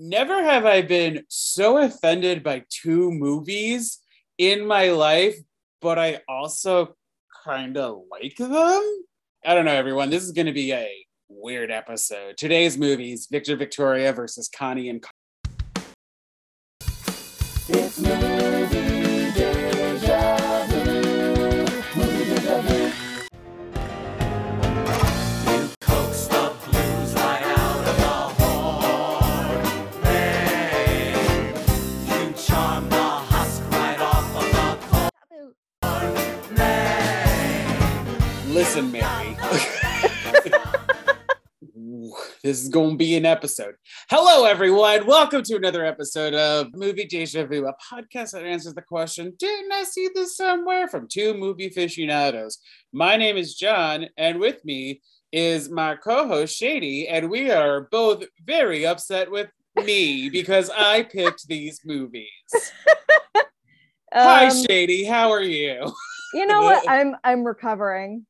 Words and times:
never 0.00 0.42
have 0.42 0.64
I 0.64 0.80
been 0.80 1.24
so 1.28 1.76
offended 1.76 2.42
by 2.42 2.64
two 2.70 3.12
movies 3.12 3.98
in 4.38 4.66
my 4.66 4.90
life, 4.90 5.36
but 5.82 5.98
I 5.98 6.22
also 6.26 6.96
kind 7.44 7.76
of 7.76 8.04
like 8.10 8.36
them. 8.36 8.82
I 9.44 9.54
don't 9.54 9.66
know, 9.66 9.74
everyone. 9.74 10.08
This 10.08 10.24
is 10.24 10.32
going 10.32 10.46
to 10.46 10.52
be 10.52 10.72
a 10.72 10.88
weird 11.28 11.70
episode. 11.70 12.38
Today's 12.38 12.78
movies 12.78 13.28
Victor 13.30 13.56
Victoria 13.56 14.12
versus 14.12 14.48
Connie 14.48 14.88
and 14.88 15.04
It's 17.68 17.98
Listen, 38.72 38.92
Mary. 38.92 39.36
this 42.44 42.62
is 42.62 42.68
going 42.68 42.90
to 42.90 42.96
be 42.96 43.16
an 43.16 43.26
episode. 43.26 43.74
Hello, 44.08 44.44
everyone. 44.44 45.08
Welcome 45.08 45.42
to 45.42 45.56
another 45.56 45.84
episode 45.84 46.34
of 46.34 46.68
Movie 46.72 47.06
Deja 47.06 47.46
Vu, 47.46 47.66
a 47.66 47.74
podcast 47.92 48.30
that 48.30 48.44
answers 48.44 48.74
the 48.74 48.82
question 48.82 49.32
Didn't 49.40 49.72
I 49.72 49.82
see 49.82 50.08
this 50.14 50.36
somewhere? 50.36 50.86
from 50.86 51.08
two 51.08 51.34
movie 51.34 51.66
aficionados. 51.66 52.58
My 52.92 53.16
name 53.16 53.36
is 53.36 53.56
John, 53.56 54.06
and 54.16 54.38
with 54.38 54.64
me 54.64 55.00
is 55.32 55.68
my 55.68 55.96
co 55.96 56.28
host, 56.28 56.56
Shady, 56.56 57.08
and 57.08 57.28
we 57.28 57.50
are 57.50 57.88
both 57.90 58.22
very 58.46 58.86
upset 58.86 59.32
with 59.32 59.48
me 59.84 60.28
because 60.32 60.70
I 60.70 61.02
picked 61.02 61.48
these 61.48 61.80
movies. 61.84 62.28
Hi, 64.14 64.46
Um, 64.46 64.64
Shady. 64.64 65.02
How 65.06 65.32
are 65.32 65.42
you? 65.42 65.92
you 66.34 66.46
know 66.46 66.62
what? 66.62 66.88
I'm 66.88 67.16
I'm 67.24 67.42
recovering. 67.42 68.26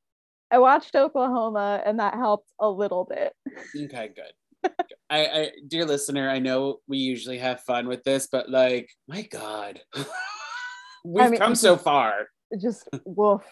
I 0.51 0.59
watched 0.59 0.95
Oklahoma 0.97 1.83
and 1.85 1.99
that 2.01 2.15
helped 2.15 2.51
a 2.61 2.69
little 2.69 3.05
bit. 3.05 3.33
Okay, 3.77 4.11
good. 4.15 4.73
I, 5.09 5.27
I, 5.27 5.51
dear 5.67 5.85
listener, 5.85 6.29
I 6.29 6.39
know 6.39 6.79
we 6.87 6.99
usually 6.99 7.39
have 7.39 7.61
fun 7.63 7.87
with 7.89 8.03
this, 8.05 8.29
but 8.31 8.51
like, 8.51 8.91
my 9.09 9.23
God, 9.23 9.81
we've 11.05 11.31
mean- 11.31 11.39
come 11.41 11.55
so 11.55 11.77
far. 11.77 12.27
Just 12.61 12.89
woof. 13.05 13.43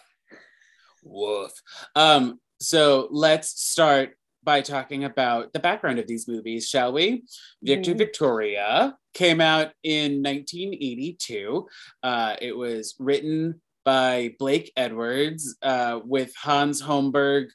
Woof. 1.03 1.53
Um, 1.95 2.39
so 2.59 3.07
let's 3.11 3.49
start 3.61 4.11
by 4.43 4.61
talking 4.61 5.03
about 5.05 5.53
the 5.53 5.59
background 5.59 5.99
of 5.99 6.07
these 6.07 6.27
movies, 6.27 6.67
shall 6.67 6.91
we? 6.91 7.23
Victor 7.63 7.93
Mhm. 7.93 7.97
Victoria 7.97 8.97
came 9.13 9.41
out 9.41 9.71
in 9.83 10.21
1982. 10.21 11.67
Uh, 12.03 12.35
it 12.41 12.55
was 12.55 12.95
written 12.99 13.61
by 13.83 14.33
Blake 14.39 14.71
Edwards 14.75 15.57
uh, 15.61 15.99
with 16.03 16.33
Hans 16.35 16.81
Holmberg. 16.81 17.47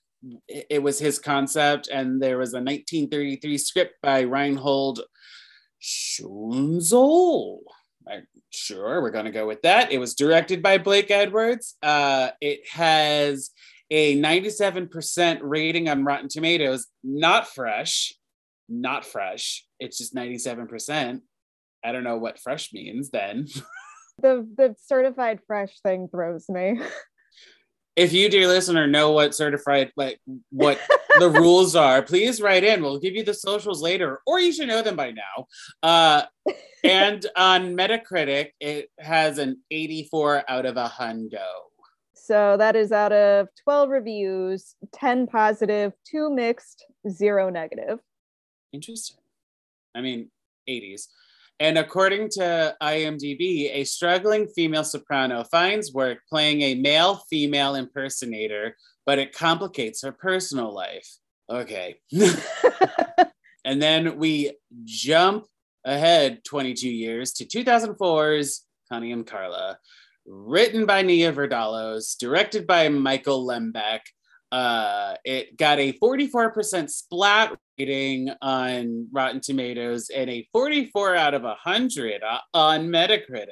It 0.48 0.82
was 0.82 0.98
his 0.98 1.18
concept, 1.18 1.88
and 1.88 2.20
there 2.22 2.38
was 2.38 2.54
a 2.54 2.62
1933 2.62 3.58
script 3.58 3.94
by 4.02 4.20
Reinhold 4.22 5.02
Schunzel. 5.82 7.58
Sure 8.50 9.02
we're 9.02 9.10
going 9.10 9.24
to 9.24 9.30
go 9.30 9.46
with 9.46 9.62
that. 9.62 9.92
It 9.92 9.98
was 9.98 10.14
directed 10.14 10.62
by 10.62 10.78
Blake 10.78 11.10
Edwards. 11.10 11.76
Uh, 11.82 12.30
it 12.40 12.60
has 12.70 13.50
a 13.90 14.18
97% 14.20 15.40
rating 15.42 15.88
on 15.88 16.04
Rotten 16.04 16.28
Tomatoes. 16.28 16.86
Not 17.02 17.48
fresh, 17.48 18.14
not 18.68 19.04
fresh. 19.04 19.66
It's 19.78 19.98
just 19.98 20.14
97%. 20.14 21.20
I 21.84 21.92
don't 21.92 22.04
know 22.04 22.16
what 22.16 22.38
fresh 22.38 22.72
means 22.72 23.10
then. 23.10 23.46
The 24.18 24.48
the 24.56 24.76
certified 24.80 25.40
fresh 25.46 25.80
thing 25.80 26.08
throws 26.08 26.48
me. 26.48 26.80
if 27.96 28.12
you, 28.12 28.28
dear 28.28 28.48
listener, 28.48 28.86
know 28.86 29.12
what 29.12 29.34
certified, 29.34 29.92
like 29.96 30.20
what 30.50 30.78
the 31.18 31.30
rules 31.40 31.76
are, 31.76 32.02
please 32.02 32.40
write 32.40 32.64
in. 32.64 32.82
We'll 32.82 32.98
give 32.98 33.14
you 33.14 33.24
the 33.24 33.34
socials 33.34 33.82
later, 33.82 34.20
or 34.26 34.40
you 34.40 34.52
should 34.52 34.68
know 34.68 34.82
them 34.82 34.96
by 34.96 35.12
now. 35.12 35.46
Uh, 35.82 36.22
and 36.82 37.24
on 37.36 37.76
Metacritic, 37.76 38.50
it 38.60 38.90
has 38.98 39.38
an 39.38 39.60
84 39.70 40.44
out 40.48 40.66
of 40.66 40.76
a 40.76 40.88
hundo. 40.88 41.44
So 42.14 42.56
that 42.56 42.74
is 42.74 42.90
out 42.90 43.12
of 43.12 43.48
12 43.64 43.90
reviews, 43.90 44.76
10 44.92 45.26
positive, 45.26 45.92
2 46.10 46.30
mixed, 46.30 46.86
0 47.08 47.50
negative. 47.50 47.98
Interesting. 48.72 49.18
I 49.94 50.00
mean, 50.00 50.30
80s. 50.68 51.08
And 51.60 51.78
according 51.78 52.30
to 52.30 52.76
IMDb, 52.82 53.70
a 53.72 53.84
struggling 53.84 54.48
female 54.48 54.84
soprano 54.84 55.44
finds 55.44 55.92
work 55.92 56.18
playing 56.28 56.62
a 56.62 56.74
male 56.74 57.22
female 57.30 57.76
impersonator, 57.76 58.76
but 59.06 59.18
it 59.18 59.32
complicates 59.32 60.02
her 60.02 60.12
personal 60.12 60.74
life. 60.74 61.08
Okay. 61.48 61.96
and 63.64 63.80
then 63.80 64.18
we 64.18 64.52
jump 64.84 65.46
ahead 65.84 66.44
22 66.44 66.88
years 66.88 67.32
to 67.34 67.44
2004's 67.44 68.64
Connie 68.90 69.12
and 69.12 69.26
Carla, 69.26 69.78
written 70.26 70.86
by 70.86 71.02
Nia 71.02 71.32
Vardalos, 71.32 72.18
directed 72.18 72.66
by 72.66 72.88
Michael 72.88 73.46
Lembeck. 73.46 74.00
Uh, 74.54 75.16
it 75.24 75.56
got 75.56 75.80
a 75.80 75.92
44% 75.94 76.88
splat 76.88 77.58
rating 77.76 78.30
on 78.40 79.08
Rotten 79.10 79.40
Tomatoes 79.40 80.10
and 80.14 80.30
a 80.30 80.46
44 80.52 81.16
out 81.16 81.34
of 81.34 81.42
100 81.42 82.22
on 82.54 82.86
Metacritic. 82.86 83.48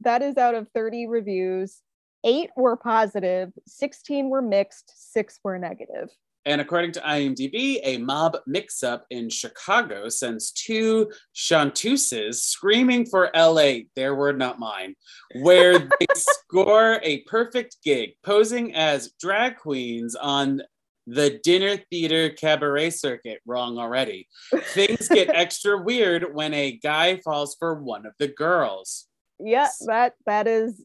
that 0.00 0.20
is 0.20 0.36
out 0.36 0.54
of 0.54 0.68
30 0.74 1.06
reviews. 1.06 1.80
8 2.22 2.50
were 2.54 2.76
positive, 2.76 3.50
16 3.66 4.28
were 4.28 4.42
mixed, 4.42 4.92
6 5.14 5.40
were 5.42 5.58
negative. 5.58 6.10
And 6.44 6.60
according 6.60 6.92
to 6.92 7.00
IMDb, 7.00 7.78
a 7.84 7.98
mob 7.98 8.36
mix 8.46 8.82
up 8.82 9.06
in 9.10 9.30
Chicago 9.30 10.08
sends 10.08 10.50
two 10.50 11.10
chanteuses 11.34 12.34
screaming 12.34 13.06
for 13.06 13.30
LA, 13.34 13.84
their 13.94 14.14
word, 14.14 14.38
not 14.38 14.58
mine, 14.58 14.96
where 15.40 15.78
they 16.00 16.06
score 16.14 16.98
a 17.02 17.22
perfect 17.22 17.76
gig 17.84 18.10
posing 18.24 18.74
as 18.74 19.12
drag 19.20 19.56
queens 19.56 20.16
on 20.16 20.62
the 21.06 21.40
dinner 21.42 21.76
theater 21.90 22.30
cabaret 22.30 22.90
circuit. 22.90 23.40
Wrong 23.46 23.78
already. 23.78 24.28
Things 24.52 25.08
get 25.08 25.28
extra 25.34 25.80
weird 25.80 26.34
when 26.34 26.54
a 26.54 26.72
guy 26.72 27.16
falls 27.18 27.56
for 27.58 27.80
one 27.80 28.06
of 28.06 28.14
the 28.18 28.28
girls. 28.28 29.06
Yeah, 29.38 29.68
that 29.86 30.14
that 30.26 30.46
is 30.46 30.84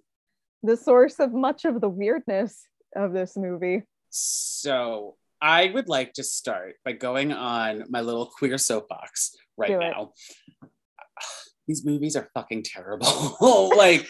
the 0.63 0.77
source 0.77 1.19
of 1.19 1.33
much 1.33 1.65
of 1.65 1.81
the 1.81 1.89
weirdness 1.89 2.59
of 2.95 3.13
this 3.13 3.37
movie. 3.37 3.83
So 4.09 5.15
I 5.41 5.71
would 5.73 5.87
like 5.87 6.13
to 6.13 6.23
start 6.23 6.75
by 6.83 6.93
going 6.93 7.31
on 7.31 7.83
my 7.89 8.01
little 8.01 8.25
queer 8.25 8.57
soapbox 8.57 9.35
right 9.57 9.69
Do 9.69 9.81
it. 9.81 9.91
now. 9.91 10.13
These 11.67 11.85
movies 11.85 12.15
are 12.15 12.29
fucking 12.33 12.63
terrible. 12.63 13.71
like, 13.77 14.07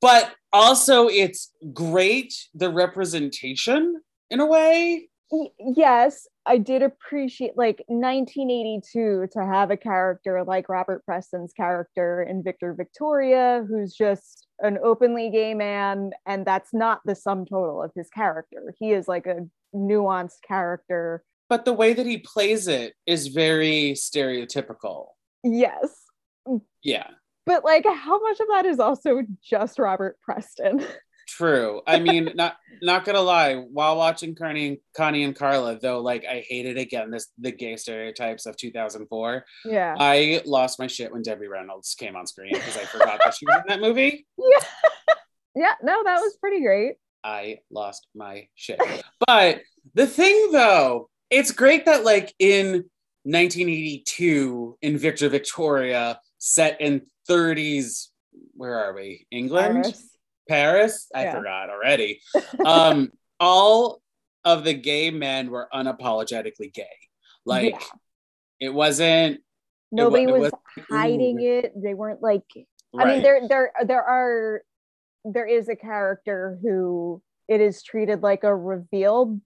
but 0.00 0.32
also 0.52 1.08
it's 1.08 1.52
great 1.72 2.32
the 2.54 2.70
representation 2.70 4.00
in 4.30 4.40
a 4.40 4.46
way. 4.46 5.08
Yes, 5.58 6.28
I 6.46 6.58
did 6.58 6.82
appreciate 6.82 7.56
like 7.56 7.82
1982 7.88 9.26
to 9.32 9.44
have 9.44 9.72
a 9.72 9.76
character 9.76 10.44
like 10.44 10.68
Robert 10.68 11.04
Preston's 11.04 11.52
character 11.52 12.22
in 12.22 12.44
Victor 12.44 12.72
Victoria, 12.74 13.66
who's 13.68 13.92
just 13.92 14.46
an 14.60 14.78
openly 14.82 15.30
gay 15.30 15.54
man, 15.54 16.12
and 16.26 16.46
that's 16.46 16.72
not 16.72 17.00
the 17.04 17.16
sum 17.16 17.44
total 17.44 17.82
of 17.82 17.90
his 17.96 18.08
character. 18.10 18.72
He 18.78 18.92
is 18.92 19.08
like 19.08 19.26
a 19.26 19.48
nuanced 19.76 20.42
character. 20.46 21.22
But 21.48 21.64
the 21.64 21.72
way 21.72 21.92
that 21.92 22.06
he 22.06 22.18
plays 22.18 22.66
it 22.66 22.94
is 23.06 23.28
very 23.28 23.92
stereotypical. 23.92 25.08
Yes, 25.44 25.94
Yeah, 26.82 27.08
but 27.44 27.64
like 27.64 27.84
how 27.86 28.20
much 28.20 28.40
of 28.40 28.48
that 28.48 28.66
is 28.66 28.80
also 28.80 29.22
just 29.42 29.78
Robert 29.78 30.18
Preston? 30.22 30.84
true. 31.28 31.82
I 31.86 31.98
mean, 31.98 32.30
not 32.34 32.56
not 32.82 33.04
gonna 33.04 33.20
lie, 33.20 33.54
while 33.54 33.96
watching 33.96 34.34
Connie, 34.34 34.80
Connie 34.96 35.24
and 35.24 35.34
Carla, 35.34 35.78
though, 35.78 36.00
like 36.00 36.24
I 36.24 36.44
hated 36.48 36.78
again 36.78 37.10
this 37.10 37.28
the 37.38 37.52
gay 37.52 37.76
stereotypes 37.76 38.46
of 38.46 38.56
2004. 38.56 39.44
yeah. 39.64 39.94
I 39.98 40.42
lost 40.44 40.78
my 40.78 40.86
shit 40.86 41.12
when 41.12 41.22
Debbie 41.22 41.48
Reynolds 41.48 41.94
came 41.94 42.16
on 42.16 42.26
screen 42.26 42.52
because 42.52 42.76
I 42.76 42.84
forgot 42.84 43.20
that 43.24 43.34
she 43.34 43.46
was 43.46 43.56
in 43.56 43.68
that 43.68 43.80
movie. 43.80 44.26
yeah. 44.38 44.66
Yeah, 45.54 45.72
no, 45.82 46.02
that 46.04 46.20
was 46.20 46.36
pretty 46.36 46.62
great. 46.62 46.96
I 47.24 47.58
lost 47.70 48.06
my 48.14 48.48
shit. 48.54 48.80
But 49.26 49.60
the 49.94 50.06
thing 50.06 50.50
though, 50.52 51.08
it's 51.30 51.50
great 51.52 51.86
that 51.86 52.04
like 52.04 52.34
in 52.38 52.84
1982 53.24 54.78
in 54.82 54.98
Victor 54.98 55.28
Victoria, 55.28 56.20
set 56.38 56.80
in 56.80 57.02
30s, 57.28 58.08
where 58.54 58.78
are 58.78 58.94
we? 58.94 59.26
England? 59.30 59.82
Paris. 59.84 60.16
Paris? 60.48 61.08
I 61.14 61.24
Yeah. 61.24 61.34
forgot 61.34 61.70
already. 61.70 62.20
Um, 62.64 63.10
all 63.40 64.00
of 64.44 64.64
the 64.64 64.74
gay 64.74 65.10
men 65.10 65.50
were 65.50 65.68
unapologetically 65.74 66.72
gay. 66.72 66.86
Like 67.44 67.72
Yeah. 67.74 67.86
it 68.60 68.74
wasn't 68.74 69.40
Nobody 69.92 70.24
it 70.24 70.32
was 70.32 70.52
was- 70.52 70.84
hiding 70.90 71.40
Ooh. 71.40 71.58
it. 71.58 71.72
They 71.76 71.94
weren't 71.94 72.22
like 72.22 72.44
I 72.56 72.64
Right. 72.94 73.06
mean 73.14 73.22
there 73.22 73.40
there 73.48 73.72
there 73.84 74.02
are 74.04 74.62
there 75.32 75.46
is 75.46 75.68
a 75.68 75.76
character 75.76 76.58
who 76.62 77.20
it 77.48 77.60
is 77.60 77.82
treated 77.82 78.22
like 78.22 78.44
a 78.44 78.54
reveal, 78.54 79.40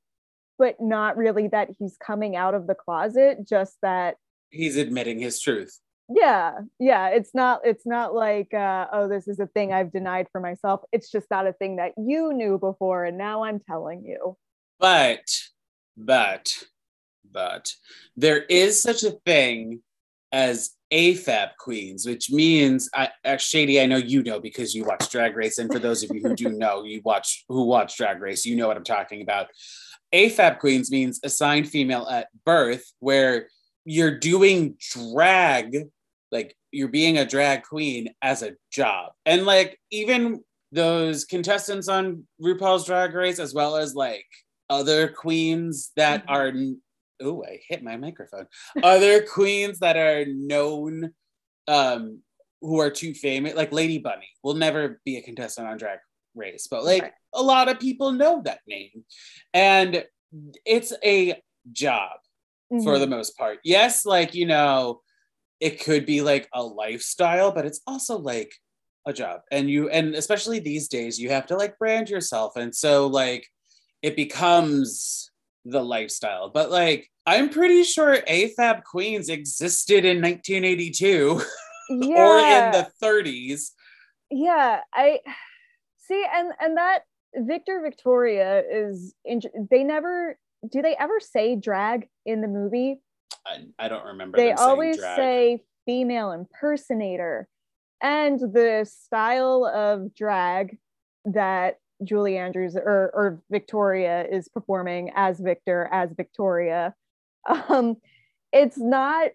but 0.59 0.77
not 0.81 1.17
really 1.17 1.49
that 1.49 1.71
he's 1.79 1.97
coming 2.05 2.37
out 2.37 2.55
of 2.55 2.67
the 2.67 2.75
closet, 2.75 3.49
just 3.49 3.77
that 3.83 4.17
He's 4.51 4.77
admitting 4.77 5.19
his 5.21 5.41
truth. 5.41 5.79
yeah, 6.09 6.53
yeah, 6.79 7.09
it's 7.09 7.35
not 7.35 7.61
it's 7.65 7.87
not 7.87 8.15
like 8.15 8.53
uh 8.53 8.87
oh 8.93 9.09
this 9.09 9.29
is 9.29 9.39
a 9.39 9.47
thing 9.47 9.73
I've 9.73 9.93
denied 9.93 10.27
for 10.33 10.41
myself. 10.41 10.81
It's 10.93 11.11
just 11.11 11.27
not 11.31 11.47
a 11.47 11.53
thing 11.53 11.77
that 11.77 11.93
you 11.97 12.33
knew 12.33 12.59
before 12.59 13.05
and 13.05 13.17
now 13.17 13.45
I'm 13.45 13.61
telling 13.61 14.05
you. 14.05 14.37
But, 14.81 15.31
but, 15.97 16.53
but 17.31 17.73
there 18.17 18.43
is 18.45 18.81
such 18.83 19.03
a 19.05 19.13
thing 19.27 19.83
as 20.33 20.71
AFAB 20.93 21.51
queens, 21.59 22.05
which 22.07 22.31
means, 22.31 22.89
I, 22.95 23.09
uh, 23.25 23.37
Shady, 23.37 23.81
I 23.81 23.87
know 23.87 23.97
you 23.97 24.23
know 24.23 24.41
because 24.41 24.75
you 24.75 24.85
watch 24.85 25.09
Drag 25.11 25.37
Race, 25.37 25.59
and 25.59 25.73
for 25.73 25.79
those 25.79 26.03
of 26.03 26.11
you 26.15 26.21
who 26.23 26.35
do 26.35 26.49
know, 26.59 26.83
you 26.85 27.01
watch 27.05 27.45
who 27.49 27.65
watch 27.65 27.97
Drag 27.97 28.21
Race, 28.21 28.45
you 28.45 28.57
know 28.57 28.67
what 28.69 28.77
I'm 28.77 28.85
talking 28.85 29.23
about. 29.23 29.47
AFAB 30.13 30.59
queens 30.59 30.91
means 30.91 31.21
assigned 31.23 31.69
female 31.69 32.07
at 32.09 32.29
birth, 32.45 32.85
where 32.99 33.49
you're 33.85 34.19
doing 34.19 34.77
drag, 34.93 35.85
like 36.33 36.57
you're 36.73 36.89
being 36.89 37.19
a 37.19 37.25
drag 37.25 37.63
queen 37.63 38.13
as 38.21 38.43
a 38.43 38.53
job, 38.73 39.13
and 39.25 39.47
like 39.47 39.79
even 39.91 40.43
those 40.73 41.25
contestants 41.25 41.89
on 41.89 42.25
RuPaul's 42.43 42.85
Drag 42.87 43.15
Race, 43.15 43.39
as 43.41 43.53
well 43.55 43.77
as 43.77 43.95
like 43.95 44.25
other 44.69 45.09
queens 45.09 45.91
that 45.97 46.25
Mhm. 46.27 46.31
are 46.31 46.53
oh 47.21 47.45
i 47.45 47.59
hit 47.69 47.83
my 47.83 47.97
microphone. 47.97 48.47
Other 48.83 49.23
queens 49.35 49.79
that 49.81 49.97
are 49.97 50.25
known 50.27 51.13
um 51.69 52.21
who 52.63 52.79
are 52.81 52.91
too 52.91 53.15
famous? 53.15 53.55
Like 53.55 53.73
lady 53.73 53.99
bunny. 53.99 54.29
Will 54.43 54.55
never 54.55 55.01
be 55.05 55.17
a 55.17 55.23
contestant 55.23 55.67
on 55.69 55.79
drag 55.79 55.99
race 56.35 56.67
but 56.71 56.85
like 56.85 57.03
Right. 57.03 57.13
a 57.35 57.43
lot 57.43 57.69
of 57.69 57.81
people 57.81 58.13
know 58.13 58.41
that 58.45 58.61
name. 58.69 59.05
And 59.55 60.05
it's 60.65 60.93
a 61.05 61.41
job 61.73 62.13
for 62.69 62.95
Mhm. 62.97 63.01
the 63.01 63.07
most 63.07 63.37
part. 63.37 63.59
Yes 63.65 64.05
like 64.07 64.35
you 64.35 64.47
know 64.47 65.01
it 65.61 65.81
could 65.85 66.07
be 66.07 66.23
like 66.23 66.49
a 66.55 66.63
lifestyle 66.63 67.53
but 67.53 67.67
it's 67.67 67.81
also 67.87 68.19
like 68.19 68.53
a 69.07 69.13
job. 69.13 69.41
And 69.51 69.69
you 69.71 69.89
and 69.89 70.15
especially 70.15 70.59
these 70.61 70.87
days 70.89 71.19
you 71.19 71.31
have 71.31 71.47
to 71.47 71.57
like 71.57 71.79
brand 71.79 72.09
yourself. 72.11 72.57
And 72.57 72.75
so 72.75 73.07
like 73.07 73.47
it 74.03 74.17
becomes 74.17 75.30
the 75.65 75.83
lifestyle 75.83 76.49
but 76.49 76.71
like 76.71 77.09
i'm 77.27 77.51
pretty 77.51 77.83
sure 77.85 78.19
afab 78.29 78.83
queens 78.85 79.29
existed 79.29 80.05
in 80.05 80.21
1982 80.23 81.43
yeah. 81.91 82.07
or 82.17 82.39
in 82.39 82.73
the 82.73 82.89
30s 83.03 83.71
yeah 84.31 84.81
i 84.95 85.19
see 85.99 86.25
and 86.35 86.53
and 86.61 86.77
that 86.77 87.01
victor 87.37 87.81
victoria 87.83 88.63
is 88.71 89.15
in, 89.25 89.41
they 89.71 89.85
never 89.85 90.39
do 90.71 90.83
they 90.83 90.97
ever 90.97 91.21
say 91.21 91.57
drag 91.57 92.09
in 92.25 92.41
the 92.41 92.49
movie 92.49 93.01
i, 93.47 93.59
I 93.79 93.89
don't 93.89 94.07
remember 94.07 94.39
they 94.39 94.49
them 94.49 94.59
always 94.59 94.97
drag. 94.97 95.17
say 95.17 95.63
female 95.87 96.33
impersonator 96.33 97.49
and 98.03 98.39
the 98.39 98.89
style 98.91 99.67
of 99.67 100.15
drag 100.15 100.79
that 101.27 101.77
julie 102.05 102.39
andrews 102.39 102.77
or, 102.77 103.11
or 103.15 103.43
victoria 103.51 104.27
is 104.31 104.49
performing 104.49 105.11
as 105.15 105.41
victor 105.41 105.89
as 105.93 106.11
victoria. 106.17 106.95
Um 107.69 107.97
it's 108.53 108.79
not 108.79 109.31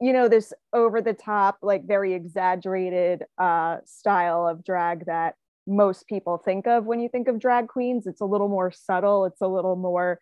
you 0.00 0.12
know 0.12 0.28
this 0.28 0.52
over 0.72 1.00
the 1.00 1.14
top 1.14 1.58
like 1.62 1.86
very 1.86 2.14
exaggerated 2.14 3.24
uh 3.38 3.78
style 3.84 4.46
of 4.46 4.64
drag 4.64 5.06
that 5.06 5.34
most 5.66 6.06
people 6.06 6.38
think 6.38 6.66
of 6.66 6.84
when 6.84 7.00
you 7.00 7.08
think 7.08 7.28
of 7.28 7.38
drag 7.38 7.68
queens. 7.68 8.06
It's 8.06 8.20
a 8.20 8.26
little 8.26 8.48
more 8.48 8.72
subtle. 8.72 9.24
It's 9.26 9.40
a 9.40 9.46
little 9.46 9.76
more 9.76 10.18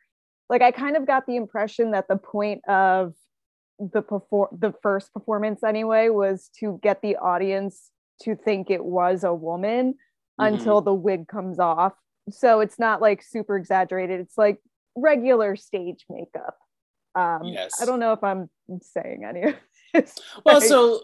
like 0.51 0.61
i 0.61 0.71
kind 0.71 0.97
of 0.97 1.07
got 1.07 1.27
the 1.27 1.37
impression 1.37 1.93
that 1.93 2.09
the 2.09 2.17
point 2.17 2.61
of 2.69 3.15
the 3.79 4.03
perform 4.03 4.49
the 4.53 4.75
first 4.83 5.15
performance 5.15 5.63
anyway 5.63 6.11
was 6.11 6.51
to 6.59 6.79
get 6.83 7.01
the 7.01 7.17
audience 7.17 7.91
to 8.21 8.37
think 8.37 8.69
it 8.69 8.85
was 8.85 9.25
a 9.25 9.33
woman 9.33 9.95
Until 10.41 10.81
the 10.81 10.95
wig 10.95 11.29
comes 11.29 11.59
off. 11.59 11.93
So 12.31 12.61
it's 12.61 12.79
not 12.79 13.01
like 13.01 13.23
super 13.23 13.57
exaggerated. 13.57 14.21
It's 14.21 14.39
like 14.39 14.59
regular 14.97 15.57
stage 15.57 16.05
makeup. 16.09 16.57
Um 17.15 17.45
Yes. 17.45 17.81
i 17.83 17.85
don't 17.85 17.99
know 17.99 18.13
if 18.13 18.23
i'm 18.23 18.49
saying 18.81 19.25
any 19.29 19.43
of 19.43 19.55
this 19.95 20.15
well 20.45 20.61
right. 20.61 20.69
so 20.69 21.01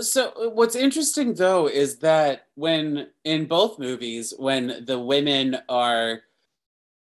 so 0.00 0.50
what's 0.54 0.76
interesting 0.76 1.34
though 1.34 1.66
is 1.66 1.98
that 1.98 2.42
when 2.54 3.08
in 3.24 3.46
both 3.46 3.78
movies 3.78 4.32
when 4.38 4.84
the 4.86 4.98
women 4.98 5.56
are 5.68 6.20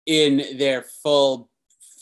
in 0.05 0.57
their 0.57 0.83
full 0.83 1.49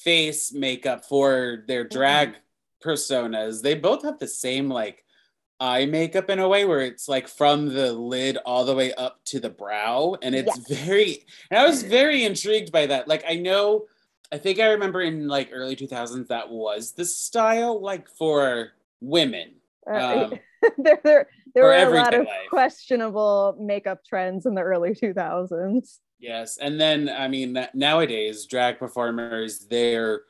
face 0.03 0.51
makeup 0.51 1.05
for 1.05 1.63
their 1.67 1.83
drag 1.85 2.35
personas 2.83 3.61
they 3.61 3.75
both 3.75 4.03
have 4.03 4.19
the 4.19 4.27
same 4.27 4.67
like 4.67 5.05
eye 5.61 5.85
makeup 5.85 6.29
in 6.29 6.39
a 6.39 6.47
way 6.49 6.65
where 6.65 6.81
it's 6.81 7.07
like 7.07 7.27
from 7.27 7.67
the 7.73 7.93
lid 7.93 8.35
all 8.45 8.65
the 8.65 8.73
way 8.75 8.91
up 8.95 9.19
to 9.25 9.39
the 9.39 9.49
brow 9.49 10.15
and 10.23 10.33
it's 10.33 10.57
Yes. 10.69 10.79
very 10.85 11.25
and 11.51 11.59
i 11.59 11.65
was 11.67 11.83
very 11.83 12.25
intrigued 12.25 12.71
by 12.71 12.87
that 12.87 13.07
like 13.07 13.23
i 13.29 13.35
know 13.35 13.85
i 14.31 14.37
think 14.39 14.59
i 14.59 14.71
remember 14.71 15.01
in 15.01 15.27
like 15.27 15.49
early 15.53 15.75
2000s 15.75 16.27
that 16.29 16.49
was 16.49 16.93
the 16.93 17.05
style 17.05 17.79
like 17.79 18.07
for 18.09 18.71
women 19.01 19.51
Uh, 19.87 20.29
um, 20.31 20.39
there, 20.77 20.99
there, 21.03 21.27
there 21.53 21.63
were 21.63 21.73
a 21.73 21.89
lot 21.95 22.13
of 22.15 22.25
life. 22.25 22.49
questionable 22.49 23.55
makeup 23.59 23.99
trends 24.03 24.45
in 24.45 24.55
the 24.55 24.61
early 24.61 24.91
2000s. 24.91 25.99
Yes, 26.19 26.57
and 26.57 26.79
then 26.79 27.09
I 27.09 27.27
mean 27.27 27.57
nowadays 27.73 28.45
drag 28.45 28.77
performers 28.79 29.67
there 29.69 30.21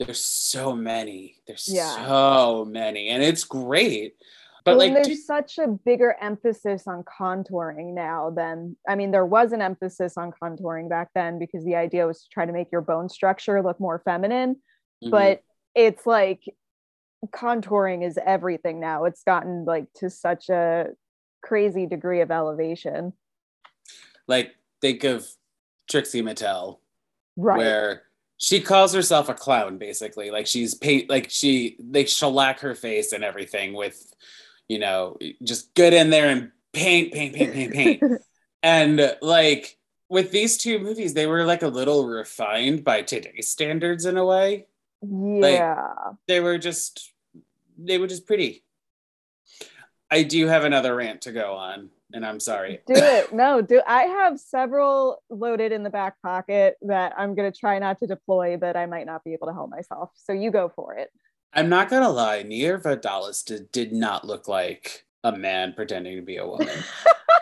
there's 0.00 0.24
so 0.24 0.74
many. 0.76 1.36
There's 1.46 1.68
Yeah. 1.68 2.06
so 2.06 2.64
many 2.64 3.08
and 3.08 3.22
it's 3.22 3.44
great. 3.44 4.14
But 4.64 4.72
Well, 4.72 4.78
like 4.78 4.94
there's 4.94 5.06
do- 5.08 5.14
such 5.16 5.58
a 5.58 5.68
bigger 5.68 6.16
emphasis 6.20 6.86
on 6.86 7.04
contouring 7.04 7.94
now 7.94 8.30
than 8.30 8.76
I 8.88 8.94
mean, 8.96 9.10
there 9.10 9.26
was 9.26 9.52
an 9.52 9.62
emphasis 9.62 10.16
on 10.16 10.32
contouring 10.32 10.88
back 10.88 11.10
then 11.14 11.38
because 11.38 11.64
the 11.64 11.76
idea 11.76 12.06
was 12.06 12.22
to 12.22 12.28
try 12.30 12.44
to 12.44 12.52
make 12.52 12.70
your 12.72 12.80
bone 12.80 13.08
structure 13.08 13.62
look 13.62 13.78
more 13.80 14.00
feminine. 14.04 14.56
Mhm. 15.04 15.10
But 15.10 15.42
it's 15.74 16.06
like 16.06 16.42
contouring 17.28 18.04
is 18.06 18.18
everything 18.24 18.80
now. 18.80 19.04
It's 19.04 19.22
gotten 19.22 19.64
like 19.64 19.92
to 19.96 20.10
such 20.10 20.48
a 20.48 20.88
crazy 21.42 21.86
degree 21.86 22.20
of 22.20 22.30
elevation. 22.30 23.12
like 24.26 24.54
think 24.82 25.04
of 25.04 25.26
Trixie 25.88 26.20
Mattel 26.22 26.80
Right. 27.38 27.56
where 27.56 28.02
she 28.36 28.60
calls 28.60 28.92
herself 28.92 29.28
a 29.30 29.34
clown 29.34 29.78
basically. 29.78 30.30
Like 30.30 30.46
she's 30.46 30.74
paint 30.74 31.08
like 31.08 31.30
she 31.30 31.76
they 31.80 32.04
shellac 32.04 32.60
her 32.60 32.74
face 32.74 33.12
and 33.12 33.24
everything 33.24 33.72
with 33.72 34.12
you 34.68 34.78
know 34.78 35.16
just 35.42 35.74
get 35.74 35.92
in 35.92 36.10
there 36.10 36.28
and 36.28 36.50
paint 36.72 37.12
paint 37.12 37.34
paint 37.34 37.52
paint 37.52 37.72
paint. 37.72 38.02
And 38.60 39.16
like 39.22 39.78
with 40.08 40.32
these 40.32 40.58
two 40.58 40.80
movies, 40.80 41.14
they 41.14 41.26
were 41.26 41.44
like 41.44 41.62
a 41.62 41.68
little 41.68 42.06
refined 42.08 42.82
by 42.82 43.02
today's 43.02 43.48
standards 43.48 44.04
in 44.04 44.16
a 44.16 44.24
way. 44.24 44.66
yeah. 45.00 45.92
They 46.26 46.40
were 46.40 46.58
just 46.58 47.12
they 47.78 47.98
were 47.98 48.08
just 48.08 48.26
pretty. 48.26 48.64
I 50.10 50.24
do 50.24 50.48
have 50.48 50.64
another 50.64 50.96
rant 50.96 51.22
to 51.22 51.32
go 51.32 51.54
on, 51.54 51.90
and 52.12 52.24
I'm 52.26 52.40
sorry. 52.40 52.80
do 52.86 52.94
it 52.94 53.32
no 53.32 53.60
do 53.60 53.82
i 53.86 54.02
have 54.04 54.40
several 54.40 55.22
loaded 55.30 55.72
in 55.72 55.82
the 55.82 55.90
back 55.90 56.20
pocket 56.22 56.76
that 56.82 57.12
i'm 57.18 57.34
going 57.34 57.50
to 57.50 57.58
try 57.58 57.78
not 57.78 57.98
to 57.98 58.06
deploy 58.06 58.56
but 58.56 58.76
i 58.76 58.86
might 58.86 59.06
not 59.06 59.22
be 59.24 59.32
able 59.34 59.46
to 59.46 59.52
help 59.52 59.70
myself 59.70 60.10
so 60.14 60.32
you 60.32 60.50
go 60.50 60.70
for 60.74 60.94
it 60.94 61.10
I'm 61.52 61.68
not 61.68 61.88
gonna 61.88 62.10
lie, 62.10 62.42
Nia 62.42 62.78
Vardalos 62.78 63.44
did, 63.44 63.72
did 63.72 63.92
not 63.92 64.26
look 64.26 64.48
like 64.48 65.06
a 65.24 65.36
man 65.36 65.72
pretending 65.72 66.16
to 66.16 66.22
be 66.22 66.36
a 66.36 66.46
woman. 66.46 66.68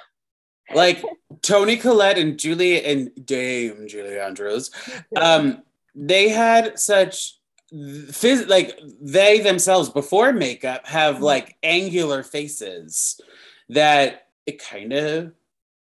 like 0.74 1.04
Toni 1.42 1.76
Collette 1.76 2.18
and 2.18 2.38
Julie 2.38 2.84
and 2.84 3.10
Dame 3.24 3.88
Julie 3.88 4.18
Andrews, 4.18 4.70
um, 5.16 5.62
they 5.94 6.28
had 6.28 6.78
such 6.78 7.38
phys- 7.72 8.48
like 8.48 8.78
they 9.00 9.40
themselves 9.40 9.88
before 9.88 10.32
makeup 10.32 10.86
have 10.86 11.20
like 11.20 11.56
angular 11.62 12.22
faces 12.22 13.20
that 13.68 14.28
it 14.46 14.62
kind 14.62 14.92
of 14.92 15.32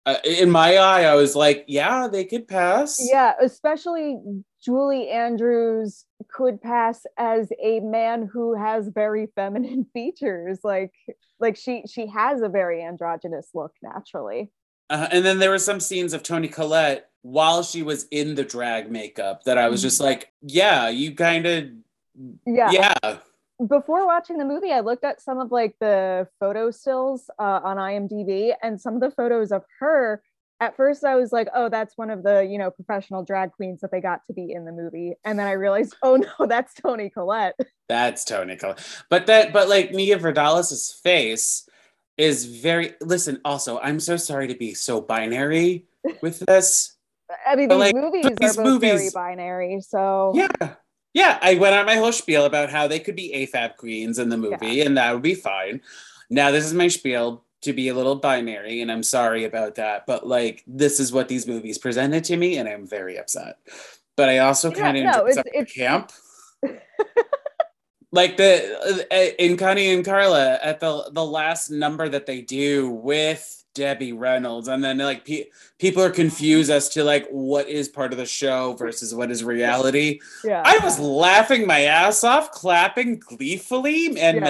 uh, 0.06 0.16
in 0.24 0.50
my 0.50 0.76
eye 0.76 1.04
I 1.04 1.14
was 1.14 1.36
like 1.36 1.64
yeah 1.68 2.08
they 2.08 2.24
could 2.24 2.48
pass. 2.48 2.98
Yeah 3.00 3.34
especially 3.40 4.18
julie 4.62 5.08
andrews 5.08 6.04
could 6.30 6.60
pass 6.60 7.06
as 7.16 7.50
a 7.62 7.80
man 7.80 8.28
who 8.32 8.54
has 8.54 8.88
very 8.88 9.28
feminine 9.34 9.86
features 9.92 10.60
like 10.64 10.92
like 11.40 11.56
she 11.56 11.84
she 11.88 12.06
has 12.06 12.42
a 12.42 12.48
very 12.48 12.82
androgynous 12.82 13.48
look 13.54 13.72
naturally 13.82 14.50
Uh, 14.90 15.06
and 15.12 15.24
then 15.24 15.38
there 15.38 15.50
were 15.50 15.58
some 15.58 15.80
scenes 15.80 16.14
of 16.14 16.22
Toni 16.22 16.48
Collette 16.48 17.10
while 17.22 17.62
she 17.62 17.82
was 17.82 18.06
in 18.10 18.34
the 18.34 18.44
drag 18.44 18.90
makeup 18.90 19.44
that 19.44 19.58
I 19.58 19.68
was 19.68 19.82
just 19.82 20.00
like, 20.00 20.32
yeah, 20.40 20.88
you 20.88 21.14
kind 21.14 21.46
of, 21.46 21.68
yeah 22.46 22.70
yeah. 22.70 23.18
before 23.68 24.06
watching 24.06 24.38
the 24.38 24.44
movie, 24.44 24.72
I 24.72 24.80
looked 24.80 25.04
at 25.04 25.20
some 25.20 25.38
of 25.38 25.50
like 25.52 25.74
the 25.80 26.26
photo 26.40 26.70
stills 26.70 27.28
uh, 27.38 27.60
on 27.62 27.76
IMDb, 27.76 28.54
and 28.62 28.80
some 28.80 28.94
of 28.94 29.00
the 29.00 29.10
photos 29.10 29.52
of 29.52 29.62
her. 29.80 30.22
At 30.60 30.76
first, 30.76 31.04
I 31.04 31.14
was 31.14 31.32
like, 31.32 31.48
"Oh, 31.54 31.68
that's 31.68 31.96
one 31.96 32.10
of 32.10 32.22
the 32.22 32.44
you 32.44 32.58
know 32.58 32.70
professional 32.70 33.24
drag 33.24 33.52
queens 33.52 33.80
that 33.80 33.90
they 33.90 34.00
got 34.00 34.26
to 34.26 34.32
be 34.32 34.52
in 34.52 34.64
the 34.64 34.72
movie," 34.72 35.14
and 35.24 35.38
then 35.38 35.46
I 35.46 35.52
realized, 35.52 35.94
"Oh 36.02 36.16
no, 36.16 36.46
that's 36.46 36.74
Toni 36.74 37.10
Collette." 37.10 37.58
That's 37.88 38.24
Toni 38.24 38.56
Collette. 38.56 38.84
But 39.08 39.26
that, 39.26 39.52
but 39.52 39.68
like 39.68 39.92
Nia 39.92 40.18
Vardalos' 40.18 41.00
face 41.00 41.68
is 42.16 42.44
very. 42.44 42.94
Listen, 43.00 43.40
also, 43.44 43.78
I'm 43.78 44.00
so 44.00 44.16
sorry 44.16 44.48
to 44.48 44.54
be 44.54 44.74
so 44.74 45.00
binary 45.00 45.86
with 46.22 46.40
this. 46.46 46.96
I 47.46 47.56
mean, 47.56 47.68
these 47.68 47.78
like, 47.78 47.94
movies 47.94 48.24
but 48.24 48.32
are 48.32 48.36
these 48.40 48.56
both 48.56 48.80
very 48.80 49.10
binary, 49.14 49.80
so 49.80 50.32
Yeah. 50.34 50.74
Yeah, 51.14 51.38
I 51.40 51.54
went 51.54 51.74
on 51.74 51.86
my 51.86 51.96
whole 51.96 52.12
spiel 52.12 52.44
about 52.44 52.70
how 52.70 52.86
they 52.86 53.00
could 53.00 53.16
be 53.16 53.32
AFAB 53.34 53.76
queens 53.76 54.18
in 54.18 54.28
the 54.28 54.36
movie, 54.36 54.82
and 54.82 54.96
that 54.98 55.12
would 55.12 55.22
be 55.22 55.34
fine. 55.34 55.80
Now, 56.30 56.50
this 56.50 56.64
is 56.64 56.74
my 56.74 56.88
spiel 56.88 57.44
to 57.62 57.72
be 57.72 57.88
a 57.88 57.94
little 57.94 58.16
binary, 58.16 58.80
and 58.82 58.90
I'm 58.92 59.02
sorry 59.02 59.44
about 59.44 59.74
that, 59.76 60.06
but 60.06 60.26
like, 60.26 60.62
this 60.66 61.00
is 61.00 61.12
what 61.12 61.28
these 61.28 61.46
movies 61.46 61.78
presented 61.78 62.24
to 62.24 62.36
me, 62.36 62.56
and 62.58 62.68
I'm 62.68 62.86
very 62.86 63.18
upset. 63.18 63.58
But 64.16 64.28
I 64.28 64.38
also 64.38 64.70
kind 64.70 64.96
of 64.96 65.04
no, 65.04 65.26
it's- 65.26 65.44
it's- 65.54 65.72
camp. 65.72 66.12
like 68.12 68.36
the 68.36 69.06
uh, 69.10 69.34
in 69.38 69.56
Connie 69.56 69.92
and 69.92 70.04
Carla 70.04 70.58
at 70.62 70.80
the 70.80 71.10
the 71.12 71.24
last 71.24 71.70
number 71.70 72.08
that 72.08 72.26
they 72.26 72.40
do 72.40 72.88
with 72.90 73.64
Debbie 73.74 74.12
Reynolds, 74.12 74.66
and 74.68 74.82
then 74.82 74.98
like 74.98 75.24
pe- 75.24 75.46
people 75.78 76.02
are 76.02 76.10
confused 76.10 76.70
as 76.70 76.88
to 76.90 77.04
like 77.04 77.28
what 77.28 77.68
is 77.68 77.88
part 77.88 78.12
of 78.12 78.18
the 78.18 78.26
show 78.26 78.72
versus 78.74 79.14
what 79.14 79.30
is 79.30 79.44
reality. 79.44 80.20
yeah. 80.44 80.62
I 80.64 80.78
was 80.82 80.98
laughing 80.98 81.66
my 81.66 81.82
ass 81.82 82.24
off, 82.24 82.50
clapping 82.50 83.18
gleefully 83.18 84.18
and 84.18 84.38
Yeah. 84.38 84.40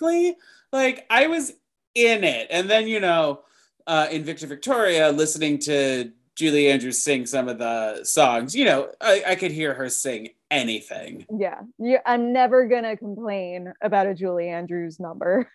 maniacally. 0.00 0.36
Like 0.72 1.06
I 1.10 1.26
was 1.28 1.54
in 1.94 2.24
it. 2.24 2.48
And 2.50 2.68
then, 2.68 2.86
you 2.88 3.00
know, 3.00 3.40
uh, 3.86 4.06
in 4.10 4.24
Victor 4.24 4.46
Victoria, 4.46 5.10
listening 5.10 5.58
to 5.60 6.12
Julie 6.36 6.68
Andrews 6.68 7.02
sing 7.02 7.26
some 7.26 7.48
of 7.48 7.58
the 7.58 8.04
songs, 8.04 8.54
you 8.54 8.64
know, 8.64 8.90
I, 9.00 9.22
I 9.28 9.34
could 9.34 9.50
hear 9.50 9.74
her 9.74 9.88
sing 9.88 10.30
anything. 10.50 11.26
yeah, 11.36 11.60
you, 11.78 11.98
I'm 12.06 12.32
never 12.32 12.66
gonna 12.66 12.96
complain 12.96 13.72
about 13.82 14.06
a 14.06 14.14
Julie 14.14 14.48
Andrews 14.48 15.00
number. 15.00 15.50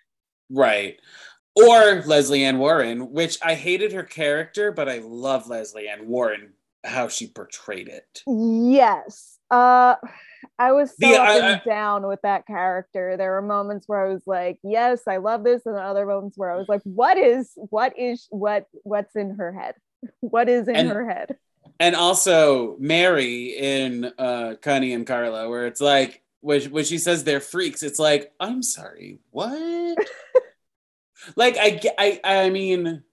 Right. 0.50 1.00
Or 1.56 2.04
Lesley 2.06 2.44
Ann 2.44 2.60
Warren, 2.60 3.12
which 3.12 3.38
I 3.44 3.56
hated 3.56 3.94
her 3.94 4.04
character, 4.04 4.72
but 4.72 4.90
I 4.90 5.00
love 5.00 5.48
Lesley 5.48 5.88
Ann 5.88 6.08
Warren, 6.08 6.54
how 6.84 7.08
she 7.08 7.28
portrayed 7.28 7.88
it. 7.88 8.24
Yes. 8.28 9.40
Uh 9.50 9.96
I 10.60 10.72
was 10.72 10.92
so 10.92 10.96
The- 11.00 11.16
up 11.16 11.28
I- 11.28 11.52
and 11.54 11.62
down 11.66 12.08
with 12.08 12.22
that 12.22 12.46
character. 12.46 13.18
There 13.18 13.32
were 13.32 13.42
moments 13.42 13.88
where 13.88 14.06
I 14.06 14.14
was 14.14 14.22
like, 14.28 14.60
yes, 14.64 15.02
I 15.08 15.18
love 15.18 15.44
this, 15.44 15.66
and 15.66 15.76
other 15.76 16.06
moments 16.06 16.38
where 16.38 16.52
I 16.52 16.58
was 16.58 16.70
like, 16.70 16.82
what 16.84 17.18
is 17.18 17.52
what 17.56 17.98
is 17.98 18.28
what 18.30 18.68
what's 18.84 19.16
in 19.16 19.36
her 19.36 19.52
head? 19.52 19.76
What 20.20 20.50
is 20.50 20.68
in 20.68 20.76
And- 20.76 20.90
her 20.90 21.10
head? 21.10 21.38
and 21.80 21.96
also 21.96 22.76
Mary 22.80 23.56
in 23.58 24.12
uh 24.18 24.56
Connie 24.62 24.94
and 24.94 25.08
Carla, 25.08 25.50
where 25.50 25.66
it's 25.66 25.82
like 25.82 26.22
when, 26.42 26.62
when 26.72 26.84
she 26.86 26.98
says 26.98 27.24
they're 27.24 27.40
freaks, 27.40 27.82
it's 27.84 28.00
like, 28.00 28.32
I'm 28.40 28.62
sorry, 28.62 29.20
what? 29.32 29.98
like 31.36 31.56
I 31.60 31.80
I 31.98 32.20
I 32.24 32.50
mean 32.52 33.04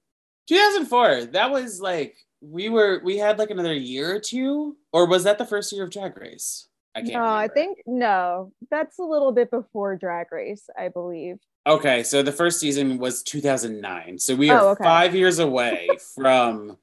2004, 0.48 1.26
that 1.32 1.50
was 1.50 1.80
like 1.80 2.16
we 2.40 2.68
were 2.68 3.00
we 3.04 3.16
had 3.18 3.38
like 3.38 3.50
another 3.50 3.74
year 3.74 4.14
or 4.16 4.20
two, 4.20 4.76
or 4.92 5.06
was 5.06 5.24
that 5.24 5.38
the 5.38 5.46
first 5.46 5.72
year 5.72 5.84
of 5.84 5.90
Drag 5.90 6.16
Race? 6.18 6.66
I 6.94 7.00
can't 7.02 7.14
No, 7.14 7.24
I 7.24 7.48
think 7.48 7.78
no. 7.86 8.52
That's 8.70 8.98
a 8.98 9.04
little 9.04 9.32
bit 9.32 9.50
before 9.50 9.96
Drag 9.96 10.30
Race, 10.32 10.68
I 10.76 10.88
believe. 10.88 11.38
Okay, 11.66 12.02
so 12.02 12.22
the 12.22 12.32
first 12.32 12.58
season 12.58 12.98
was 12.98 13.22
2009. 13.22 14.18
So 14.18 14.34
we 14.34 14.50
oh, 14.50 14.54
are 14.54 14.60
Oh, 14.60 14.68
okay. 14.70 14.84
five 14.84 15.14
years 15.14 15.38
away 15.38 15.88
from 16.14 16.76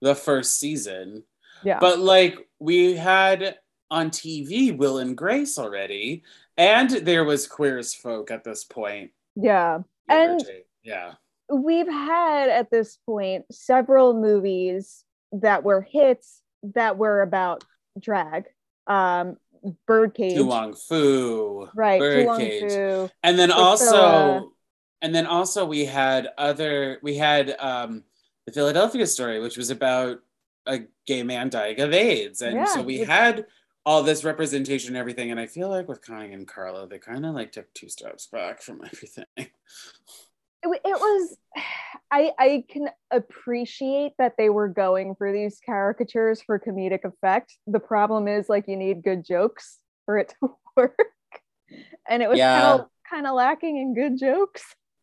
the 0.00 0.14
first 0.14 0.58
season. 0.60 1.24
Yeah. 1.62 1.78
But 1.80 1.98
like 1.98 2.48
we 2.58 2.94
had 2.94 3.58
on 3.90 4.10
TV 4.10 4.76
Will 4.76 4.98
and 4.98 5.16
Grace 5.16 5.58
already, 5.58 6.22
and 6.56 6.90
there 6.90 7.24
was 7.24 7.46
Queer 7.46 7.78
as 7.78 7.94
Folk 7.94 8.30
at 8.30 8.44
this 8.44 8.64
point. 8.64 9.10
yeah. 9.36 9.80
And- 10.08 10.42
yeah. 10.82 11.14
we've 11.50 11.88
had 11.88 12.50
at 12.50 12.70
this 12.70 12.98
point 13.06 13.46
several 13.50 14.12
movies 14.20 15.04
that 15.32 15.64
were 15.64 15.80
hits 15.80 16.42
that 16.74 16.98
were 16.98 17.22
about 17.22 17.64
drag. 17.98 18.44
Um, 18.86 19.36
Birdcage, 19.86 20.34
Tu 20.34 20.74
Fu. 20.88 21.68
right? 21.74 21.98
Birdcage. 21.98 23.10
And 23.22 23.38
then 23.38 23.50
also 23.50 24.52
and 25.00 25.14
then 25.14 25.26
also 25.26 25.64
we 25.64 25.84
had 25.84 26.28
other 26.38 26.98
we 27.02 27.16
had 27.16 27.54
um 27.58 28.04
the 28.46 28.52
Philadelphia 28.52 29.06
story, 29.06 29.40
which 29.40 29.56
was 29.56 29.70
about 29.70 30.18
a 30.66 30.80
gay 31.06 31.22
man 31.22 31.48
dying 31.48 31.80
of 31.80 31.92
AIDS. 31.92 32.42
And 32.42 32.68
so 32.68 32.82
we 32.82 32.98
had 32.98 33.46
all 33.86 34.02
this 34.02 34.24
representation 34.24 34.88
and 34.90 34.96
everything. 34.96 35.30
And 35.30 35.38
I 35.38 35.46
feel 35.46 35.68
like 35.68 35.88
with 35.88 36.02
Connie 36.02 36.32
and 36.32 36.46
Carla, 36.48 36.86
they 36.86 36.98
kind 36.98 37.24
of 37.26 37.34
like 37.34 37.52
took 37.52 37.72
two 37.74 37.88
steps 37.88 38.26
back 38.26 38.62
from 38.62 38.80
everything. 38.84 39.24
It, 39.36 39.50
it 40.62 40.80
was. 40.84 41.36
I 42.14 42.32
I 42.38 42.64
can 42.68 42.88
appreciate 43.10 44.12
that 44.18 44.34
they 44.38 44.48
were 44.50 44.68
going 44.68 45.14
for 45.16 45.32
these 45.32 45.60
caricatures 45.64 46.40
for 46.42 46.58
comedic 46.58 47.04
effect. 47.04 47.56
The 47.66 47.80
problem 47.80 48.28
is 48.28 48.48
like 48.48 48.64
you 48.68 48.76
need 48.76 49.02
good 49.02 49.24
jokes 49.24 49.78
for 50.06 50.18
it 50.18 50.32
to 50.42 50.50
work, 50.76 50.98
and 52.08 52.22
it 52.22 52.28
was 52.28 52.38
Yeah. 52.38 52.60
kind 52.60 52.80
of 52.80 52.86
kind 53.10 53.26
of 53.26 53.34
lacking 53.34 53.76
in 53.78 53.94
good 53.94 54.18
jokes. 54.18 54.62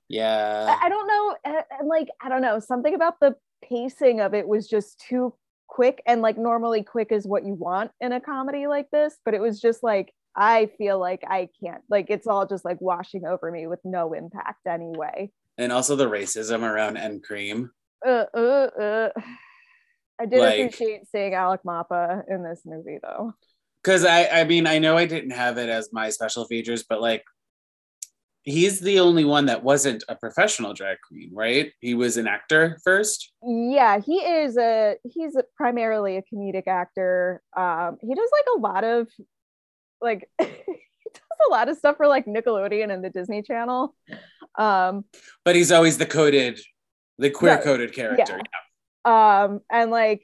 Yeah. 0.09 0.77
I, 0.81 0.85
I 0.85 0.89
don't 0.89 1.07
know 1.07 1.35
uh, 1.45 1.61
and 1.79 1.87
like 1.87 2.09
i 2.21 2.27
don't 2.27 2.41
know 2.41 2.59
something 2.59 2.93
about 2.93 3.15
the 3.21 3.35
pacing 3.63 4.19
of 4.19 4.33
it 4.33 4.45
was 4.45 4.67
just 4.67 4.99
too 4.99 5.33
quick 5.67 6.01
and 6.05 6.21
like 6.21 6.37
normally 6.37 6.83
quick 6.83 7.13
is 7.13 7.25
what 7.25 7.45
you 7.45 7.53
want 7.53 7.91
in 8.01 8.11
a 8.11 8.19
comedy 8.19 8.67
like 8.67 8.89
this 8.91 9.15
but 9.23 9.33
it 9.33 9.39
was 9.39 9.61
just 9.61 9.83
like 9.83 10.11
i 10.35 10.65
feel 10.77 10.99
like 10.99 11.23
i 11.29 11.47
can't 11.63 11.81
like 11.89 12.07
it's 12.09 12.27
all 12.27 12.45
just 12.45 12.65
like 12.65 12.81
washing 12.81 13.25
over 13.25 13.49
me 13.49 13.67
with 13.67 13.79
no 13.85 14.11
impact 14.11 14.67
anyway 14.67 15.31
and 15.61 15.71
also 15.71 15.95
the 15.95 16.09
racism 16.09 16.63
around 16.63 16.97
N 16.97 17.21
Cream. 17.21 17.69
uh, 18.05 18.25
uh, 18.33 18.69
uh. 18.87 19.09
i 20.19 20.25
did 20.25 20.39
Like- 20.39 20.59
appreciate 20.59 21.07
seeing 21.11 21.33
alec 21.33 21.61
mapa 21.63 22.23
in 22.27 22.43
this 22.43 22.61
movie 22.65 22.99
though 23.01 23.33
Because 23.83 24.05
I, 24.05 24.27
I 24.27 24.43
mean, 24.43 24.67
I 24.67 24.77
know 24.79 24.95
I 24.97 25.05
didn't 25.05 25.31
have 25.31 25.57
it 25.57 25.67
as 25.69 25.89
my 25.91 26.09
special 26.11 26.45
features, 26.45 26.83
but 26.87 27.01
like, 27.01 27.23
he's 28.43 28.79
the 28.79 28.99
only 28.99 29.25
one 29.25 29.45
that 29.47 29.63
wasn't 29.63 30.03
a 30.07 30.15
professional 30.15 30.73
drag 30.73 30.97
queen, 31.07 31.31
right? 31.33 31.71
He 31.79 31.93
was 31.95 32.17
an 32.17 32.27
actor 32.27 32.77
first. 32.83 33.31
yeah 33.43 33.99
he 33.99 34.17
is 34.17 34.57
a 34.57 34.97
he's 35.03 35.35
a, 35.35 35.43
primarily 35.55 36.17
a 36.17 36.23
comedic 36.29 36.67
actor 36.67 37.41
um 37.57 37.97
he 38.01 38.13
does 38.15 38.29
like 38.37 38.47
a 38.55 38.59
lot 38.59 38.83
of 38.83 39.07
like 40.01 40.29
he 40.39 41.09
does 41.19 41.39
a 41.47 41.51
lot 41.51 41.69
of 41.69 41.77
stuff 41.77 41.97
for 41.97 42.07
like 42.07 42.25
nickelodeon 42.25 42.91
and 42.93 43.03
the 43.03 43.09
disney 43.09 43.41
channel 43.41 43.95
um 44.57 45.05
but 45.45 45.55
he's 45.55 45.71
always 45.71 45.97
the 45.97 46.05
coded, 46.05 46.59
the 47.17 47.29
queer 47.29 47.57
coded 47.57 47.93
character. 47.93 48.41
um 49.05 49.61
and 49.71 49.91
like 49.91 50.23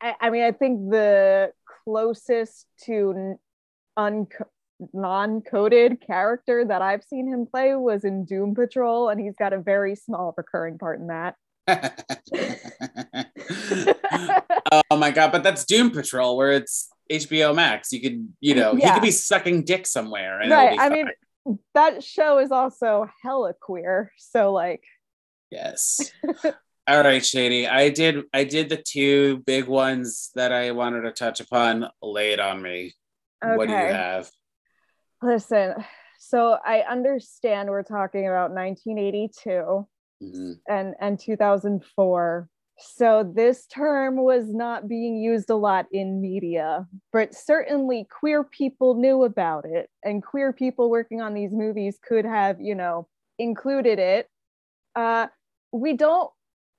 i, 0.00 0.14
I 0.20 0.30
mean 0.30 0.42
i 0.42 0.52
think 0.52 0.90
the 0.90 1.52
closest 1.84 2.66
to 2.84 3.38
un 3.96 4.26
non-coded 4.92 6.00
character 6.04 6.64
that 6.64 6.82
i've 6.82 7.04
seen 7.04 7.28
him 7.28 7.46
play 7.46 7.74
was 7.76 8.04
in 8.04 8.24
doom 8.24 8.54
patrol 8.54 9.10
and 9.10 9.20
he's 9.20 9.36
got 9.36 9.52
a 9.52 9.58
very 9.58 9.94
small 9.94 10.34
recurring 10.36 10.76
part 10.76 10.98
in 10.98 11.06
that 11.06 11.36
oh 14.90 14.96
my 14.96 15.10
god! 15.10 15.32
But 15.32 15.42
that's 15.42 15.64
Doom 15.64 15.90
Patrol, 15.90 16.36
where 16.36 16.52
it's 16.52 16.90
HBO 17.10 17.54
Max. 17.54 17.92
You 17.92 18.00
could, 18.00 18.28
you 18.40 18.54
know, 18.54 18.74
he 18.74 18.90
could 18.90 19.02
be 19.02 19.10
sucking 19.12 19.64
dick 19.64 19.86
somewhere. 19.86 20.40
And 20.40 20.50
right 20.50 20.72
i 20.72 20.88
fine. 20.88 20.92
mean 20.92 21.08
that 21.74 22.02
show 22.04 22.38
is 22.38 22.50
also 22.52 23.08
hella 23.22 23.52
queer 23.60 24.12
so 24.16 24.52
like 24.52 24.84
Yes. 25.50 26.10
All 26.88 27.02
right, 27.02 27.24
Shady. 27.24 27.68
I 27.68 27.90
did 27.90 28.24
I 28.32 28.44
did 28.44 28.70
the 28.70 28.82
two 28.82 29.42
big 29.44 29.68
ones 29.68 30.30
that 30.34 30.50
I 30.50 30.70
wanted 30.72 31.02
to 31.02 31.12
touch 31.12 31.40
upon. 31.40 31.88
Lay 32.00 32.32
it 32.32 32.40
on 32.40 32.62
me. 32.62 32.94
Okay. 33.44 33.56
What 33.56 33.68
do 33.68 33.74
you 33.74 33.78
have? 33.78 34.30
Listen, 35.20 35.74
so 36.18 36.56
I 36.64 36.80
understand 36.80 37.68
we're 37.68 37.82
talking 37.82 38.26
about 38.26 38.50
1982 38.52 39.86
Mhm. 40.22 40.54
and, 40.68 40.94
and 41.00 41.20
2004. 41.20 42.48
So 42.78 43.30
this 43.34 43.66
term 43.66 44.16
was 44.16 44.52
not 44.52 44.88
being 44.88 45.16
used 45.16 45.50
a 45.50 45.56
lot 45.56 45.86
in 45.92 46.20
media, 46.20 46.86
but 47.12 47.34
certainly 47.34 48.06
queer 48.10 48.42
people 48.42 48.94
knew 48.94 49.24
about 49.24 49.64
it, 49.64 49.88
and 50.04 50.22
queer 50.22 50.52
people 50.52 50.90
working 50.90 51.20
on 51.20 51.34
these 51.34 51.52
movies 51.52 51.98
could 52.02 52.24
have, 52.24 52.60
you 52.60 52.74
know, 52.74 53.06
included 53.38 53.98
it. 53.98 54.28
Uh, 54.96 55.28
we 55.70 55.94
don't 55.94 56.30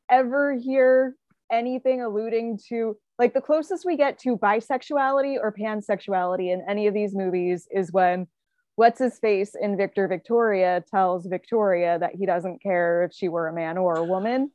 ever 0.09 0.53
hear 0.53 1.15
anything 1.51 2.01
alluding 2.01 2.59
to 2.69 2.97
like 3.19 3.33
the 3.33 3.41
closest 3.41 3.85
we 3.85 3.95
get 3.95 4.17
to 4.19 4.37
bisexuality 4.37 5.37
or 5.39 5.53
pansexuality 5.53 6.51
in 6.51 6.63
any 6.67 6.87
of 6.87 6.93
these 6.93 7.15
movies 7.15 7.67
is 7.71 7.91
when 7.91 8.27
what's 8.75 8.99
his 8.99 9.19
face 9.19 9.55
in 9.59 9.77
Victor 9.77 10.07
Victoria 10.07 10.83
tells 10.89 11.27
Victoria 11.27 11.99
that 11.99 12.15
he 12.15 12.25
doesn't 12.25 12.61
care 12.61 13.03
if 13.03 13.13
she 13.13 13.29
were 13.29 13.47
a 13.47 13.53
man 13.53 13.77
or 13.77 13.95
a 13.95 14.03
woman. 14.03 14.51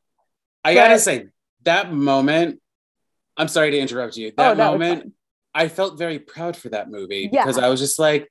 I 0.69 0.75
gotta 0.75 0.99
say 0.99 1.29
that 1.65 1.93
moment. 1.93 2.61
I'm 3.37 3.49
sorry 3.49 3.71
to 3.71 3.79
interrupt 3.79 4.17
you. 4.17 4.33
Oh, 4.37 4.43
That 4.43 4.57
no, 4.57 4.73
moment. 4.73 5.15
I 5.55 5.69
felt 5.69 5.99
very 5.99 6.19
proud 6.19 6.57
for 6.57 6.69
that 6.71 6.91
movie 6.91 7.31
Yeah. 7.33 7.45
because 7.45 7.59
I 7.59 7.69
was 7.69 7.81
just 7.81 7.99
like, 7.99 8.31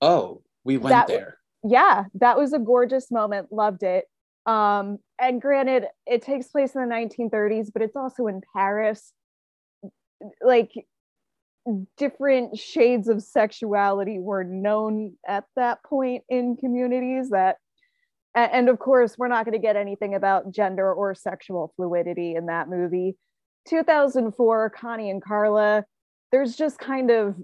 "Oh, 0.00 0.42
we 0.64 0.76
went 0.76 0.90
That 0.92 1.08
there." 1.08 1.38
yeah, 1.64 2.04
that 2.14 2.36
was 2.38 2.52
a 2.52 2.58
gorgeous 2.58 3.10
moment. 3.10 3.50
Loved 3.50 3.82
it. 3.82 4.04
Um, 4.46 4.98
and 5.18 5.40
granted, 5.40 5.86
it 6.06 6.22
takes 6.22 6.48
place 6.48 6.74
in 6.74 6.82
the 6.82 6.86
1930s, 6.94 7.70
but 7.72 7.82
it's 7.82 7.96
also 7.96 8.26
in 8.26 8.42
Paris. 8.54 9.12
Like 10.42 10.72
different 11.96 12.58
shades 12.58 13.08
of 13.08 13.22
sexuality 13.22 14.18
were 14.18 14.44
known 14.44 15.14
at 15.26 15.44
that 15.56 15.82
point 15.82 16.24
in 16.28 16.56
communities 16.56 17.30
that 17.30 17.56
and 18.34 18.68
of 18.68 18.78
course 18.78 19.16
we're 19.16 19.28
not 19.28 19.44
going 19.44 19.52
to 19.52 19.58
get 19.58 19.76
anything 19.76 20.14
about 20.14 20.50
gender 20.50 20.92
or 20.92 21.14
sexual 21.14 21.72
fluidity 21.76 22.34
in 22.34 22.46
that 22.46 22.68
movie 22.68 23.16
2004 23.68 24.70
connie 24.70 25.10
and 25.10 25.22
carla 25.22 25.84
there's 26.32 26.56
just 26.56 26.78
kind 26.78 27.10
of 27.10 27.36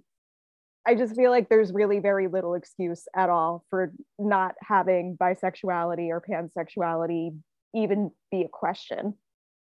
I 0.86 0.94
just 0.94 1.14
feel 1.14 1.30
like 1.30 1.48
there's 1.48 1.72
really 1.72 1.98
very 1.98 2.26
little 2.26 2.54
excuse 2.54 3.06
at 3.14 3.28
all 3.28 3.64
for 3.68 3.92
not 4.18 4.54
having 4.62 5.16
bisexuality 5.20 6.08
or 6.08 6.22
pansexuality 6.22 7.36
even 7.74 8.10
be 8.30 8.42
a 8.42 8.48
question. 8.48 9.14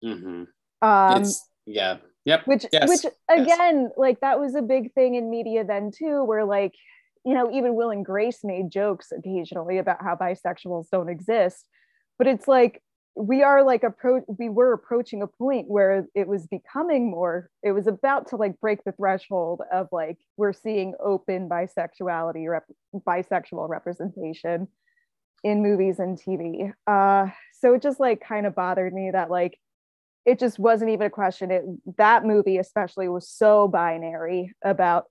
Mhm. 0.05 0.47
Um, 0.83 1.23
it's 1.23 1.49
yeah, 1.67 1.99
yep. 2.25 2.47
which, 2.47 2.67
yes, 2.73 2.89
which 2.89 3.13
again, 3.29 3.91
like 3.97 4.21
that 4.21 4.39
was 4.39 4.55
a 4.55 4.63
big 4.63 4.93
thing 4.95 5.15
in 5.15 5.31
media 5.31 5.65
then 5.65 5.91
too, 5.91 6.25
where 6.25 6.45
like, 6.45 6.75
you 7.29 7.35
know, 7.35 7.51
even 7.53 7.75
Will 7.75 7.91
and 7.91 8.07
Grace 8.07 8.41
made 8.43 8.71
jokes 8.71 9.13
occasionally 9.13 9.77
about 9.77 10.03
how 10.03 10.17
bisexuals 10.17 10.89
don't 10.91 11.11
exist, 11.11 11.67
but 12.17 12.27
it's 12.27 12.49
like 12.49 12.83
we 13.15 13.43
are 13.43 13.63
like 13.63 13.83
approach 13.83 14.23
we 14.39 14.49
were 14.49 14.73
approaching 14.73 15.21
a 15.21 15.27
point 15.27 15.69
where 15.69 16.07
it 16.15 16.27
was 16.29 16.47
becoming 16.47 17.11
more 17.11 17.51
it 17.65 17.73
was 17.73 17.89
about 17.89 18.29
to 18.29 18.37
like 18.37 18.61
break 18.61 18.85
the 18.85 18.93
threshold 18.93 19.61
of 19.73 19.89
like 19.91 20.17
we're 20.37 20.53
seeing 20.53 20.95
open 21.05 21.49
bisexuality 21.49 22.49
rep- 22.49 22.71
bisexual 22.95 23.69
representation 23.69 24.69
in 25.43 25.65
movies 25.65 25.99
and 25.99 26.17
tv 26.17 26.73
uh 26.87 27.29
so 27.55 27.75
it 27.75 27.83
just 27.83 27.99
like 27.99 28.21
kind 28.21 28.47
of 28.47 28.55
bothered 28.55 28.95
me 28.95 29.11
that 29.11 29.31
like 29.31 29.59
it 30.29 30.39
just 30.39 30.59
wasn't 30.59 30.91
even 30.91 31.07
a 31.07 31.11
question. 31.11 31.51
It 31.51 31.65
that 31.97 32.23
movie 32.23 32.59
especially 32.59 33.09
was 33.09 33.27
so 33.27 33.67
binary 33.67 34.53
about 34.63 35.07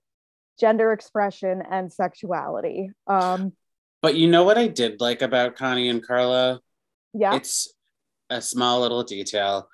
gender 0.58 0.92
expression 0.92 1.62
and 1.70 1.92
sexuality 1.92 2.90
um 3.06 3.52
But 4.02 4.14
you 4.16 4.28
know 4.28 4.44
what 4.44 4.58
I 4.58 4.68
did 4.68 5.00
like 5.00 5.22
about 5.22 5.56
Connie 5.56 5.88
and 5.88 6.04
Carla? 6.06 6.60
yeah 7.14 7.34
It's 7.34 7.72
a 8.30 8.40
small 8.42 8.80
little 8.80 9.02
detail. 9.04 9.68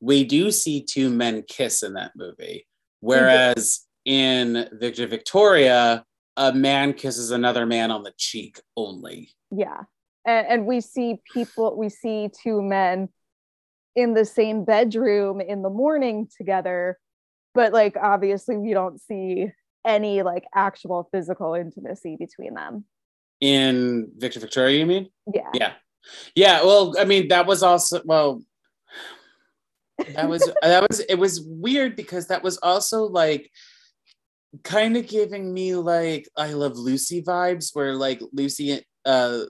We 0.00 0.24
do 0.24 0.50
see 0.50 0.82
two 0.84 1.10
men 1.10 1.44
kiss 1.46 1.82
in 1.82 1.92
that 1.94 2.12
movie, 2.16 2.66
whereas 3.00 3.86
in 4.04 4.68
Victor 4.72 5.06
Victoria, 5.06 6.04
a 6.36 6.52
man 6.52 6.94
kisses 6.94 7.30
another 7.30 7.66
man 7.66 7.90
on 7.90 8.02
the 8.02 8.12
cheek 8.16 8.60
only. 8.76 9.30
yeah 9.50 9.82
and, 10.24 10.46
and 10.46 10.66
we 10.66 10.80
see 10.80 11.16
people 11.32 11.76
we 11.76 11.88
see 11.88 12.28
two 12.42 12.62
men 12.62 13.08
in 13.96 14.14
the 14.14 14.24
same 14.24 14.64
bedroom 14.64 15.40
in 15.40 15.62
the 15.62 15.70
morning 15.70 16.28
together 16.38 16.98
but 17.54 17.72
like 17.72 17.96
obviously 17.96 18.56
we 18.56 18.72
don't 18.72 19.00
see 19.00 19.50
any 19.84 20.22
like 20.22 20.44
actual 20.54 21.08
physical 21.12 21.54
intimacy 21.54 22.16
between 22.18 22.54
them 22.54 22.84
In 23.40 24.10
Victor 24.16 24.40
Victoria, 24.40 24.78
you 24.78 24.86
mean? 24.86 25.08
yeah 25.32 25.50
Yeah. 25.54 25.72
Yeah. 26.34 26.62
Well, 26.62 26.94
I 26.98 27.04
mean, 27.04 27.28
that 27.28 27.46
was 27.46 27.62
also, 27.62 28.00
well, 28.04 28.42
that 30.14 30.28
was, 30.28 30.50
that 30.62 30.86
was, 30.88 31.00
it 31.00 31.18
was 31.18 31.40
weird 31.40 31.96
because 31.96 32.28
that 32.28 32.42
was 32.42 32.58
also 32.58 33.04
like, 33.04 33.50
kind 34.64 34.96
of 34.96 35.06
giving 35.06 35.54
me 35.54 35.74
like 35.76 36.28
I 36.36 36.52
Love 36.54 36.76
Lucy 36.76 37.22
vibes, 37.22 37.70
where 37.72 37.94
like 37.94 38.20
Lucy, 38.32 38.82
uh, 39.04 39.44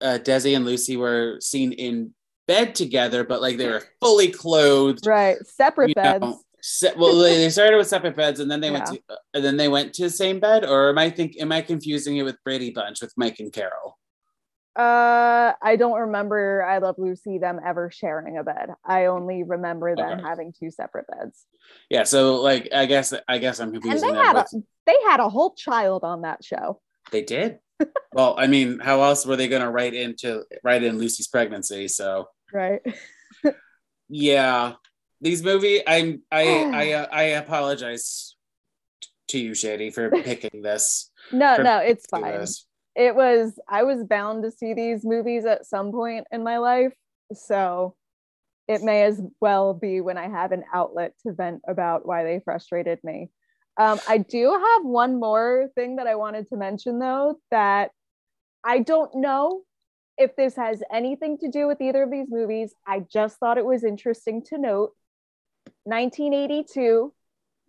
uh, 0.00 0.18
Desi 0.22 0.56
and 0.56 0.64
Lucy 0.64 0.96
were 0.96 1.38
seen 1.40 1.72
in 1.72 2.14
bed 2.46 2.74
together, 2.74 3.24
but 3.24 3.42
like 3.42 3.58
they 3.58 3.68
were 3.68 3.82
fully 4.00 4.30
clothed. 4.30 5.06
right 5.06 5.36
separate 5.46 5.94
beds 5.94 6.22
know. 6.22 6.40
Se- 6.70 6.92
well, 6.98 7.16
they 7.18 7.48
started 7.48 7.78
with 7.78 7.88
separate 7.88 8.14
beds, 8.14 8.40
and 8.40 8.50
then 8.50 8.60
they 8.60 8.70
went 8.70 8.84
to, 8.86 9.00
and 9.32 9.42
then 9.42 9.56
they 9.56 9.68
went 9.68 9.94
to 9.94 10.02
the 10.02 10.10
same 10.10 10.38
bed. 10.38 10.66
Or 10.66 10.90
am 10.90 10.98
I 10.98 11.08
think, 11.08 11.36
am 11.40 11.50
I 11.50 11.62
confusing 11.62 12.18
it 12.18 12.24
with 12.24 12.36
Brady 12.44 12.70
Bunch 12.70 13.00
with 13.00 13.12
Mike 13.16 13.36
and 13.40 13.52
Carol? 13.52 13.96
uh 14.76 15.54
i 15.60 15.74
don't 15.76 15.98
remember 15.98 16.62
i 16.62 16.78
love 16.78 16.94
lucy 16.98 17.38
them 17.38 17.58
ever 17.66 17.90
sharing 17.90 18.38
a 18.38 18.44
bed 18.44 18.68
i 18.84 19.06
only 19.06 19.42
remember 19.42 19.96
them 19.96 20.20
Okay. 20.20 20.22
having 20.22 20.52
two 20.56 20.70
separate 20.70 21.06
beds 21.08 21.46
Yeah. 21.90 22.04
So 22.04 22.36
like, 22.36 22.68
I 22.72 22.86
guess, 22.86 23.12
I 23.26 23.38
guess 23.38 23.58
I'm 23.58 23.72
confusing. 23.72 24.08
and 24.10 24.16
they 24.16 24.22
had 24.22 24.36
a, 24.36 24.44
they 24.86 24.96
had 25.08 25.18
a 25.18 25.28
whole 25.28 25.54
child 25.54 26.04
on 26.04 26.20
that 26.22 26.44
show 26.44 26.80
They 27.10 27.22
did. 27.22 27.58
well, 28.12 28.36
I 28.38 28.46
mean, 28.46 28.78
how 28.78 29.02
else 29.02 29.26
were 29.26 29.34
they 29.34 29.48
going 29.48 29.62
to 29.62 29.70
write 29.70 29.94
into 29.94 30.44
write 30.62 30.84
in 30.84 30.96
Lucy's 30.98 31.26
pregnancy? 31.26 31.88
So 31.88 32.28
right 32.52 32.80
yeah, 34.08 34.74
these 35.20 35.42
movie. 35.42 35.80
I'm 35.86 36.22
I 36.30 36.70
I 36.72 36.92
uh, 36.92 37.06
I 37.10 37.22
apologize 37.22 38.36
to 39.28 39.38
you, 39.38 39.54
Shady, 39.54 39.90
for 39.90 40.10
picking 40.22 40.62
this. 40.62 41.10
no 41.32 41.56
no 41.56 41.78
it's 41.78 42.06
fine 42.06 42.22
this. 42.22 42.66
it 42.94 43.14
was 43.14 43.58
i 43.68 43.82
was 43.82 44.02
bound 44.04 44.42
to 44.42 44.50
see 44.50 44.74
these 44.74 45.04
movies 45.04 45.44
at 45.44 45.66
some 45.66 45.92
point 45.92 46.26
in 46.32 46.42
my 46.42 46.58
life 46.58 46.92
so 47.32 47.94
it 48.66 48.82
may 48.82 49.02
as 49.04 49.20
well 49.40 49.74
be 49.74 50.00
when 50.00 50.16
i 50.18 50.28
have 50.28 50.52
an 50.52 50.64
outlet 50.72 51.12
to 51.22 51.32
vent 51.32 51.60
about 51.68 52.06
why 52.06 52.24
they 52.24 52.40
frustrated 52.44 52.98
me 53.04 53.28
um, 53.78 54.00
i 54.08 54.18
do 54.18 54.52
have 54.52 54.84
one 54.84 55.20
more 55.20 55.68
thing 55.74 55.96
that 55.96 56.06
i 56.06 56.14
wanted 56.14 56.48
to 56.48 56.56
mention 56.56 56.98
though 56.98 57.38
that 57.50 57.90
i 58.64 58.78
don't 58.78 59.14
know 59.14 59.62
if 60.16 60.34
this 60.34 60.56
has 60.56 60.82
anything 60.92 61.38
to 61.38 61.48
do 61.48 61.66
with 61.66 61.80
either 61.80 62.02
of 62.02 62.10
these 62.10 62.28
movies 62.30 62.74
i 62.86 63.00
just 63.12 63.38
thought 63.38 63.58
it 63.58 63.66
was 63.66 63.84
interesting 63.84 64.42
to 64.42 64.56
note 64.56 64.92
1982 65.88 67.12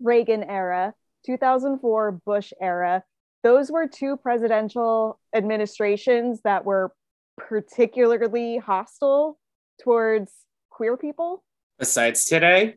reagan 0.02 0.44
era 0.44 0.94
2004 1.26 2.12
bush 2.26 2.52
era 2.62 3.04
those 3.44 3.72
were 3.72 3.88
two 3.88 4.18
presidential 4.18 5.20
administrations 5.34 6.42
that 6.44 6.66
were 6.66 6.92
particularly 7.38 8.58
hostile 8.58 9.40
towards 9.82 10.32
queer 10.70 10.98
people. 10.98 11.44
Besides 11.78 12.26
today, 12.26 12.76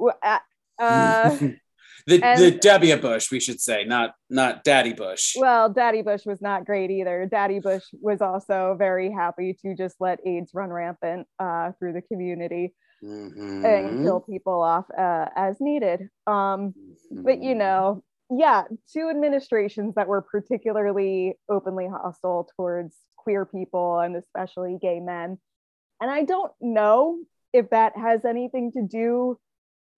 Uh, 0.00 0.38
uh, 0.78 1.30
the 2.06 2.22
and- 2.22 2.40
the 2.40 2.50
W 2.62 2.96
Bush, 2.96 3.30
we 3.32 3.40
should 3.40 3.60
say, 3.60 3.84
not 3.84 4.14
not 4.30 4.62
Daddy 4.62 4.92
Bush. 4.92 5.34
well, 5.36 5.68
Daddy 5.68 6.02
Bush 6.02 6.24
was 6.26 6.40
not 6.40 6.64
great 6.64 6.90
either. 6.90 7.26
Daddy 7.26 7.58
Bush 7.58 7.84
was 8.00 8.20
also 8.20 8.76
very 8.78 9.10
happy 9.10 9.56
to 9.62 9.74
just 9.74 9.96
let 9.98 10.20
AIDS 10.24 10.52
run 10.54 10.70
rampant 10.70 11.26
uh, 11.40 11.72
through 11.78 11.94
the 11.94 12.02
community 12.02 12.72
and 13.02 14.00
Mhm. 14.00 14.02
kill 14.02 14.20
people 14.20 14.62
off 14.62 14.86
uh, 14.96 15.26
as 15.36 15.56
needed. 15.60 16.08
Um, 16.26 16.74
but 17.10 17.42
you 17.42 17.54
Mhm. 17.54 17.58
know 17.58 18.04
yeah 18.30 18.64
two 18.92 19.10
administrations 19.10 19.94
that 19.94 20.08
were 20.08 20.22
particularly 20.22 21.34
openly 21.48 21.86
hostile 21.86 22.48
towards 22.56 22.96
queer 23.16 23.44
people 23.44 24.00
and 24.00 24.16
especially 24.16 24.78
gay 24.80 24.98
men 24.98 25.38
and 26.00 26.10
i 26.10 26.24
don't 26.24 26.52
know 26.60 27.18
if 27.52 27.68
that 27.70 27.96
has 27.96 28.24
anything 28.24 28.72
to 28.72 28.82
do 28.82 29.38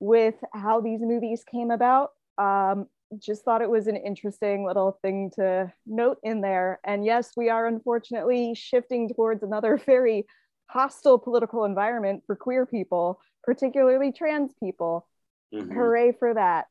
with 0.01 0.35
how 0.53 0.81
these 0.81 1.01
movies 1.01 1.45
came 1.51 1.71
about 1.71 2.11
um, 2.39 2.87
just 3.19 3.45
thought 3.45 3.63
it 3.63 3.71
was 3.71 3.87
an 3.87 3.97
interesting 3.97 4.67
little 4.67 4.99
thing 5.03 5.31
to 5.37 5.73
note 5.87 6.19
in 6.23 6.41
there 6.41 6.81
and 6.85 7.05
yes 7.05 7.31
we 7.37 7.49
are 7.49 7.67
unfortunately 7.67 8.55
shifting 8.55 9.09
towards 9.09 9.43
another 9.43 9.77
very 9.87 10.27
hostile 10.69 11.19
political 11.19 11.65
environment 11.65 12.23
for 12.27 12.37
queer 12.37 12.67
people 12.67 13.21
particularly 13.45 14.13
trans 14.13 14.53
people 14.63 15.07
Mhm. 15.55 15.73
hooray 15.73 16.13
for 16.13 16.35
that 16.35 16.67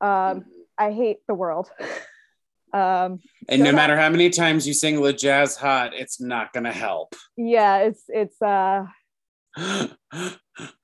um, 0.00 0.08
Mhm. 0.08 0.44
I 0.78 0.92
hate 0.92 1.18
the 1.26 1.34
world. 1.34 1.70
um, 2.72 3.20
And 3.48 3.58
so 3.58 3.64
no 3.64 3.64
that- 3.64 3.74
matter 3.74 3.96
how 3.96 4.08
many 4.08 4.30
times 4.30 4.66
you 4.66 4.72
sing 4.72 5.00
Le 5.00 5.12
Jazz 5.12 5.56
Hot, 5.56 5.92
it's 5.94 6.20
not 6.20 6.52
gonna 6.52 6.72
help. 6.72 7.14
yeah, 7.36 7.78
it's 7.78 8.04
it's 8.08 8.40
uh, 8.40 8.86
but 9.56 9.90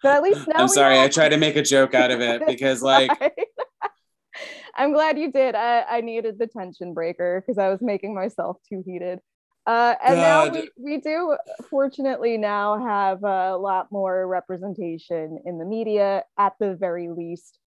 at 0.05 0.23
least 0.23 0.47
now 0.49 0.55
I'm 0.63 0.69
sorry, 0.69 0.99
I 1.01 1.09
tried 1.09 1.31
to 1.31 1.37
make 1.37 1.57
a 1.57 1.63
joke 1.63 1.95
out 1.95 2.11
of 2.11 2.21
it 2.21 2.43
because 2.47 2.83
like 2.83 3.11
I'm 4.75 4.93
glad 4.93 5.19
you 5.19 5.33
did. 5.33 5.55
I, 5.55 5.83
I 5.89 6.01
needed 6.03 6.39
the 6.39 6.47
tension 6.47 6.93
breaker 6.93 7.41
because 7.41 7.57
I 7.57 7.71
was 7.71 7.81
making 7.81 8.15
myself 8.15 8.59
too 8.69 8.83
heated. 8.85 9.21
Uh, 9.67 9.97
and 10.05 10.17
now 10.17 10.49
we, 10.49 10.71
we 10.77 11.01
do 11.01 11.37
fortunately 11.69 12.39
now 12.39 12.87
have 12.87 13.25
a 13.25 13.57
lot 13.57 13.89
more 13.91 14.27
representation 14.27 15.41
in 15.45 15.59
the 15.59 15.65
media 15.65 16.23
at 16.39 16.53
the 16.61 16.77
very 16.77 17.09
least. 17.11 17.59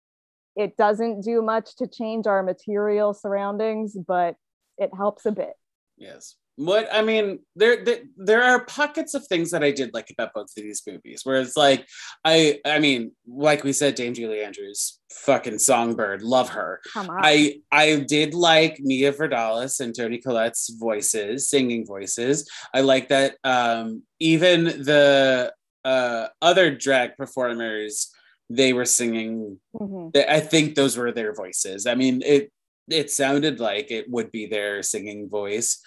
It 0.55 0.77
doesn't 0.77 1.21
do 1.21 1.41
much 1.41 1.75
to 1.77 1.87
change 1.87 2.25
our 2.25 2.41
material 2.41 3.13
surroundings, 3.13 3.97
but 4.07 4.35
it 4.77 4.91
helps 4.95 5.25
a 5.25 5.31
bit. 5.31 5.53
Yes. 5.97 6.35
What 6.59 6.89
I 6.91 7.01
mean, 7.01 7.39
there, 7.55 7.85
there 7.85 8.01
there 8.17 8.43
are 8.43 8.65
pockets 8.65 9.13
of 9.13 9.25
things 9.27 9.49
that 9.51 9.63
I 9.63 9.71
did 9.71 9.93
like 9.93 10.09
about 10.11 10.33
both 10.33 10.49
of 10.57 10.61
these 10.61 10.81
movies, 10.85 11.21
where 11.23 11.39
it's 11.39 11.55
like 11.55 11.87
I 12.25 12.59
I 12.65 12.79
mean, 12.79 13.13
like 13.25 13.63
we 13.63 13.71
said, 13.71 13.95
Dame 13.95 14.13
Julie 14.13 14.43
Andrews, 14.43 14.99
fucking 15.09 15.59
songbird, 15.59 16.21
love 16.21 16.49
her. 16.49 16.81
Come 16.93 17.09
on. 17.11 17.19
I 17.23 17.61
I 17.71 18.03
did 18.05 18.33
like 18.33 18.75
Nia 18.81 19.13
Vardalos 19.13 19.79
and 19.79 19.95
Toni 19.95 20.17
Collette's 20.17 20.69
voices, 20.77 21.49
singing 21.49 21.85
voices. 21.85 22.45
I 22.73 22.81
like 22.81 23.07
that 23.07 23.37
um 23.45 24.03
even 24.19 24.65
the 24.65 25.53
uh 25.85 26.27
other 26.41 26.75
drag 26.75 27.15
performers 27.15 28.11
they 28.49 28.73
were 28.73 28.83
singing 28.83 29.61
Mhm. 29.79 30.11
I 30.27 30.41
think 30.41 30.75
those 30.75 30.97
were 30.97 31.13
their 31.13 31.33
voices. 31.33 31.85
I 31.85 31.95
mean, 31.95 32.21
it 32.25 32.51
it 32.89 33.11
sounded 33.11 33.61
like 33.61 33.91
it 33.91 34.09
would 34.09 34.29
be 34.29 34.45
their 34.47 34.83
singing 34.83 35.29
voice. 35.29 35.79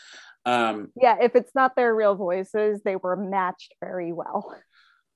Um 0.44 0.88
Yeah, 1.00 1.16
if 1.20 1.34
it's 1.36 1.54
not 1.54 1.76
their 1.76 1.94
real 1.94 2.14
voices, 2.14 2.82
they 2.84 2.96
were 2.96 3.16
matched 3.16 3.74
very 3.80 4.12
well. 4.12 4.54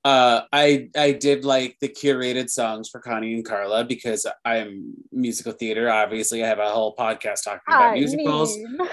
uh 0.05 0.41
I 0.53 0.89
I 0.95 1.11
did 1.11 1.43
like 1.43 1.75
the 1.81 1.89
curated 1.89 2.49
songs 2.49 2.87
for 2.89 3.01
Connie 3.01 3.33
and 3.33 3.43
Carla 3.45 3.83
because 3.83 4.25
I'm 4.45 4.93
musical 5.11 5.51
theater. 5.53 5.89
Obviously, 5.89 6.43
I 6.43 6.47
have 6.47 6.59
a 6.59 6.69
whole 6.69 6.95
podcast 6.95 7.43
talking 7.43 7.61
about 7.67 7.91
I 7.91 7.93
musicals. 7.95 8.55
mean- 8.57 8.77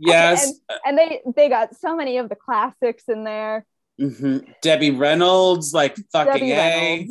Yes. 0.00 0.52
and 0.86 0.96
they 0.96 1.20
they 1.34 1.48
got 1.48 1.74
so 1.74 1.96
many 1.96 2.18
of 2.18 2.28
the 2.28 2.36
classics 2.36 3.04
in 3.08 3.24
there. 3.24 3.66
Mhm. 4.00 4.46
Debbie 4.62 4.92
Reynolds, 4.92 5.74
like 5.74 5.96
fucking 6.12 6.48
Debbie 6.48 6.52
A. 6.52 7.08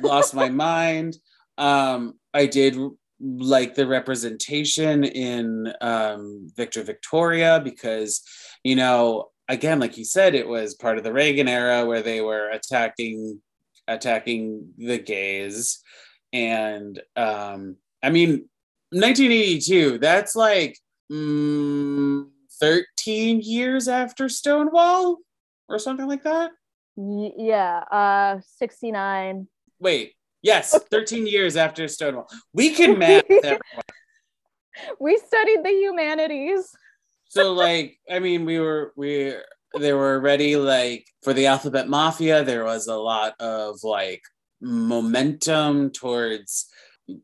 Lost 0.00 0.34
my 0.34 0.48
mind. 0.66 1.16
Um, 1.58 2.18
I 2.32 2.46
did 2.46 2.76
like 3.24 3.74
the 3.74 3.86
representation 3.86 5.04
in 5.04 5.72
um, 5.80 6.50
Victor 6.56 6.82
Victoria 6.82 7.60
because, 7.62 8.22
you 8.62 8.76
know, 8.76 9.30
again, 9.48 9.80
like 9.80 9.96
you 9.96 10.04
said, 10.04 10.34
it 10.34 10.46
was 10.46 10.74
part 10.74 10.98
of 10.98 11.04
the 11.04 11.12
Reagan 11.12 11.48
era 11.48 11.86
where 11.86 12.02
they 12.02 12.20
were 12.20 12.50
attacking 12.50 13.40
attacking 13.86 14.70
the 14.78 14.98
gays, 14.98 15.82
and 16.32 17.00
um, 17.16 17.76
I 18.02 18.10
mean, 18.10 18.48
1982. 18.90 19.98
That's 19.98 20.36
like 20.36 20.78
mm, 21.10 22.26
13 22.60 23.40
years 23.40 23.88
after 23.88 24.28
Stonewall 24.28 25.18
or 25.68 25.78
something 25.78 26.06
like 26.06 26.22
that. 26.24 26.52
Yeah, 26.96 27.78
uh 27.90 28.40
69. 28.58 29.48
Wait, 29.80 30.12
yes, 30.44 30.78
13 30.90 31.26
years 31.26 31.56
after 31.56 31.88
Stonewall. 31.88 32.28
We 32.52 32.70
can 32.70 32.98
math. 32.98 33.24
We 35.00 35.18
studied 35.18 35.64
the 35.64 35.70
humanities. 35.70 36.70
so, 37.28 37.52
like, 37.52 37.98
I 38.10 38.20
mean, 38.20 38.44
we 38.44 38.60
were 38.60 38.92
we 38.96 39.34
they 39.78 39.92
were 39.92 40.14
already 40.14 40.56
like 40.56 41.06
for 41.22 41.32
the 41.32 41.46
Alphabet 41.46 41.88
Mafia. 41.88 42.44
There 42.44 42.64
was 42.64 42.86
a 42.86 42.96
lot 42.96 43.34
of 43.40 43.82
like 43.82 44.22
momentum 44.60 45.90
towards, 45.90 46.66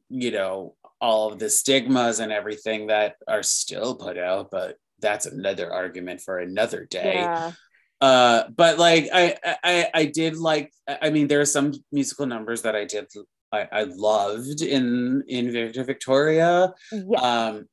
you 0.08 0.30
know, 0.30 0.74
all 1.00 1.32
of 1.32 1.38
the 1.38 1.48
stigmas 1.48 2.20
and 2.20 2.32
everything 2.32 2.88
that 2.88 3.16
are 3.26 3.42
still 3.42 3.94
put 3.94 4.18
out, 4.18 4.50
but 4.50 4.76
that's 5.00 5.26
another 5.26 5.72
argument 5.72 6.20
for 6.20 6.38
another 6.38 6.84
day. 6.84 7.14
Yeah. 7.14 7.52
Uh 8.00 8.44
but 8.56 8.78
like 8.78 9.08
I, 9.12 9.36
I 9.62 9.88
i 9.94 10.04
did 10.06 10.36
like 10.36 10.72
i 11.02 11.10
mean 11.10 11.28
there 11.28 11.40
are 11.40 11.46
some 11.46 11.72
musical 11.92 12.26
numbers 12.26 12.62
that 12.62 12.74
i 12.74 12.84
did 12.84 13.06
i, 13.52 13.68
I 13.70 13.82
loved 13.84 14.62
in 14.62 15.22
in 15.28 15.52
victor 15.52 15.84
victoria. 15.84 16.72
Yeah. 16.92 17.18
um 17.18 17.68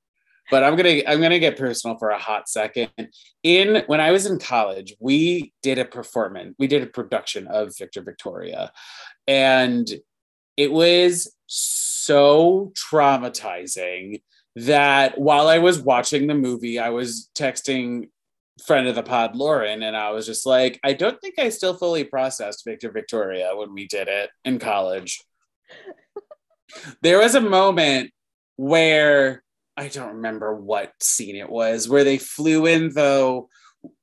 but 0.52 0.64
i'm 0.64 0.76
gonna 0.76 1.02
i'm 1.08 1.22
gonna 1.22 1.40
get 1.40 1.58
personal 1.58 1.98
for 1.98 2.10
a 2.10 2.20
hot 2.20 2.50
second. 2.50 2.92
In 3.44 3.84
when 3.88 4.02
i 4.02 4.12
was 4.12 4.26
in 4.26 4.40
college 4.40 4.96
we 5.00 5.54
did 5.64 5.78
a 5.78 5.86
performance 5.86 6.56
we 6.60 6.68
did 6.68 6.84
a 6.84 6.88
production 6.88 7.48
of 7.48 7.78
victor 7.78 8.02
victoria. 8.02 8.72
And 9.28 9.90
it 10.56 10.72
was 10.72 11.34
so 11.46 12.74
traumatizing 12.76 14.22
that 14.56 15.20
while 15.20 15.48
i 15.48 15.60
was 15.60 15.80
watching 15.80 16.28
the 16.28 16.34
movie 16.34 16.80
i 16.80 16.90
was 16.90 17.30
texting 17.36 18.10
friend 18.66 18.88
of 18.88 18.96
the 18.96 19.04
pod 19.04 19.36
lauren 19.36 19.84
and 19.84 19.96
i 19.96 20.10
was 20.10 20.26
just 20.26 20.46
like 20.46 20.80
i 20.84 20.94
don't 20.94 21.22
think 21.22 21.38
i 21.38 21.50
still 21.50 21.76
fully 21.76 22.04
processed 22.04 22.66
victor 22.66 22.92
victoria 22.92 23.52
when 23.56 23.74
we 23.74 23.88
did 23.88 24.08
it 24.08 24.30
in 24.46 24.58
college 24.58 25.22
there 27.02 27.20
was 27.20 27.36
a 27.36 27.42
moment 27.42 28.12
where 28.56 29.44
I 29.78 29.88
don't 29.88 30.16
remember 30.16 30.56
what 30.56 30.92
scene 31.02 31.36
it 31.36 31.50
was 31.50 31.88
where 31.88 32.04
they 32.04 32.18
flew 32.18 32.66
in 32.66 32.92
though 32.94 33.50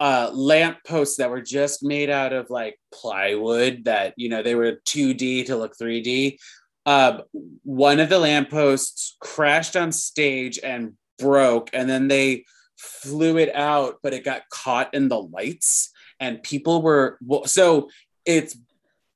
uh 0.01 0.31
lamp 0.33 0.79
posts 0.87 1.17
that 1.17 1.31
were 1.31 1.43
just 1.43 1.83
made 1.83 2.09
out 2.09 2.33
of 2.33 2.49
like 2.49 2.79
plywood 2.93 3.85
that 3.85 4.15
you 4.17 4.29
know 4.29 4.43
they 4.43 4.55
were 4.55 4.81
2D 4.87 5.47
to 5.47 5.57
look 5.57 5.77
3D. 5.77 6.39
Um, 6.87 7.23
one 7.63 7.99
of 7.99 8.11
the 8.11 8.19
lampposts 8.19 9.17
crashed 9.19 9.75
on 9.75 9.91
stage 9.91 10.59
and 10.63 10.93
broke, 11.19 11.71
and 11.73 11.89
then 11.89 12.09
they 12.09 12.45
flew 12.85 13.39
it 13.39 13.55
out, 13.55 13.99
but 14.03 14.13
it 14.13 14.25
got 14.25 14.49
caught 14.51 14.93
in 14.95 15.09
the 15.09 15.21
lights, 15.21 15.91
and 16.21 16.43
people 16.43 16.83
were 16.83 17.19
so 17.47 17.89
it's 18.25 18.57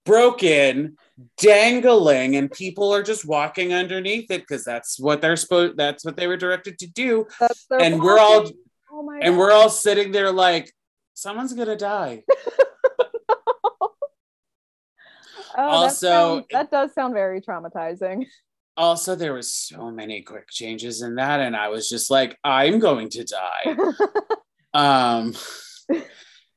broken 0.05 0.97
dangling 1.37 2.37
and 2.37 2.51
people 2.51 2.95
are 2.95 3.03
just 3.03 3.27
walking 3.27 3.73
underneath 3.75 4.31
it 4.31 4.41
because 4.43 4.65
that's 4.65 4.99
what 4.99 5.21
they're 5.21 5.37
supposed 5.37 5.77
that's 5.77 6.05
what 6.05 6.17
they 6.17 6.27
were 6.27 6.37
directed 6.37 6.79
to 6.79 6.87
do 6.87 7.27
and 7.79 8.01
we're 8.01 8.19
all 8.19 8.49
oh 8.91 9.03
my 9.03 9.19
and 9.21 9.35
God. 9.35 9.39
we're 9.39 9.53
all 9.53 9.69
sitting 9.69 10.13
there 10.13 10.31
like 10.33 10.73
someone's 11.15 11.53
gonna 11.53 11.77
die 11.77 12.23
Oh, 15.61 15.63
that 15.63 15.77
also- 15.77 16.07
sounds- 16.37 16.47
that 16.53 16.71
does 16.71 16.93
sound 16.95 17.15
very 17.15 17.41
traumatizing. 17.41 18.27
Also 18.79 19.17
there 19.17 19.35
was 19.35 19.53
so 19.53 19.91
many 19.91 20.23
quick 20.23 20.49
changes 20.49 21.03
in 21.03 21.17
that 21.17 21.41
and 21.41 21.57
i 21.57 21.69
was 21.69 21.89
just 21.89 22.11
like 22.13 22.39
i'm 22.45 22.79
going 22.79 23.09
to 23.11 23.25
die 23.25 23.77
um 24.75 25.35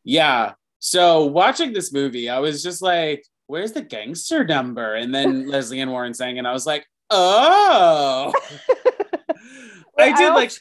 yeah 0.04 0.54
so 0.78 1.26
watching 1.26 1.74
this 1.74 1.92
movie 1.92 2.30
i 2.30 2.38
was 2.38 2.62
just 2.62 2.80
like 2.82 3.26
where's 3.48 3.72
the 3.72 3.82
gangster 3.82 4.46
number 4.46 4.94
and 4.94 5.14
then 5.14 5.48
lesley 5.54 5.82
ann 5.82 5.90
warren 5.90 6.14
sang 6.14 6.38
and 6.38 6.48
i 6.48 6.54
was 6.54 6.68
like 6.68 6.86
oh 7.10 8.32
i 9.98 10.16
did 10.16 10.30
like 10.30 10.52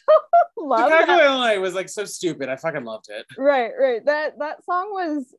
love 0.57 0.91
chicago 0.91 1.07
that. 1.07 1.25
illinois 1.27 1.61
was 1.61 1.75
like 1.75 1.91
so 1.91 2.07
stupid 2.07 2.49
i 2.49 2.57
fucking 2.57 2.85
loved 2.85 3.07
it 3.11 3.27
Right, 3.37 3.73
right. 3.79 4.05
That 4.07 4.39
that 4.39 4.65
song 4.65 4.91
was 4.93 5.35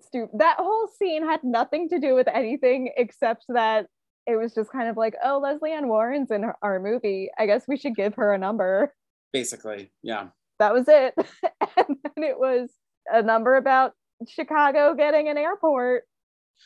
stupid. 0.00 0.38
That 0.38 0.56
whole 0.58 0.88
scene 0.98 1.24
had 1.24 1.44
nothing 1.44 1.88
to 1.90 1.98
do 1.98 2.14
with 2.14 2.28
anything 2.28 2.90
except 2.96 3.44
that 3.48 3.86
it 4.26 4.36
was 4.36 4.54
just 4.54 4.70
kind 4.70 4.88
of 4.88 4.96
like, 4.96 5.14
oh, 5.24 5.38
Lesley 5.42 5.72
Ann 5.72 5.88
Warren's 5.88 6.30
in 6.30 6.44
our 6.62 6.78
movie. 6.80 7.30
I 7.38 7.46
guess 7.46 7.64
we 7.66 7.76
should 7.76 7.96
give 7.96 8.14
her 8.14 8.32
a 8.32 8.38
number. 8.38 8.94
basically 9.32 9.90
yeah 10.02 10.28
That 10.58 10.72
was 10.74 10.84
it. 10.88 11.14
and 11.76 11.96
then 12.02 12.24
it 12.24 12.38
was 12.38 12.70
a 13.12 13.22
number 13.22 13.56
about 13.56 13.92
Chicago 14.28 14.94
getting 14.94 15.28
an 15.28 15.36
airport, 15.38 16.04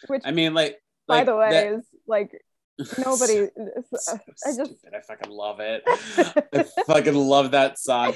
which, 0.08 0.22
i 0.26 0.30
mean 0.32 0.52
like 0.52 0.76
by 1.08 1.18
like 1.18 1.26
the 1.26 1.36
way, 1.36 1.50
that- 1.50 1.72
is 1.74 1.84
like 2.06 2.30
nobody. 2.98 3.48
so 3.96 4.12
uh, 4.12 4.18
I 4.44 4.48
just 4.56 4.78
stupid. 4.78 4.94
I 4.94 5.00
fucking 5.00 5.30
love 5.32 5.60
it. 5.60 5.82
I 5.86 6.64
fucking 6.86 7.14
love 7.14 7.52
that 7.52 7.78
song. 7.78 8.12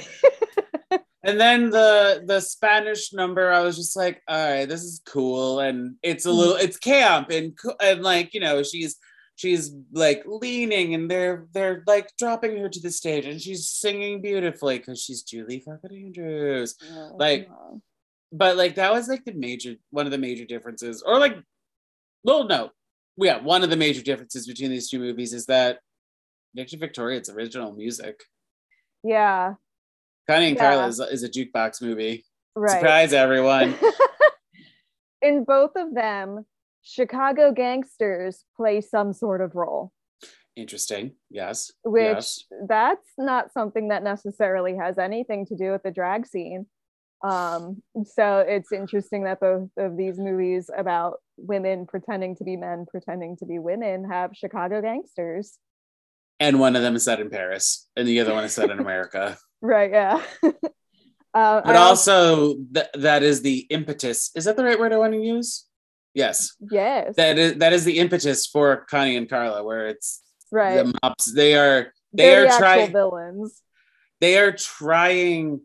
And 1.22 1.38
then 1.38 1.68
the 1.70 2.22
the 2.26 2.40
Spanish 2.40 3.12
number, 3.12 3.52
I 3.52 3.60
was 3.60 3.76
just 3.76 3.94
like, 3.96 4.22
all 4.26 4.36
right, 4.52 4.66
this 4.68 4.82
is 4.82 5.02
cool, 5.06 5.60
and 5.60 5.96
it's 6.02 6.24
a 6.24 6.30
little, 6.32 6.56
it's 6.56 6.78
camp, 6.78 7.28
and 7.30 7.56
and 7.82 8.02
like 8.02 8.32
you 8.32 8.40
know, 8.40 8.62
she's 8.62 8.96
she's 9.40 9.72
like 9.92 10.22
leaning, 10.26 10.92
and 10.94 11.10
they're 11.10 11.46
they're 11.54 11.82
like 11.86 12.10
dropping 12.18 12.58
her 12.58 12.68
to 12.68 12.80
the 12.80 12.90
stage, 12.90 13.24
and 13.24 13.40
she's 13.40 13.66
singing 13.66 14.20
beautifully 14.20 14.76
because 14.78 15.00
she's 15.00 15.22
Julie 15.22 15.60
fucking 15.60 16.04
Andrews. 16.06 16.76
Like. 17.14 17.48
But 18.32 18.56
like 18.56 18.76
that 18.76 18.92
was 18.92 19.08
like 19.08 19.24
the 19.24 19.32
major 19.32 19.74
one 19.90 20.06
of 20.06 20.12
the 20.12 20.18
major 20.18 20.44
differences, 20.44 21.02
or 21.04 21.18
like, 21.18 21.36
well, 22.22 22.44
no, 22.44 22.70
yeah, 23.16 23.40
one 23.40 23.64
of 23.64 23.70
the 23.70 23.76
major 23.76 24.02
differences 24.02 24.46
between 24.46 24.70
these 24.70 24.88
two 24.88 25.00
movies 25.00 25.32
is 25.32 25.46
that 25.46 25.80
Victor 26.54 26.76
Victoria's 26.76 27.28
original 27.28 27.72
music. 27.72 28.22
yeah, 29.02 29.54
Connie 30.28 30.46
and 30.46 30.56
Yeah. 30.56 30.62
Carla 30.62 30.86
is, 30.86 31.00
is 31.00 31.24
a 31.24 31.28
jukebox 31.28 31.82
movie. 31.82 32.24
right. 32.54 32.70
Surprise 32.70 33.12
everyone. 33.12 33.74
in 35.22 35.42
both 35.42 35.72
of 35.74 35.92
them, 35.92 36.46
Chicago 36.82 37.52
gangsters 37.52 38.44
play 38.56 38.80
some 38.80 39.12
sort 39.12 39.40
of 39.40 39.54
role, 39.54 39.92
Interesting. 40.56 41.12
Yes. 41.30 41.72
which 41.84 42.04
yes. 42.04 42.44
that's 42.68 43.08
not 43.16 43.52
something 43.52 43.88
that 43.88 44.02
necessarily 44.02 44.76
has 44.76 44.98
anything 44.98 45.46
to 45.46 45.56
do 45.56 45.70
with 45.72 45.82
the 45.82 45.90
drag 45.90 46.26
scene. 46.26 46.66
Um, 47.22 47.82
so 48.04 48.38
it's 48.38 48.72
interesting 48.72 49.24
that 49.24 49.40
both 49.40 49.68
of 49.76 49.96
these 49.96 50.18
movies 50.18 50.70
about 50.74 51.18
women 51.36 51.86
pretending 51.86 52.34
to 52.36 52.44
be 52.44 52.56
men, 52.56 52.86
pretending 52.90 53.36
to 53.38 53.46
be 53.46 53.58
women, 53.58 54.08
have 54.10 54.30
Chicago 54.34 54.80
gangsters. 54.80 55.58
And 56.38 56.58
one 56.58 56.76
of 56.76 56.82
them 56.82 56.96
is 56.96 57.04
set 57.04 57.20
in 57.20 57.28
Paris, 57.28 57.86
and 57.96 58.08
the 58.08 58.20
other 58.20 58.32
one 58.32 58.44
is 58.44 58.52
set 58.52 58.70
in 58.70 58.78
America. 58.78 59.36
Right, 59.62 59.90
yeah. 59.90 60.22
Uh, 61.32 61.60
But 61.64 61.76
I 61.76 61.80
also, 61.80 62.56
th- 62.74 62.88
that 62.94 63.22
is 63.22 63.42
the 63.42 63.58
impetus. 63.70 64.32
Is 64.34 64.46
that 64.46 64.56
the 64.56 64.64
right 64.64 64.80
word 64.80 64.92
I 64.92 64.98
want 64.98 65.12
to 65.12 65.20
use? 65.20 65.64
Yes. 66.14 66.56
yes, 66.70 67.14
That 67.16 67.38
is 67.38 67.54
that 67.58 67.72
is 67.72 67.84
the 67.84 67.98
impetus 67.98 68.46
for 68.46 68.84
Connie 68.90 69.16
and 69.16 69.28
Carla, 69.28 69.62
where 69.62 69.86
it's 69.88 70.22
right. 70.50 70.76
the 70.76 70.92
mops. 71.02 71.32
They 71.32 71.54
are 71.54 71.92
they 72.12 72.24
They're 72.24 72.50
are 72.50 72.58
trying 72.58 72.92
villains. 72.92 73.62
they 74.20 74.38
are 74.38 74.52
trying 74.52 75.60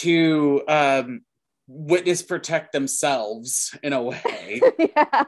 to 0.00 0.62
um, 0.68 1.20
witness 1.68 2.22
protect 2.22 2.72
themselves 2.72 3.76
in 3.82 3.92
a 3.92 4.02
way 4.02 4.60
yeah, 4.78 5.24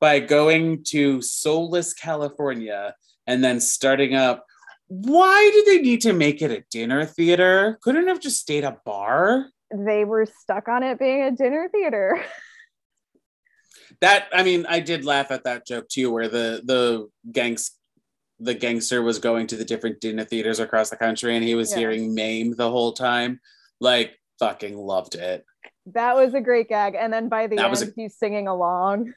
by 0.00 0.20
going 0.20 0.82
to 0.84 1.20
soulless 1.22 1.92
California 1.92 2.94
and 3.26 3.42
then 3.44 3.60
starting 3.60 4.14
up. 4.14 4.44
Why 4.88 5.50
did 5.52 5.66
they 5.66 5.82
need 5.82 6.02
to 6.02 6.12
make 6.12 6.42
it 6.42 6.50
a 6.50 6.62
dinner 6.70 7.04
theater? 7.06 7.78
Couldn't 7.82 8.04
it 8.04 8.08
have 8.08 8.20
just 8.20 8.40
stayed 8.40 8.64
a 8.64 8.78
bar? 8.84 9.50
they 9.76 10.04
were 10.04 10.26
stuck 10.40 10.68
on 10.68 10.82
it 10.84 10.98
being 11.00 11.22
a 11.22 11.30
dinner 11.32 11.68
theater. 11.72 12.22
That 14.00 14.28
I 14.32 14.42
mean, 14.42 14.66
I 14.68 14.80
did 14.80 15.04
laugh 15.04 15.30
at 15.30 15.44
that 15.44 15.66
joke 15.66 15.88
too, 15.88 16.10
where 16.12 16.28
the 16.28 16.62
the 16.64 17.08
gangs 17.32 17.72
the 18.40 18.54
gangster 18.54 19.00
was 19.02 19.18
going 19.18 19.46
to 19.46 19.56
the 19.56 19.64
different 19.64 20.00
dinner 20.00 20.24
theaters 20.24 20.58
across 20.58 20.90
the 20.90 20.96
country 20.96 21.36
and 21.36 21.44
he 21.44 21.54
was 21.54 21.70
Yeah. 21.70 21.78
hearing 21.78 22.14
Mame 22.14 22.54
the 22.56 22.70
whole 22.70 22.92
time. 22.92 23.40
Like 23.80 24.18
fucking 24.40 24.76
loved 24.76 25.14
it. 25.14 25.44
That 25.86 26.16
was 26.16 26.34
a 26.34 26.40
great 26.40 26.68
gag. 26.68 26.94
And 26.96 27.12
then 27.12 27.28
by 27.28 27.46
the 27.46 27.56
That 27.56 27.66
end, 27.80 27.90
a- 27.96 28.00
he's 28.02 28.16
singing 28.16 28.48
along. 28.48 29.14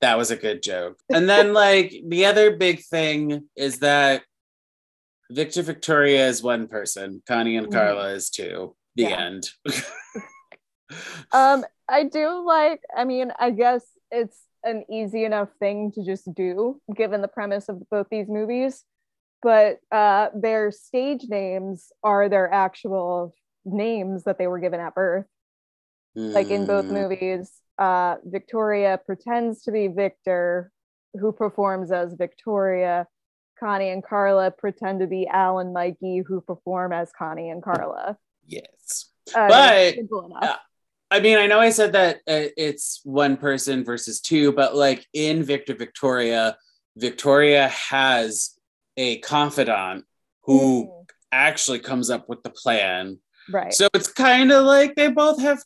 That 0.00 0.16
was 0.16 0.30
a 0.30 0.36
good 0.36 0.62
joke. 0.62 0.98
And 1.12 1.28
then 1.28 1.52
like 1.52 1.92
the 2.08 2.24
other 2.26 2.56
big 2.56 2.82
thing 2.84 3.48
is 3.56 3.80
that 3.80 4.22
Victor 5.30 5.62
Victoria 5.62 6.26
is 6.26 6.42
one 6.42 6.66
person, 6.66 7.22
Connie 7.28 7.56
and 7.56 7.66
Mhm. 7.68 7.72
Carla 7.72 8.12
is 8.14 8.30
two. 8.30 8.74
The 8.96 9.02
Yeah. 9.02 9.20
end. 9.26 9.50
Um, 11.32 11.64
I 11.90 12.04
do 12.04 12.44
like, 12.46 12.80
I 12.96 13.04
mean, 13.04 13.32
I 13.38 13.50
guess 13.50 13.84
it's 14.10 14.38
an 14.62 14.84
easy 14.90 15.24
enough 15.24 15.48
thing 15.58 15.90
to 15.92 16.04
just 16.04 16.32
do 16.34 16.80
given 16.94 17.20
the 17.22 17.28
premise 17.28 17.68
of 17.68 17.82
both 17.90 18.06
these 18.10 18.28
movies. 18.28 18.84
But 19.42 19.78
uh, 19.90 20.28
their 20.34 20.70
stage 20.70 21.24
names 21.28 21.88
are 22.04 22.28
their 22.28 22.52
actual 22.52 23.34
names 23.64 24.24
that 24.24 24.38
they 24.38 24.46
were 24.46 24.58
given 24.58 24.80
at 24.80 24.94
birth. 24.94 25.26
Like 26.14 26.50
in 26.50 26.66
both 26.66 26.86
Mm, 26.86 26.90
movies, 26.90 27.50
uh, 27.78 28.16
Victoria 28.24 29.00
pretends 29.04 29.62
to 29.62 29.72
be 29.72 29.88
Victor, 29.88 30.70
who 31.18 31.32
performs 31.32 31.90
as 31.90 32.14
Victoria. 32.14 33.06
Connie 33.58 33.90
and 33.90 34.02
Carla 34.04 34.50
pretend 34.50 35.00
to 35.00 35.06
be 35.06 35.26
Al 35.26 35.58
and 35.58 35.72
Mikey, 35.72 36.22
who 36.26 36.40
perform 36.40 36.92
as 36.92 37.10
Connie 37.16 37.48
and 37.50 37.62
Carla. 37.62 38.16
Yes. 38.46 39.10
Uh, 39.34 39.48
But, 39.48 39.94
simple 39.94 40.26
enough. 40.26 40.42
uh, 40.42 40.56
I 41.10 41.20
mean, 41.20 41.38
I 41.38 41.46
know 41.46 41.58
I 41.58 41.70
said 41.70 41.92
that 41.94 42.16
uh, 42.28 42.50
it's 42.56 43.00
one 43.04 43.36
person 43.36 43.84
versus 43.84 44.20
two, 44.20 44.52
but 44.52 44.76
like 44.76 45.06
in 45.12 45.42
Victor 45.42 45.74
Victoria, 45.74 46.56
Victoria 46.96 47.68
has 47.68 48.56
a 48.96 49.18
confidant 49.18 50.04
who 50.44 50.84
Mm, 50.86 51.06
actually 51.32 51.78
comes 51.78 52.10
up 52.10 52.28
with 52.28 52.42
the 52.42 52.50
plan. 52.50 53.18
right. 53.52 53.72
So 53.72 53.88
it's 53.94 54.12
kind 54.12 54.50
of 54.52 54.64
like 54.66 54.94
they 54.96 55.08
both 55.08 55.40
have 55.40 55.62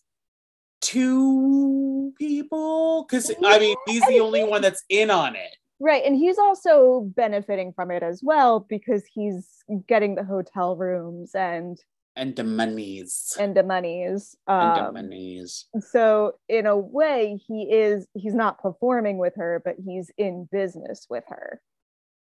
two 0.80 2.12
people 2.18 3.04
because 3.08 3.30
I 3.44 3.58
mean 3.58 3.74
he's 3.86 4.04
the 4.06 4.20
only 4.20 4.44
one 4.44 4.60
that's 4.62 4.84
in 4.88 5.10
on 5.10 5.34
it. 5.36 5.56
Right. 5.80 6.04
And 6.04 6.14
he's 6.16 6.38
also 6.38 7.00
benefiting 7.16 7.72
from 7.72 7.90
it 7.90 8.02
as 8.02 8.20
well 8.22 8.60
because 8.60 9.02
he's 9.12 9.46
getting 9.88 10.14
the 10.14 10.24
hotel 10.24 10.76
rooms 10.76 11.34
and 11.34 11.78
And 12.16 12.36
the 12.36 12.44
monies. 12.44 13.36
and 13.40 13.56
the 13.56 13.62
monies. 13.64 14.36
And 14.46 14.76
the 14.76 14.84
Um, 14.86 14.94
monies. 14.94 15.66
so 15.90 16.38
in 16.48 16.66
a 16.66 16.76
way, 16.76 17.40
he 17.48 17.62
is 17.72 18.06
he's 18.14 18.34
not 18.34 18.60
performing 18.62 19.18
with 19.18 19.34
her, 19.36 19.60
but 19.64 19.76
he's 19.84 20.10
in 20.16 20.48
business 20.50 21.06
with 21.10 21.24
her. 21.28 21.60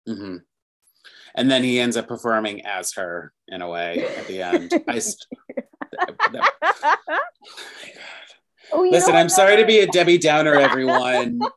mm-hmm. 0.07 0.37
And 1.35 1.49
then 1.49 1.63
he 1.63 1.79
ends 1.79 1.95
up 1.97 2.07
performing 2.07 2.65
as 2.65 2.93
her 2.93 3.33
in 3.47 3.61
a 3.61 3.69
way 3.69 4.05
at 4.17 4.27
the 4.27 4.41
end. 4.41 4.73
I 4.87 4.99
st- 4.99 5.25
that- 5.91 6.17
that- 6.33 6.97
oh, 8.71 8.81
Listen, 8.81 9.15
I'm 9.15 9.29
sorry 9.29 9.57
to 9.57 9.65
be 9.65 9.79
a 9.79 9.87
Debbie 9.87 10.17
Downer, 10.19 10.53
everyone. 10.55 11.39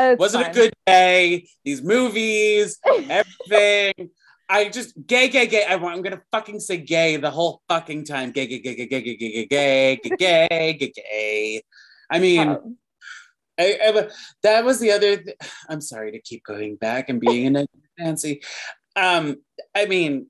It's 0.00 0.20
Wasn't 0.20 0.46
a 0.46 0.52
good 0.52 0.72
day. 0.86 1.48
These 1.64 1.82
movies, 1.82 2.78
everything. 2.86 4.10
I 4.48 4.68
just 4.70 4.94
gay, 5.06 5.28
gay, 5.28 5.46
gay. 5.46 5.64
I 5.64 5.76
want. 5.76 5.96
I'm 5.96 6.02
gonna 6.02 6.22
fucking 6.32 6.60
say 6.60 6.78
gay 6.78 7.16
the 7.16 7.30
whole 7.30 7.62
fucking 7.68 8.04
time. 8.04 8.32
Gay, 8.32 8.46
gay, 8.46 8.58
gay, 8.60 8.74
gay, 8.74 8.88
gay, 8.88 9.00
gay, 9.02 9.16
gay, 9.16 9.46
gay, 9.46 10.00
gay, 10.02 10.16
gay, 10.16 10.72
gay, 10.72 10.92
gay. 10.94 11.62
I 12.10 12.18
mean, 12.18 12.48
Um, 12.48 12.78
I, 13.58 13.78
I, 13.84 14.08
that 14.42 14.64
was 14.64 14.80
the 14.80 14.92
other. 14.92 15.16
Th- 15.18 15.36
I'm 15.68 15.80
sorry 15.80 16.12
to 16.12 16.20
keep 16.20 16.44
going 16.44 16.76
back 16.76 17.08
and 17.10 17.20
being 17.20 17.44
in 17.46 17.56
a 17.56 17.66
Nancy. 17.98 18.40
Um, 18.96 19.36
I 19.74 19.86
mean, 19.86 20.28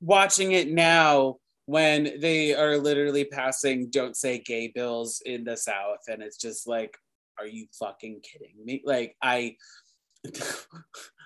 watching 0.00 0.52
it 0.52 0.68
now 0.70 1.36
when 1.66 2.18
they 2.20 2.54
are 2.54 2.76
literally 2.78 3.24
passing 3.24 3.90
"Don't 3.90 4.16
Say 4.16 4.38
Gay" 4.40 4.72
bills 4.74 5.22
in 5.24 5.44
the 5.44 5.56
South, 5.56 6.00
and 6.08 6.22
it's 6.22 6.38
just 6.38 6.66
like, 6.66 6.96
are 7.38 7.46
you 7.46 7.66
fucking 7.78 8.20
kidding 8.22 8.56
me? 8.64 8.82
Like 8.84 9.14
I. 9.22 9.56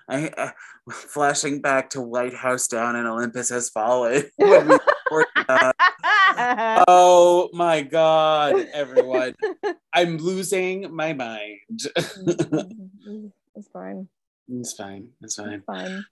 I, 0.09 0.27
uh, 0.29 0.51
flashing 0.91 1.61
back 1.61 1.91
to 1.91 2.01
White 2.01 2.33
House 2.33 2.67
down 2.67 2.95
and 2.95 3.07
Olympus 3.07 3.49
has 3.49 3.69
fallen. 3.69 4.23
when 4.37 4.67
we 4.67 4.73
recorded 4.73 5.47
that. 5.47 5.75
oh 6.87 7.49
my 7.53 7.81
god, 7.81 8.67
everyone. 8.73 9.35
I'm 9.93 10.17
losing 10.17 10.93
my 10.95 11.13
mind. 11.13 11.59
it's 11.95 13.69
fine. 13.71 14.07
It's 14.49 14.73
fine. 14.73 15.09
It's 15.21 15.35
fine. 15.35 15.53
It's 15.53 15.65
fine. 15.65 16.05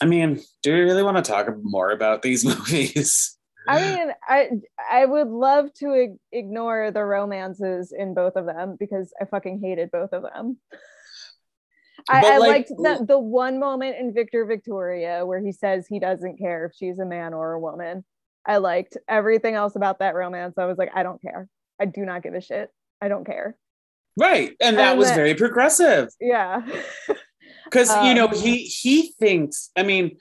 I 0.00 0.06
mean, 0.06 0.40
do 0.62 0.74
you 0.74 0.84
really 0.84 1.02
want 1.02 1.18
to 1.18 1.22
talk 1.22 1.46
more 1.62 1.90
about 1.90 2.22
these 2.22 2.44
movies? 2.44 3.36
I 3.68 3.80
mean, 3.80 4.12
I 4.26 4.50
I 4.90 5.04
would 5.06 5.28
love 5.28 5.72
to 5.74 5.92
ig- 5.92 6.18
ignore 6.32 6.90
the 6.90 7.04
romances 7.04 7.92
in 7.96 8.14
both 8.14 8.34
of 8.36 8.46
them 8.46 8.76
because 8.78 9.12
I 9.20 9.24
fucking 9.26 9.60
hated 9.60 9.90
both 9.90 10.12
of 10.12 10.22
them. 10.22 10.58
I, 12.08 12.34
I 12.34 12.38
like, 12.38 12.48
liked 12.48 12.68
the, 12.68 13.04
the 13.06 13.18
one 13.18 13.58
moment 13.58 13.96
in 13.98 14.12
Victor 14.12 14.44
Victoria 14.44 15.24
where 15.24 15.40
he 15.40 15.52
says 15.52 15.86
he 15.86 15.98
doesn't 15.98 16.38
care 16.38 16.66
if 16.66 16.72
she's 16.74 16.98
a 16.98 17.04
man 17.06 17.34
or 17.34 17.52
a 17.52 17.60
woman. 17.60 18.04
I 18.46 18.56
liked 18.56 18.96
everything 19.08 19.54
else 19.54 19.76
about 19.76 20.00
that 20.00 20.14
romance. 20.14 20.54
I 20.58 20.66
was 20.66 20.78
like, 20.78 20.90
I 20.94 21.02
don't 21.02 21.22
care. 21.22 21.48
I 21.80 21.84
do 21.86 22.04
not 22.04 22.22
give 22.22 22.34
a 22.34 22.40
shit. 22.40 22.70
I 23.00 23.08
don't 23.08 23.24
care. 23.24 23.56
Right. 24.18 24.56
And 24.60 24.76
that 24.78 24.90
And 24.90 24.98
was 24.98 25.10
very 25.12 25.34
progressive. 25.34 26.08
Yeah. 26.20 26.62
Because 27.64 27.88
you 28.04 28.12
know, 28.14 28.28
Um, 28.28 28.34
he 28.34 28.64
he 28.64 29.12
thinks, 29.18 29.70
I 29.76 29.82
mean, 29.82 30.18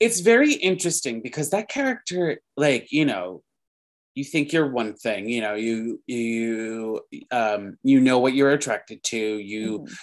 it's 0.00 0.20
very 0.20 0.54
interesting 0.54 1.22
because 1.22 1.50
that 1.50 1.68
character, 1.68 2.40
like, 2.56 2.90
you 2.90 3.04
know, 3.04 3.42
you 4.14 4.24
think 4.24 4.52
you're 4.52 4.70
one 4.70 4.94
thing, 4.94 5.28
you 5.28 5.40
know, 5.40 5.54
you 5.54 6.02
you 6.06 7.00
um 7.30 7.76
you 7.84 8.00
know 8.00 8.18
what 8.18 8.34
you're 8.34 8.50
attracted 8.50 9.04
to, 9.04 9.16
you 9.16 9.80
Mhm. 9.80 9.96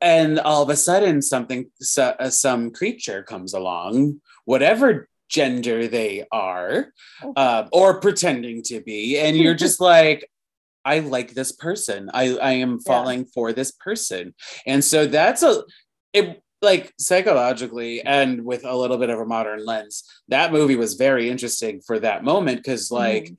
And 0.00 0.38
all 0.40 0.62
of 0.62 0.70
a 0.70 0.76
sudden 0.76 1.20
something 1.22 1.70
so, 1.80 2.14
uh, 2.18 2.30
some 2.30 2.70
creature 2.70 3.22
comes 3.22 3.52
along 3.54 4.20
whatever 4.44 5.08
gender 5.28 5.86
they 5.86 6.24
are 6.32 6.92
uh, 7.36 7.64
or 7.72 8.00
pretending 8.00 8.62
to 8.62 8.80
be 8.80 9.18
and 9.18 9.36
you're 9.36 9.54
just 9.54 9.80
like 9.94 10.28
i 10.84 10.98
like 11.00 11.34
this 11.34 11.52
person. 11.52 12.10
I 12.14 12.36
i 12.38 12.52
am 12.52 12.78
falling 12.80 13.26
for 13.26 13.52
this 13.52 13.70
person. 13.70 14.34
And 14.66 14.82
so 14.82 15.06
that's 15.06 15.42
a 15.42 15.62
it 16.12 16.42
like 16.62 16.92
psychologically 16.98 18.02
and 18.02 18.44
with 18.44 18.64
a 18.64 18.74
little 18.76 18.98
bit 18.98 19.10
of 19.10 19.18
a 19.18 19.24
modern 19.24 19.64
lens 19.64 20.04
that 20.28 20.52
movie 20.52 20.76
was 20.76 20.94
very 20.94 21.30
interesting 21.30 21.80
for 21.86 21.98
that 22.00 22.24
moment 22.24 22.58
because 22.58 22.90
like 22.90 23.24
Mhm. 23.24 23.36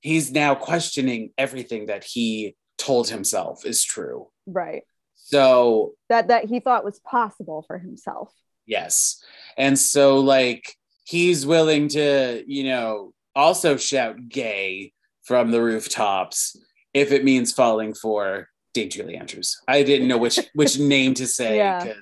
he's 0.00 0.30
now 0.32 0.54
questioning 0.54 1.30
everything 1.38 1.86
that 1.86 2.04
he 2.04 2.54
told 2.78 3.08
himself 3.08 3.64
is 3.64 3.82
true. 3.82 4.28
Right. 4.46 4.82
So 5.26 5.94
That 6.08 6.28
that 6.28 6.44
he 6.44 6.60
thought 6.60 6.84
was 6.84 7.00
possible 7.00 7.64
for 7.66 7.78
himself. 7.78 8.32
Yes. 8.64 9.20
And 9.58 9.76
so 9.76 10.18
like 10.20 10.76
he's 11.04 11.44
willing 11.44 11.88
to, 11.88 12.44
you 12.46 12.64
know, 12.64 13.12
also 13.34 13.76
shout 13.76 14.28
gay 14.28 14.92
from 15.24 15.50
the 15.50 15.60
rooftops 15.60 16.56
if 16.94 17.10
it 17.10 17.24
means 17.24 17.52
falling 17.52 17.92
for 17.92 18.48
Dave 18.72 18.90
Julie 18.90 19.16
Andrews. 19.16 19.60
I 19.66 19.82
didn't 19.82 20.06
know 20.06 20.18
which 20.18 20.38
which 20.54 20.78
name 20.78 21.14
to 21.14 21.26
say 21.26 21.56
Yeah. 21.56 21.92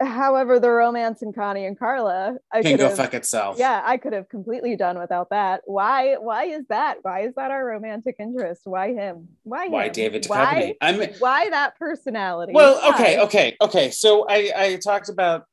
However, 0.00 0.58
the 0.58 0.70
romance 0.70 1.22
in 1.22 1.32
Connie 1.32 1.66
and 1.66 1.78
Carla, 1.78 2.36
I 2.52 2.62
can 2.62 2.76
go 2.76 2.90
fuck 2.90 3.14
itself. 3.14 3.58
yeah 3.58 3.80
i 3.84 3.96
could 3.96 4.12
have 4.12 4.28
completely 4.28 4.76
done 4.76 4.98
without 4.98 5.30
that 5.30 5.62
why 5.66 6.14
why 6.14 6.44
is 6.44 6.64
that 6.68 6.98
why 7.02 7.20
is 7.20 7.34
that 7.36 7.50
our 7.50 7.64
romantic 7.64 8.16
interest 8.18 8.62
why 8.64 8.92
him 8.92 9.28
why 9.44 9.68
Why 9.68 9.86
him? 9.86 9.92
David 9.92 10.26
why 10.26 10.74
I'm 10.80 11.00
why 11.18 11.48
that 11.50 11.78
personality 11.78 12.52
well, 12.52 12.74
Why? 12.80 12.90
okay, 12.94 13.20
okay, 13.20 13.56
okay. 13.60 13.90
So 13.90 14.26
I 14.28 14.52
I 14.56 14.76
talked 14.76 15.08
about 15.08 15.44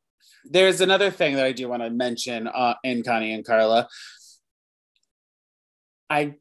there's 0.46 0.82
another 0.82 1.12
thing 1.12 1.36
that 1.36 1.46
I 1.46 1.52
do 1.52 1.68
want 1.68 1.84
to 1.84 1.90
mention 1.90 2.48
uh, 2.48 2.74
in 2.84 3.04
Connie 3.04 3.34
and 3.34 3.46
Carla. 3.46 3.88
I 6.10 6.36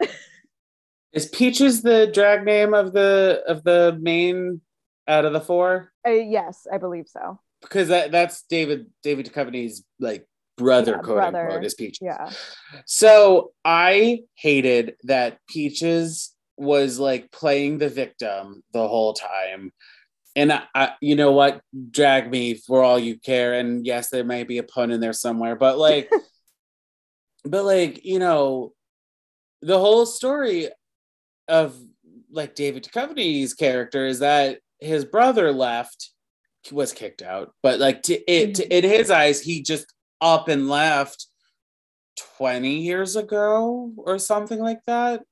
is 1.12 1.26
Peaches 1.26 1.82
the 1.82 2.10
drag 2.12 2.44
name 2.44 2.74
of 2.74 2.92
the 2.92 3.42
of 3.46 3.64
the 3.64 3.98
main 4.00 4.60
out 5.08 5.24
of 5.24 5.32
the 5.32 5.40
four? 5.40 5.92
Uh, 6.06 6.10
yes, 6.10 6.66
I 6.72 6.78
believe 6.78 7.08
so. 7.08 7.40
Because 7.60 7.88
that 7.88 8.10
that's 8.10 8.42
David 8.48 8.86
David 9.02 9.26
Duchovny's 9.26 9.84
like 10.00 10.26
brother, 10.56 10.92
Yeah, 10.92 10.98
quote 10.98 11.16
brother. 11.16 11.46
unquote, 11.46 11.64
is 11.64 11.74
Peaches. 11.74 12.00
Yeah. 12.02 12.30
So 12.86 13.52
I 13.64 14.20
hated 14.34 14.96
that 15.04 15.38
Peaches 15.48 16.34
was 16.56 16.98
like 16.98 17.30
playing 17.30 17.78
the 17.78 17.88
victim 17.88 18.62
the 18.72 18.86
whole 18.86 19.14
time. 19.14 19.72
And 20.34 20.52
I, 20.52 20.62
I, 20.74 20.92
you 21.00 21.14
know 21.14 21.32
what? 21.32 21.60
Drag 21.90 22.30
me 22.30 22.54
for 22.54 22.82
all 22.82 22.98
you 22.98 23.18
care. 23.18 23.54
And 23.54 23.86
yes, 23.86 24.08
there 24.10 24.24
might 24.24 24.48
be 24.48 24.58
a 24.58 24.62
pun 24.62 24.90
in 24.90 25.00
there 25.00 25.12
somewhere, 25.12 25.56
but 25.56 25.78
like, 25.78 26.10
but 27.44 27.64
like, 27.64 28.04
you 28.04 28.18
know, 28.18 28.72
the 29.60 29.78
whole 29.78 30.06
story 30.06 30.68
of 31.48 31.76
like 32.30 32.54
David 32.54 32.84
Duchovny's 32.84 33.54
character 33.54 34.06
is 34.06 34.20
that 34.20 34.58
his 34.82 35.04
brother 35.04 35.52
left, 35.52 36.10
He 36.64 36.74
was 36.74 36.92
kicked 36.92 37.22
out, 37.22 37.54
but 37.62 37.78
like 37.80 38.02
to 38.04 38.14
it, 38.30 38.54
to, 38.56 38.76
in 38.76 38.84
his 38.84 39.10
eyes, 39.10 39.40
he 39.40 39.62
just 39.62 39.86
up 40.20 40.48
and 40.48 40.68
left 40.68 41.26
20 42.38 42.78
years 42.80 43.16
ago 43.16 43.92
or 43.96 44.18
something 44.18 44.58
like 44.60 44.80
that. 44.86 45.22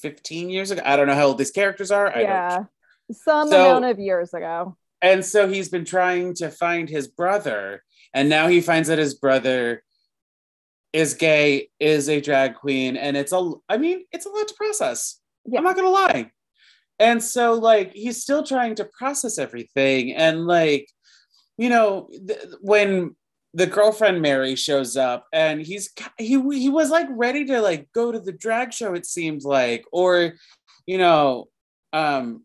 15 0.00 0.50
years 0.50 0.70
ago. 0.70 0.82
I 0.84 0.96
don't 0.96 1.06
know 1.06 1.14
how 1.14 1.26
old 1.28 1.38
these 1.38 1.50
characters 1.50 1.90
are. 1.90 2.14
I 2.14 2.20
yeah. 2.22 2.64
Some 3.12 3.48
So- 3.48 3.64
amount 3.70 3.84
of 3.86 3.98
years 3.98 4.34
ago. 4.34 4.76
and 5.00 5.24
so 5.24 5.48
he's 5.48 5.68
been 5.68 5.84
trying 5.84 6.34
to 6.34 6.50
find 6.50 6.88
his 6.88 7.06
brother. 7.08 7.82
And 8.12 8.28
now 8.28 8.48
he 8.48 8.60
finds 8.60 8.88
that 8.88 8.98
his 8.98 9.14
brother 9.14 9.82
is 10.92 11.14
gay 11.14 11.68
is 11.78 12.08
a 12.08 12.20
drag 12.20 12.54
queen. 12.56 12.96
And 12.96 13.16
it's 13.16 13.32
a 13.32 13.52
i 13.68 13.76
mean 13.78 14.04
it's 14.12 14.26
a 14.26 14.30
lot 14.30 14.48
to 14.48 14.54
process. 14.54 15.20
Yeah. 15.46 15.58
i'm 15.58 15.64
not 15.64 15.76
gonna 15.76 15.90
lie 15.90 16.30
and 16.98 17.22
so 17.22 17.54
like 17.54 17.92
he's 17.92 18.22
still 18.22 18.42
trying 18.42 18.74
to 18.76 18.84
process 18.84 19.38
everything. 19.38 20.12
And 20.14 20.46
like 20.46 20.88
you 21.58 21.68
know 21.68 22.08
th- 22.26 22.40
when 22.60 23.16
the 23.54 23.66
girlfriend 23.66 24.20
mary 24.20 24.54
shows 24.54 24.98
up 24.98 25.26
and 25.32 25.62
he's 25.62 25.90
he 26.18 26.38
he 26.52 26.68
was 26.68 26.90
like 26.90 27.06
ready 27.10 27.44
to 27.46 27.60
like 27.62 27.88
go 27.94 28.12
to 28.12 28.20
the 28.20 28.32
drag 28.32 28.70
show 28.70 28.92
it 28.92 29.06
seems 29.06 29.46
like 29.46 29.82
or 29.92 30.34
you 30.84 30.98
know 30.98 31.48
um 31.94 32.44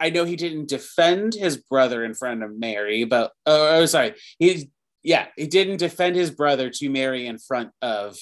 I 0.00 0.10
know 0.10 0.24
he 0.24 0.34
didn't 0.34 0.68
defend 0.68 1.32
his 1.32 1.56
brother 1.56 2.04
in 2.04 2.14
front 2.14 2.42
of 2.42 2.58
Mary, 2.58 3.04
but 3.04 3.30
oh, 3.46 3.78
oh 3.78 3.86
sorry, 3.86 4.14
he 4.36 4.68
yeah, 5.04 5.28
he 5.36 5.46
didn't 5.46 5.76
defend 5.76 6.16
his 6.16 6.32
brother 6.32 6.70
to 6.70 6.90
Mary 6.90 7.24
in 7.24 7.38
front 7.38 7.70
of 7.80 8.16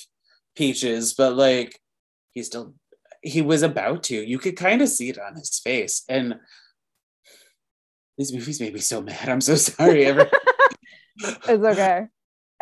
Peaches, 0.55 1.15
but 1.15 1.37
like 1.37 1.81
he 2.33 2.43
still 2.43 2.75
he 3.23 3.43
was 3.43 3.63
about 3.63 4.03
to. 4.05 4.17
You 4.17 4.39
could 4.39 4.57
kind 4.57 4.81
of 4.83 4.89
see 4.89 5.09
it 5.11 5.19
on 5.19 5.35
his 5.37 5.59
face, 5.59 6.05
and 6.09 6.37
these 8.19 8.33
movies 8.33 8.61
made 8.61 8.75
me 8.75 8.81
so 8.81 9.01
mad. 9.01 9.29
I'm 9.29 9.41
so 9.41 9.55
sorry. 9.57 10.05
Every- 10.07 10.27
It's 11.23 11.49
okay. 11.49 12.07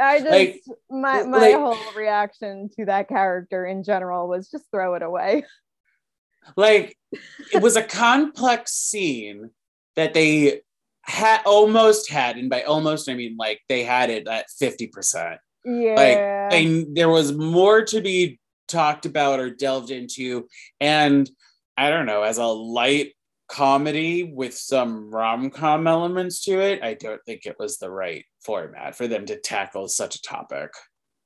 I 0.01 0.19
just 0.19 0.31
Like- 0.31 0.63
my 0.91 1.23
my 1.25 1.39
like- 1.39 1.55
whole 1.57 1.77
reaction 1.97 2.69
to 2.77 2.87
that 2.87 3.09
character 3.09 3.65
in 3.67 3.85
general 3.85 4.29
was 4.29 4.51
just 4.51 4.65
throw 4.73 4.95
it 4.95 5.03
away. 5.03 5.45
like 6.57 6.97
it 7.53 7.63
was 7.63 7.77
a 7.77 7.83
complex 7.83 8.73
scene 8.73 9.51
that 9.97 10.15
they 10.15 10.63
had 11.03 11.41
almost 11.47 12.11
had, 12.11 12.37
and 12.37 12.51
by 12.51 12.63
almost 12.63 13.09
I 13.09 13.15
mean 13.15 13.37
like 13.39 13.61
they 13.69 13.85
had 13.85 14.11
it 14.11 14.27
at 14.29 14.47
fifty 14.59 14.87
percent. 14.89 15.41
Yeah. 15.65 16.49
and 16.53 16.97
there 16.97 17.09
was 17.11 17.33
more 17.33 17.83
to 17.85 18.01
be 18.01 18.41
talked 18.69 19.07
about 19.07 19.41
or 19.41 19.51
delved 19.51 19.91
into 19.91 20.47
and 20.81 21.31
i 21.77 21.91
don't 21.91 22.07
know 22.07 22.23
as 22.23 22.39
a 22.39 22.47
light 22.47 23.15
comedy 23.49 24.25
with 24.25 24.55
some 24.55 25.11
rom-com 25.11 25.87
elements 25.87 26.45
to 26.45 26.61
it 26.61 26.83
i 26.83 26.95
don't 26.95 27.25
think 27.25 27.47
it 27.47 27.57
was 27.59 27.79
the 27.79 27.91
right 27.91 28.25
format 28.45 28.95
for 28.95 29.09
them 29.09 29.25
to 29.25 29.39
tackle 29.41 29.89
such 29.89 30.17
a 30.17 30.23
topic 30.23 30.71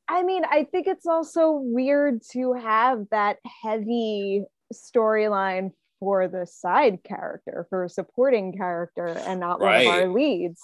I 0.08 0.24
mean, 0.24 0.44
I 0.44 0.64
think 0.64 0.88
it's 0.88 1.06
also 1.06 1.52
weird 1.52 2.20
to 2.32 2.52
have 2.52 3.06
that 3.12 3.38
heavy 3.62 4.44
storyline 4.72 5.70
for 6.00 6.28
the 6.28 6.46
side 6.46 6.98
character, 7.04 7.66
for 7.70 7.84
a 7.84 7.88
supporting 7.88 8.56
character, 8.56 9.06
and 9.06 9.40
not 9.40 9.60
one 9.60 9.74
of 9.74 9.86
our 9.86 10.08
leads. 10.08 10.60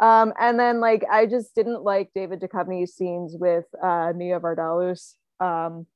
Um, 0.00 0.32
and 0.40 0.58
then 0.58 0.80
like 0.80 1.04
I 1.10 1.26
just 1.26 1.54
didn't 1.54 1.82
like 1.82 2.10
David 2.14 2.40
Duchovny's 2.40 2.94
scenes 2.94 3.34
with 3.36 3.64
uh 3.82 4.12
Nia 4.14 4.38
Vardalos. 4.38 5.14
Um, 5.40 5.86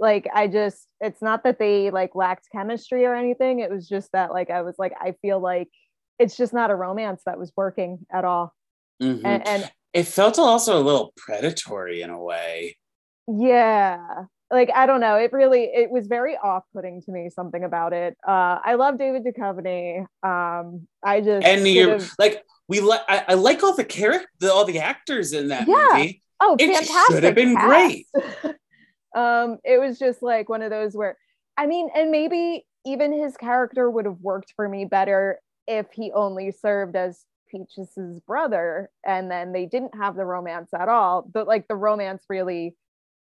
like 0.00 0.28
I 0.34 0.48
just 0.48 0.86
it's 1.00 1.22
not 1.22 1.44
that 1.44 1.58
they 1.58 1.90
like 1.90 2.14
lacked 2.14 2.48
chemistry 2.52 3.04
or 3.06 3.14
anything. 3.14 3.60
It 3.60 3.70
was 3.70 3.88
just 3.88 4.10
that 4.12 4.32
like 4.32 4.50
I 4.50 4.62
was 4.62 4.74
like 4.78 4.92
I 5.00 5.14
feel 5.22 5.40
like 5.40 5.68
it's 6.18 6.36
just 6.36 6.52
not 6.52 6.70
a 6.70 6.74
romance 6.74 7.22
that 7.26 7.38
was 7.38 7.52
working 7.56 7.98
at 8.12 8.24
all. 8.24 8.54
Mhm. 9.02 9.22
And, 9.24 9.46
and 9.48 9.70
it 9.92 10.04
felt 10.04 10.38
also 10.38 10.78
a 10.78 10.82
little 10.82 11.12
predatory 11.16 12.02
in 12.02 12.10
a 12.10 12.20
way 12.22 12.76
yeah 13.26 13.98
like 14.50 14.70
i 14.74 14.84
don't 14.86 15.00
know 15.00 15.16
it 15.16 15.32
really 15.32 15.62
it 15.64 15.90
was 15.90 16.06
very 16.08 16.36
off-putting 16.36 17.00
to 17.00 17.10
me 17.10 17.30
something 17.30 17.64
about 17.64 17.92
it 17.94 18.14
uh 18.28 18.58
i 18.62 18.74
love 18.74 18.98
david 18.98 19.24
Duchovny. 19.24 20.00
um 20.22 20.86
i 21.02 21.20
just 21.22 21.46
and 21.46 21.66
you're 21.66 21.92
have- 21.92 22.12
like 22.18 22.42
we 22.68 22.80
like 22.80 23.00
I, 23.08 23.24
I 23.28 23.34
like 23.34 23.62
all 23.62 23.74
the 23.74 23.84
character 23.84 24.50
all 24.52 24.66
the 24.66 24.80
actors 24.80 25.32
in 25.32 25.48
that 25.48 25.66
Yeah. 25.66 25.88
movie 25.94 26.22
oh 26.40 26.56
it 26.58 26.66
fantastic 26.66 27.14
should 27.14 27.24
have 27.24 27.34
been 27.34 27.56
cast. 27.56 27.66
great. 27.66 28.06
um 29.14 29.58
it 29.64 29.78
was 29.78 29.98
just 29.98 30.22
like 30.22 30.48
one 30.48 30.62
of 30.62 30.70
those 30.70 30.94
where 30.94 31.16
i 31.56 31.66
mean 31.66 31.88
and 31.94 32.10
maybe 32.10 32.64
even 32.84 33.12
his 33.12 33.36
character 33.36 33.90
would 33.90 34.04
have 34.04 34.20
worked 34.20 34.52
for 34.56 34.68
me 34.68 34.84
better 34.84 35.38
if 35.66 35.86
he 35.92 36.12
only 36.12 36.50
served 36.50 36.96
as 36.96 37.24
peaches's 37.54 38.20
brother 38.20 38.90
and 39.06 39.30
then 39.30 39.52
they 39.52 39.66
didn't 39.66 39.94
have 39.94 40.16
the 40.16 40.24
romance 40.24 40.70
at 40.78 40.88
all. 40.88 41.28
But 41.32 41.46
like 41.46 41.68
the 41.68 41.76
romance 41.76 42.24
really 42.28 42.76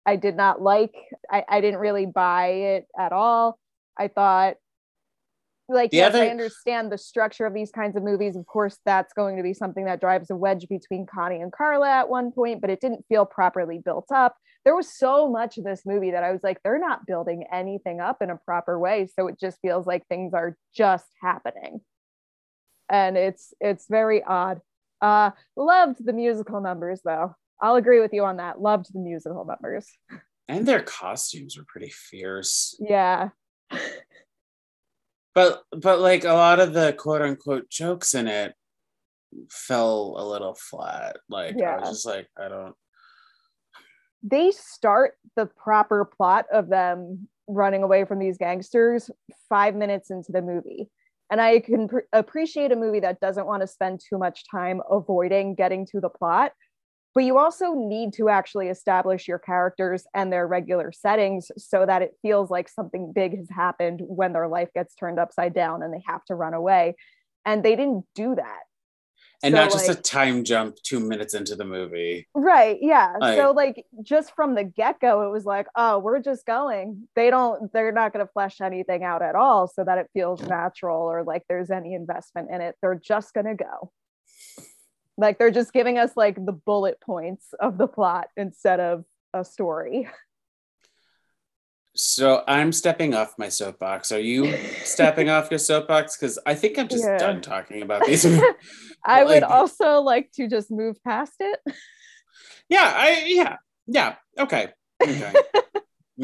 i 0.07 0.16
did 0.16 0.37
not 0.37 0.61
like. 0.62 0.94
I, 1.31 1.44
I 1.49 1.61
didn't 1.61 1.81
really 1.81 2.07
buy 2.07 2.46
it 2.49 2.87
at 2.99 3.12
all. 3.12 3.59
I 3.99 4.09
thought 4.09 4.57
like 5.68 5.90
The 5.90 5.96
yes, 5.98 6.14
I 6.14 6.29
understand 6.29 6.92
the 6.92 6.98
structure 6.98 7.46
of 7.46 7.55
these 7.55 7.70
kinds 7.70 7.96
of 7.96 8.02
movies. 8.02 8.37
Of 8.37 8.46
course, 8.46 8.79
that's 8.85 9.12
going 9.12 9.37
to 9.37 9.42
be 9.42 9.52
something 9.55 9.85
that 9.87 10.00
drives 10.00 10.31
a 10.31 10.37
wedge 10.37 10.68
between 10.68 11.07
Connie 11.07 11.40
and 11.40 11.52
Carla 11.52 11.88
at 11.90 12.09
one 12.09 12.31
point, 12.33 12.61
but 12.61 12.70
it 12.70 12.81
didn't 12.81 13.05
feel 13.09 13.24
properly 13.26 13.79
built 13.85 14.07
up. 14.14 14.37
There 14.64 14.74
was 14.76 14.88
so 14.96 15.29
much 15.31 15.59
of 15.59 15.64
this 15.64 15.83
movie 15.87 16.11
that 16.12 16.24
I 16.24 16.33
was 16.33 16.42
like, 16.42 16.61
they're 16.62 16.79
not 16.79 17.07
building 17.07 17.44
anything 17.52 18.00
up 18.00 18.20
in 18.20 18.31
a 18.31 18.37
proper 18.37 18.79
way. 18.79 19.09
So 19.14 19.29
it 19.29 19.38
just 19.38 19.59
feels 19.61 19.87
like 19.87 20.07
things 20.09 20.35
are 20.35 20.57
just 20.74 21.07
happening. 21.22 21.81
And 22.88 23.16
it's 23.16 23.52
it's 23.61 23.87
very 23.88 24.22
odd. 24.22 24.61
Uh 25.00 25.31
loved 25.57 26.05
the 26.05 26.12
musical 26.12 26.61
numbers 26.61 27.00
though. 27.05 27.35
I'll 27.61 27.76
agree 27.76 28.00
with 28.00 28.12
you 28.12 28.24
on 28.24 28.37
that. 28.37 28.61
Loved 28.61 28.92
the 28.92 29.00
musical 29.00 29.44
numbers. 29.44 29.87
and 30.48 30.66
their 30.66 30.83
costumes 30.83 31.57
were 31.59 31.64
pretty 31.66 31.90
fierce 31.90 32.76
Yeah. 32.81 33.31
but 35.37 35.62
but 35.70 36.01
like 36.01 36.25
a 36.25 36.33
lot 36.33 36.59
of 36.59 36.72
the 36.72 36.92
quote 36.99 37.22
unquote 37.22 37.70
jokes 37.70 38.14
in 38.14 38.27
it 38.27 38.55
fell 39.49 40.16
a 40.18 40.25
little 40.27 40.55
flat 40.55 41.18
like 41.29 41.55
i 41.62 41.79
was 41.79 41.90
just 41.90 42.07
like 42.07 42.27
i 42.37 42.49
don't 42.49 42.75
they 44.22 44.51
start 44.51 45.14
the 45.37 45.46
proper 45.46 46.05
plot 46.05 46.46
of 46.53 46.68
them 46.68 47.29
running 47.49 47.83
away 47.83 48.05
from 48.05 48.18
these 48.18 48.37
gangsters 48.37 49.11
five 49.49 49.75
minutes 49.75 50.11
into 50.11 50.33
the 50.33 50.42
movie. 50.42 50.88
And 51.31 51.40
I 51.40 51.61
can 51.61 51.88
pr- 51.88 52.01
appreciate 52.12 52.72
a 52.72 52.77
movie 52.77 53.01
that 53.01 53.20
doesn't 53.20 53.46
want 53.46 53.62
to 53.62 53.66
spend 53.66 54.01
too 54.01 54.18
much 54.18 54.44
time 54.51 54.81
avoiding 54.91 55.55
getting 55.55 55.87
to 55.87 56.01
the 56.01 56.09
plot, 56.09 56.53
but 57.17 57.25
you 57.25 57.39
also 57.39 57.73
need 57.73 58.12
to 58.12 58.29
actually 58.29 58.69
establish 58.69 59.27
your 59.27 59.39
characters 59.39 60.05
and 60.12 60.31
their 60.31 60.47
regular 60.47 60.93
settings 60.93 61.51
so 61.57 61.87
that 61.87 62.03
it 62.03 62.14
feels 62.21 62.51
like 62.51 62.69
something 62.69 63.11
big 63.11 63.39
has 63.39 63.49
happened 63.49 64.03
when 64.05 64.35
their 64.35 64.47
life 64.47 64.69
gets 64.75 64.95
turned 64.95 65.19
upside 65.19 65.55
down 65.55 65.83
and 65.83 65.95
they 65.95 66.03
have 66.07 66.23
to 66.27 66.35
run 66.35 66.53
away. 66.53 66.95
And 67.47 67.64
they 67.64 67.75
didn't 67.75 68.05
do 68.14 68.35
that. 68.35 68.61
and 69.43 69.55
So, 69.55 69.61
not 69.62 69.71
just 69.71 69.89
like- 69.89 69.99
a 69.99 70.03
time 70.03 70.45
jump 70.45 70.77
two 70.83 71.01
minutes 71.01 71.33
into 71.33 71.57
the 71.57 71.64
movie 71.64 72.29
Right. 72.35 72.77
Yeah. 72.83 73.14
Like- 73.19 73.39
so 73.39 73.53
like 73.53 73.87
just 74.03 74.35
from 74.35 74.55
the 74.55 74.64
get-go, 74.64 75.27
it 75.27 75.33
was 75.33 75.47
like, 75.47 75.69
oh, 75.75 75.99
we're 75.99 76.21
just 76.21 76.45
going. 76.45 77.09
They 77.17 77.31
don't, 77.31 77.73
they're 77.73 77.93
not 77.93 78.12
gonna 78.12 78.27
flesh 78.27 78.61
anything 78.61 79.05
out 79.05 79.23
at 79.23 79.35
all 79.35 79.69
so 79.69 79.85
that 79.85 79.97
it 79.97 80.11
feels 80.12 80.43
natural 80.43 81.01
or 81.01 81.23
like 81.23 81.45
there's 81.49 81.71
any 81.71 81.95
investment 81.95 82.51
in 82.51 82.61
it. 82.61 82.77
They're 82.83 83.01
just 83.03 83.33
gonna 83.33 83.55
go. 83.55 83.91
Like 85.19 85.39
they're 85.39 85.51
just 85.51 85.73
giving 85.73 85.99
us 85.99 86.12
like 86.17 86.35
the 86.45 86.53
bullet 86.53 87.01
points 87.01 87.47
of 87.61 87.79
the 87.79 87.87
plot 87.89 88.29
instead 88.37 88.81
of 88.81 89.05
a 89.33 89.45
story. 89.45 90.09
So 91.95 92.43
I'm 92.47 92.73
stepping 92.73 93.14
off 93.14 93.35
my 93.39 93.49
soapbox. 93.49 94.12
Are 94.12 94.21
you 94.21 94.55
stepping 94.85 95.31
off 95.31 95.51
your 95.51 95.59
soapbox? 95.59 96.17
Because 96.17 96.39
I 96.45 96.55
think 96.55 96.79
I'm 96.79 96.89
just 96.89 97.05
Yeah. 97.05 97.17
done 97.17 97.41
talking 97.41 97.83
about 97.83 98.05
these. 98.05 98.25
I 99.05 99.25
But, 99.25 99.27
would 99.29 99.43
also 99.43 100.01
like 100.03 100.31
to 100.33 100.49
just 100.49 100.71
move 100.71 101.03
past 101.05 101.35
it. 101.41 101.59
yeah, 102.69 102.93
I 102.95 103.25
yeah, 103.27 103.57
yeah. 103.87 104.17
Okay. 104.39 104.69
Okay. 105.03 105.33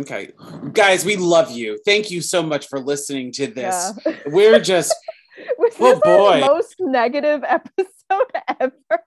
okay. 0.00 0.30
Guys, 0.72 1.04
we 1.06 1.16
love 1.16 1.50
you. 1.50 1.78
Thank 1.86 2.10
you 2.10 2.20
so 2.20 2.42
much 2.42 2.68
for 2.68 2.78
listening 2.78 3.32
to 3.32 3.46
this. 3.46 3.92
Yeah. 4.04 4.16
We're 4.26 4.60
just 4.60 4.94
Was 5.58 5.72
Oh, 5.80 6.00
boy. 6.00 6.40
most 6.40 6.76
negative 6.80 7.42
episode 7.46 7.86
ever? 8.60 8.74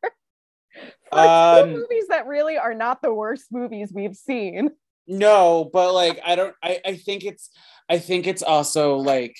For 1.12 1.20
Um, 1.20 1.70
two 1.70 1.74
movies 1.76 2.08
that 2.10 2.28
really 2.28 2.58
are 2.58 2.74
not 2.74 3.02
the 3.02 3.14
worst 3.14 3.46
movies 3.52 3.92
we've 3.94 4.16
seen. 4.16 4.72
no, 5.08 5.70
but 5.72 5.94
like 5.94 6.20
I 6.26 6.36
don't 6.36 6.54
I, 6.64 6.82
I 6.86 6.96
think 6.98 7.24
it's 7.24 7.50
I 7.90 8.00
think 8.00 8.28
it's 8.28 8.42
also 8.44 8.98
like 8.98 9.36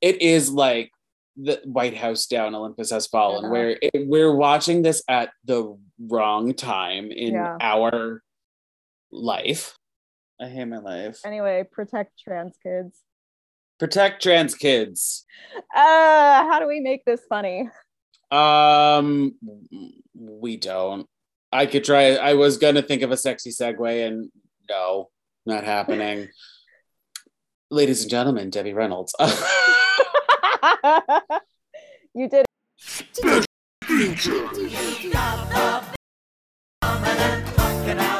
it 0.00 0.22
is 0.22 0.50
like 0.50 0.90
the 1.36 1.60
White 1.64 1.96
House 1.96 2.26
down, 2.26 2.54
Olympus 2.54 2.90
has 2.90 3.06
fallen, 3.06 3.44
Yeah. 3.44 3.50
where 3.50 3.78
it, 3.82 4.08
we're 4.08 4.34
watching 4.34 4.82
this 4.82 5.02
at 5.08 5.30
the 5.44 5.76
wrong 6.00 6.54
time 6.54 7.10
in 7.12 7.34
Yeah. 7.34 7.56
our 7.60 8.22
life. 9.12 9.76
I 10.40 10.48
hate 10.48 10.64
my 10.66 10.78
life. 10.78 11.20
Anyway, 11.24 11.64
protect 11.70 12.18
trans 12.18 12.56
kids. 12.62 13.00
Protect 13.78 14.22
trans 14.22 14.54
kids. 14.54 15.24
Uh, 15.74 16.42
how 16.48 16.58
do 16.60 16.66
we 16.66 16.80
make 16.80 17.04
this 17.04 17.20
funny? 17.28 17.68
Um, 18.30 19.34
we 20.14 20.56
don't. 20.56 21.06
I 21.50 21.66
could 21.66 21.84
try. 21.84 22.14
I 22.14 22.34
was 22.34 22.58
gonna 22.58 22.82
think 22.82 23.02
of 23.02 23.10
a 23.10 23.16
sexy 23.16 23.50
segue, 23.50 24.06
and 24.06 24.30
no, 24.68 25.08
not 25.46 25.64
happening. 25.64 26.28
Ladies 27.70 28.02
and 28.02 28.10
gentlemen, 28.10 28.50
Debbie 28.50 28.74
Reynolds. 28.74 29.14
you 32.14 32.28
did 32.28 32.46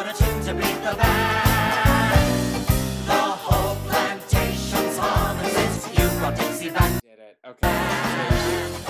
a 0.09 0.13
tune 0.13 0.41
to 0.43 0.55
beat 0.55 0.81
the 0.85 0.95
band. 0.97 2.67
The 3.07 3.13
whole 3.13 3.77
plantation's 3.87 4.97
humming 4.97 5.51
since 5.51 5.99
you 5.99 6.09
brought 6.19 6.37
Dixie 6.37 6.71
back. 6.71 7.03
Did 7.03 7.19
it. 7.19 7.37
Okay. 7.47 8.88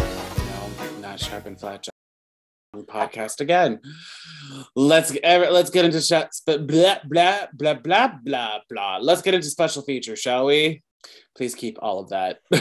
No, 1.08 1.12
not 1.12 1.20
sharp 1.20 1.46
and 1.46 1.58
flat. 1.58 1.88
Podcast 2.76 3.40
again. 3.40 3.80
Let's 4.76 5.10
let's 5.24 5.70
get 5.70 5.86
into 5.86 6.02
shots, 6.02 6.42
but 6.44 6.66
blah 6.66 6.98
blah 7.02 7.46
blah 7.54 7.74
blah 7.74 8.12
blah 8.22 8.58
blah. 8.68 8.98
Let's 8.98 9.22
get 9.22 9.32
into 9.32 9.48
special 9.48 9.80
feature, 9.82 10.16
shall 10.16 10.44
we? 10.44 10.82
Please 11.34 11.54
keep 11.54 11.78
all 11.80 11.98
of 12.00 12.10
that. 12.10 12.40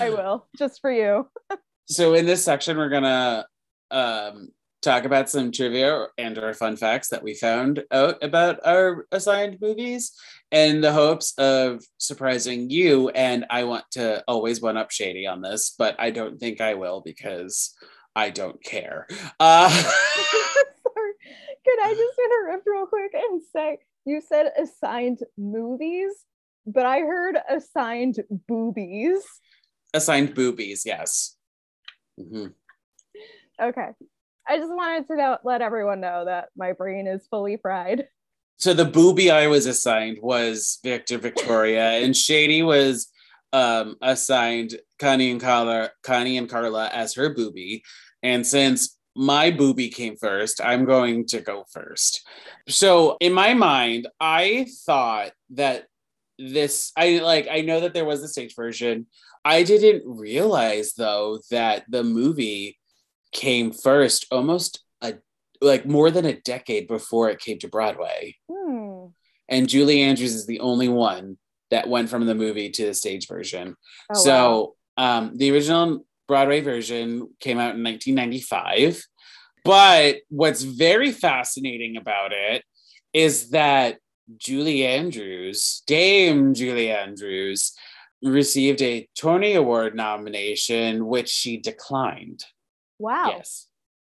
I 0.00 0.08
will, 0.08 0.48
just 0.56 0.80
for 0.80 0.90
you. 0.90 1.28
So 1.88 2.14
in 2.14 2.24
this 2.24 2.42
section, 2.42 2.78
we're 2.78 2.88
gonna 2.88 3.46
um, 3.90 4.48
talk 4.86 5.04
about 5.04 5.28
some 5.28 5.50
trivia 5.50 6.06
and 6.16 6.38
or 6.38 6.54
fun 6.54 6.76
facts 6.76 7.08
that 7.08 7.22
we 7.22 7.34
found 7.34 7.82
out 7.90 8.22
about 8.22 8.64
our 8.64 9.06
assigned 9.10 9.58
movies, 9.60 10.12
in 10.50 10.80
the 10.80 10.92
hopes 10.92 11.34
of 11.38 11.82
surprising 11.98 12.70
you. 12.70 13.08
And 13.10 13.46
I 13.50 13.64
want 13.64 13.84
to 13.92 14.22
always 14.28 14.62
one 14.62 14.76
up 14.76 14.90
Shady 14.90 15.26
on 15.26 15.42
this, 15.42 15.74
but 15.76 15.96
I 15.98 16.10
don't 16.10 16.38
think 16.38 16.60
I 16.60 16.74
will 16.74 17.02
because 17.04 17.74
I 18.14 18.30
don't 18.30 18.62
care. 18.62 19.06
Uh, 19.40 19.68
Sorry. 19.70 21.12
Can 21.64 21.78
I 21.82 21.94
just 21.94 22.18
interrupt 22.24 22.66
real 22.66 22.86
quick 22.86 23.12
and 23.14 23.42
say 23.52 23.78
you 24.04 24.20
said 24.20 24.52
assigned 24.56 25.18
movies, 25.36 26.12
but 26.64 26.86
I 26.86 27.00
heard 27.00 27.36
assigned 27.50 28.22
boobies. 28.30 29.24
assigned 29.92 30.34
boobies, 30.34 30.84
yes. 30.86 31.36
Mhm. 32.20 32.54
Okay. 33.60 33.88
I 34.48 34.58
just 34.58 34.72
wanted 34.72 35.06
to 35.08 35.16
know, 35.16 35.38
let 35.44 35.60
everyone 35.60 36.00
know 36.00 36.24
that 36.24 36.48
my 36.56 36.72
brain 36.72 37.06
is 37.06 37.26
fully 37.26 37.56
fried. 37.56 38.08
so 38.58 38.72
the 38.72 38.84
booby 38.84 39.30
I 39.30 39.46
was 39.48 39.66
assigned 39.66 40.18
was 40.22 40.78
Victor 40.82 41.18
Victoria, 41.18 41.98
and 41.98 42.16
Shady 42.16 42.62
was 42.62 43.08
um, 43.52 43.96
assigned 44.02 44.78
Connie 44.98 45.30
and 45.30 45.40
Carla, 45.40 45.90
Connie 46.02 46.38
and 46.38 46.48
Carla 46.48 46.88
as 46.92 47.14
her 47.14 47.34
booby. 47.34 47.82
And 48.22 48.46
since 48.46 48.96
my 49.14 49.50
booby 49.50 49.88
came 49.88 50.16
first, 50.16 50.60
I'm 50.62 50.84
going 50.84 51.26
to 51.26 51.40
go 51.40 51.64
first. 51.72 52.26
So 52.68 53.16
in 53.20 53.32
my 53.32 53.54
mind, 53.54 54.08
I 54.20 54.66
thought 54.84 55.32
that 55.50 55.86
this 56.38 56.92
I 56.96 57.20
like 57.20 57.48
I 57.50 57.62
know 57.62 57.80
that 57.80 57.94
there 57.94 58.04
was 58.04 58.22
a 58.22 58.28
stage 58.28 58.54
version. 58.54 59.06
I 59.44 59.62
didn't 59.62 60.02
realize 60.06 60.92
though 60.92 61.40
that 61.50 61.84
the 61.88 62.04
movie 62.04 62.78
came 63.36 63.70
first 63.70 64.26
almost 64.32 64.82
a 65.02 65.14
like 65.60 65.86
more 65.86 66.10
than 66.10 66.24
a 66.24 66.40
decade 66.40 66.88
before 66.88 67.28
it 67.28 67.38
came 67.38 67.58
to 67.58 67.68
Broadway. 67.68 68.34
Hmm. 68.50 69.08
And 69.48 69.68
Julie 69.68 70.02
Andrews 70.02 70.34
is 70.34 70.46
the 70.46 70.60
only 70.60 70.88
one 70.88 71.36
that 71.70 71.88
went 71.88 72.08
from 72.08 72.26
the 72.26 72.34
movie 72.34 72.70
to 72.70 72.86
the 72.86 72.94
stage 72.94 73.28
version. 73.28 73.76
Oh, 74.10 74.14
wow. 74.14 74.24
so 74.24 74.74
um, 74.96 75.36
the 75.36 75.52
original 75.52 76.04
Broadway 76.26 76.60
version 76.60 77.28
came 77.38 77.58
out 77.58 77.76
in 77.76 77.84
1995. 77.84 79.02
But 79.64 80.16
what's 80.28 80.62
very 80.62 81.12
fascinating 81.12 81.96
about 81.96 82.32
it 82.32 82.64
is 83.12 83.50
that 83.50 83.98
Julie 84.38 84.86
Andrews, 84.86 85.82
Dame 85.86 86.54
Julie 86.54 86.90
Andrews, 86.90 87.72
received 88.22 88.80
a 88.82 89.08
Tony 89.18 89.54
Award 89.54 89.94
nomination, 89.94 91.06
which 91.06 91.28
she 91.28 91.58
declined. 91.58 92.44
Wow. 92.98 93.34
Yes. 93.36 93.66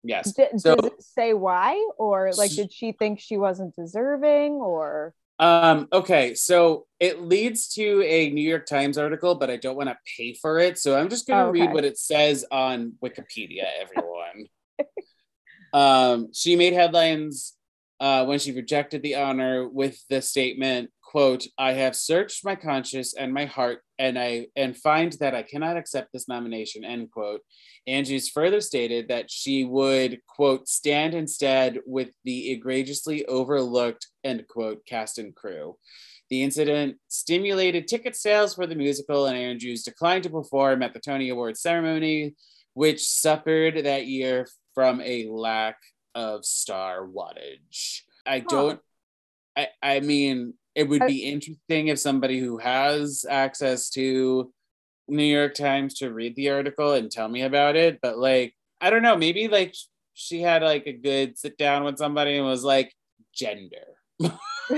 Yes. 0.02 0.32
D- 0.32 0.44
So- 0.56 0.76
does 0.76 0.86
it 0.86 1.02
say 1.02 1.34
why? 1.34 1.74
Or 1.98 2.30
like, 2.36 2.50
did 2.52 2.72
she 2.72 2.92
think 2.92 3.20
she 3.20 3.36
wasn't 3.36 3.76
deserving? 3.76 4.52
Or 4.54 5.14
Um, 5.38 5.88
okay, 5.92 6.34
so 6.34 6.86
it 6.98 7.20
leads 7.22 7.68
to 7.74 8.02
a 8.02 8.30
New 8.30 8.46
York 8.48 8.66
Times 8.66 8.98
article, 8.98 9.34
but 9.34 9.50
I 9.50 9.56
don't 9.56 9.76
want 9.76 9.88
to 9.88 9.96
pay 10.16 10.34
for 10.34 10.58
it. 10.58 10.78
So 10.78 10.98
I'm 10.98 11.08
just 11.08 11.26
going 11.26 11.38
to 11.38 11.48
Oh, 11.48 11.50
read 11.52 11.72
what 11.72 11.84
it 11.84 11.98
says 11.98 12.44
on 12.50 12.92
Wikipedia, 13.02 13.66
everyone. 13.80 14.46
um, 15.72 16.32
she 16.32 16.56
made 16.56 16.72
headlines 16.72 17.54
uh, 18.00 18.24
when 18.24 18.38
she 18.38 18.52
rejected 18.52 19.02
the 19.02 19.16
honor 19.16 19.68
with 19.68 20.02
the 20.08 20.22
statement, 20.22 20.90
quote, 21.02 21.46
I 21.58 21.72
have 21.72 21.94
searched 21.94 22.44
my 22.44 22.54
conscience 22.56 23.14
and 23.14 23.32
my 23.34 23.44
heart 23.44 23.82
and 24.00 24.18
I 24.18 24.46
and 24.56 24.74
find 24.74 25.12
that 25.20 25.34
I 25.34 25.42
cannot 25.42 25.76
accept 25.76 26.12
this 26.12 26.26
nomination, 26.26 26.84
end 26.84 27.10
quote. 27.10 27.42
Andrews 27.86 28.30
further 28.30 28.62
stated 28.62 29.08
that 29.08 29.30
she 29.30 29.64
would, 29.64 30.20
quote, 30.26 30.68
stand 30.68 31.12
instead 31.12 31.80
with 31.86 32.08
the 32.24 32.50
egregiously 32.50 33.26
overlooked, 33.26 34.08
end 34.24 34.48
quote, 34.48 34.86
cast 34.86 35.18
and 35.18 35.36
crew. 35.36 35.76
The 36.30 36.42
incident 36.42 36.96
stimulated 37.08 37.88
ticket 37.88 38.16
sales 38.16 38.54
for 38.54 38.66
the 38.66 38.74
musical, 38.74 39.26
and 39.26 39.36
Andrews 39.36 39.82
declined 39.82 40.24
to 40.24 40.30
perform 40.30 40.82
at 40.82 40.94
the 40.94 41.00
Tony 41.00 41.28
Awards 41.28 41.60
ceremony, 41.60 42.36
which 42.72 43.06
suffered 43.06 43.84
that 43.84 44.06
year 44.06 44.48
from 44.74 45.02
a 45.02 45.26
lack 45.28 45.76
of 46.14 46.46
star 46.46 47.06
wattage. 47.06 48.00
I 48.24 48.40
don't, 48.40 48.80
I, 49.54 49.68
I 49.82 50.00
mean, 50.00 50.54
it 50.74 50.88
would 50.88 51.02
uh, 51.02 51.06
be 51.06 51.24
interesting 51.24 51.88
if 51.88 51.98
somebody 51.98 52.38
who 52.38 52.58
has 52.58 53.24
access 53.28 53.90
to 53.90 54.52
New 55.08 55.24
York 55.24 55.54
Times 55.54 55.94
to 55.94 56.12
read 56.12 56.36
the 56.36 56.50
article 56.50 56.92
and 56.92 57.10
tell 57.10 57.28
me 57.28 57.42
about 57.42 57.76
it. 57.76 57.98
But 58.00 58.18
like, 58.18 58.54
I 58.80 58.90
don't 58.90 59.02
know, 59.02 59.16
maybe 59.16 59.48
like 59.48 59.74
she 60.14 60.40
had 60.40 60.62
like 60.62 60.86
a 60.86 60.92
good 60.92 61.38
sit 61.38 61.58
down 61.58 61.84
with 61.84 61.98
somebody 61.98 62.36
and 62.36 62.46
was 62.46 62.64
like, 62.64 62.94
gender. 63.34 63.78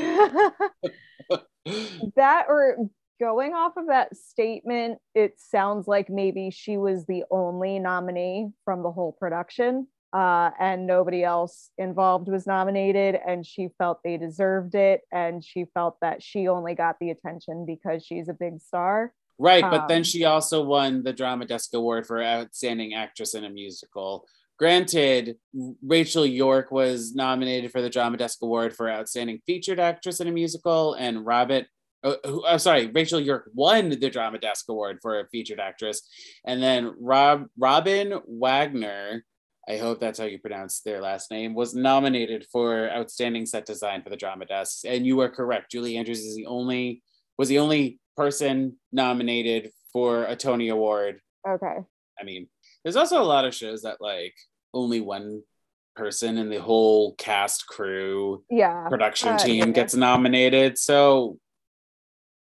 that 2.17 2.47
or 2.49 2.77
going 3.21 3.55
off 3.55 3.77
of 3.77 3.87
that 3.89 4.17
statement, 4.17 4.99
it 5.15 5.35
sounds 5.39 5.87
like 5.87 6.11
maybe 6.11 6.51
she 6.51 6.77
was 6.77 7.07
the 7.07 7.25
only 7.31 7.79
nominee 7.79 8.49
from 8.65 8.83
the 8.83 8.91
whole 8.91 9.13
production. 9.13 9.87
Uh, 10.13 10.51
and 10.61 10.87
nobody 10.87 11.25
else 11.25 11.71
involved 11.79 12.29
was 12.29 12.47
nominated, 12.47 13.19
and 13.27 13.47
she 13.47 13.69
felt 13.79 14.03
they 14.05 14.19
deserved 14.19 14.75
it, 14.75 15.01
and 15.11 15.43
she 15.43 15.65
felt 15.73 15.97
that 16.03 16.23
she 16.23 16.49
only 16.49 16.75
got 16.75 16.97
the 17.01 17.09
attention 17.09 17.65
because 17.65 18.05
she's 18.05 18.29
a 18.29 18.35
big 18.35 18.61
star. 18.61 19.15
Right, 19.39 19.63
but 19.63 19.89
then 19.89 19.99
Um, 19.99 20.05
she 20.05 20.25
also 20.25 20.63
won 20.63 21.03
the 21.03 21.15
Drama 21.15 21.47
Desk 21.47 21.73
Award 21.73 22.07
for 22.07 22.23
Outstanding 22.23 22.93
Actress 22.93 23.35
in 23.35 23.45
a 23.45 23.51
Musical. 23.51 24.27
Granted, 24.59 25.39
Rachel 25.83 26.27
York 26.27 26.71
was 26.71 27.15
nominated 27.15 27.73
for 27.73 27.81
the 27.81 27.91
Drama 27.91 28.19
Desk 28.19 28.39
Award 28.43 28.77
for 28.77 28.91
Outstanding 28.91 29.41
Featured 29.47 29.81
Actress 29.81 30.21
in 30.21 30.29
a 30.29 30.33
Musical, 30.33 30.93
and 30.93 31.25
Robert, 31.25 31.67
oh, 32.05 32.19
oh, 32.25 32.57
sorry, 32.59 32.87
Rachel 32.89 33.19
York 33.19 33.51
won 33.55 33.89
the 33.89 34.11
Drama 34.11 34.39
Desk 34.39 34.69
Award 34.69 34.99
for 35.01 35.21
a 35.21 35.27
Featured 35.29 35.59
Actress, 35.59 36.03
and 36.45 36.63
then 36.63 36.95
Rob 37.01 37.47
Robin 37.57 38.21
Wagner 38.27 39.25
I 39.69 39.77
hope 39.77 40.01
that's 40.01 40.19
how 40.19 40.25
you 40.25 40.39
pronounce 40.41 40.81
their 40.81 41.01
last 41.01 41.31
name, 41.31 41.55
was 41.55 41.75
nominated 41.75 42.47
for 42.51 42.91
outstanding 42.91 43.47
set 43.47 43.65
design 43.65 44.03
for 44.03 44.11
the 44.11 44.17
drama 44.17 44.45
desk. 44.45 44.81
And 44.85 45.07
you 45.07 45.21
are 45.21 45.29
correct. 45.29 45.71
Julie 45.71 45.97
Andrews 45.97 46.21
is 46.21 46.35
the 46.35 46.47
only 46.47 47.03
was 47.39 47.49
the 47.49 47.59
only 47.61 47.99
person 48.17 48.77
nominated 48.93 49.71
for 49.93 50.25
a 50.25 50.37
Tony 50.37 50.69
Award. 50.69 51.21
Okay. 51.49 51.77
I 52.21 52.25
mean, 52.25 52.49
there's 52.83 52.97
also 52.97 53.21
a 53.21 53.25
lot 53.25 53.45
of 53.45 53.55
shows 53.55 53.83
that 53.83 54.01
like 54.01 54.35
only 54.75 55.01
one 55.01 55.43
person 55.95 56.39
in 56.39 56.49
the 56.51 56.61
whole 56.61 57.15
cast 57.15 57.67
crew 57.67 58.43
Yeah. 58.51 58.89
production 58.89 59.31
Uh, 59.31 59.39
team 59.39 59.57
yeah. 59.67 59.73
gets 59.73 59.95
nominated. 59.95 60.77
So 60.79 61.39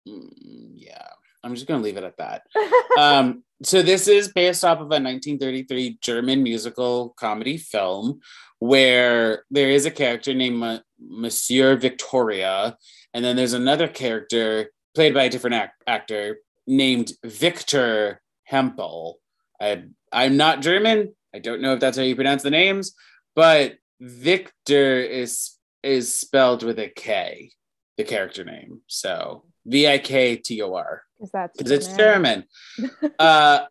mm, 0.08 0.28
yeah, 0.74 1.08
I'm 1.42 1.54
just 1.54 1.66
gonna 1.66 1.82
leave 1.82 1.96
it 1.96 2.04
at 2.04 2.16
that. 2.18 2.42
um, 2.98 3.44
so 3.66 3.82
this 3.82 4.08
is 4.08 4.28
based 4.28 4.64
off 4.64 4.78
of 4.78 4.86
a 4.86 5.00
1933 5.00 5.98
German 6.00 6.42
musical 6.42 7.14
comedy 7.18 7.56
film 7.56 8.20
where 8.58 9.44
there 9.50 9.70
is 9.70 9.86
a 9.86 9.90
character 9.90 10.34
named 10.34 10.56
Ma- 10.56 10.78
Monsieur 10.98 11.76
Victoria, 11.76 12.76
and 13.12 13.24
then 13.24 13.36
there's 13.36 13.52
another 13.52 13.88
character 13.88 14.70
played 14.94 15.14
by 15.14 15.24
a 15.24 15.30
different 15.30 15.56
ac- 15.56 15.72
actor 15.86 16.38
named 16.66 17.12
Victor 17.24 18.20
Hempel. 18.44 19.18
I, 19.60 19.84
I'm 20.12 20.36
not 20.36 20.62
German. 20.62 21.14
I 21.34 21.38
don't 21.38 21.60
know 21.60 21.74
if 21.74 21.80
that's 21.80 21.96
how 21.96 22.04
you 22.04 22.14
pronounce 22.14 22.42
the 22.42 22.50
names, 22.50 22.94
but 23.34 23.74
Victor 24.00 25.00
is 25.00 25.52
is 25.82 26.14
spelled 26.14 26.62
with 26.62 26.78
a 26.78 26.88
K, 26.88 27.50
the 27.98 28.04
character 28.04 28.44
name. 28.44 28.80
So 28.86 29.44
V 29.66 29.86
I 29.86 29.98
K 29.98 30.36
T 30.36 30.62
O 30.62 30.74
R 30.74 31.03
Because 31.18 31.30
that's 31.32 31.56
because 31.56 31.70
it's 31.70 31.96
German. 31.96 32.44
Uh, 33.18 33.66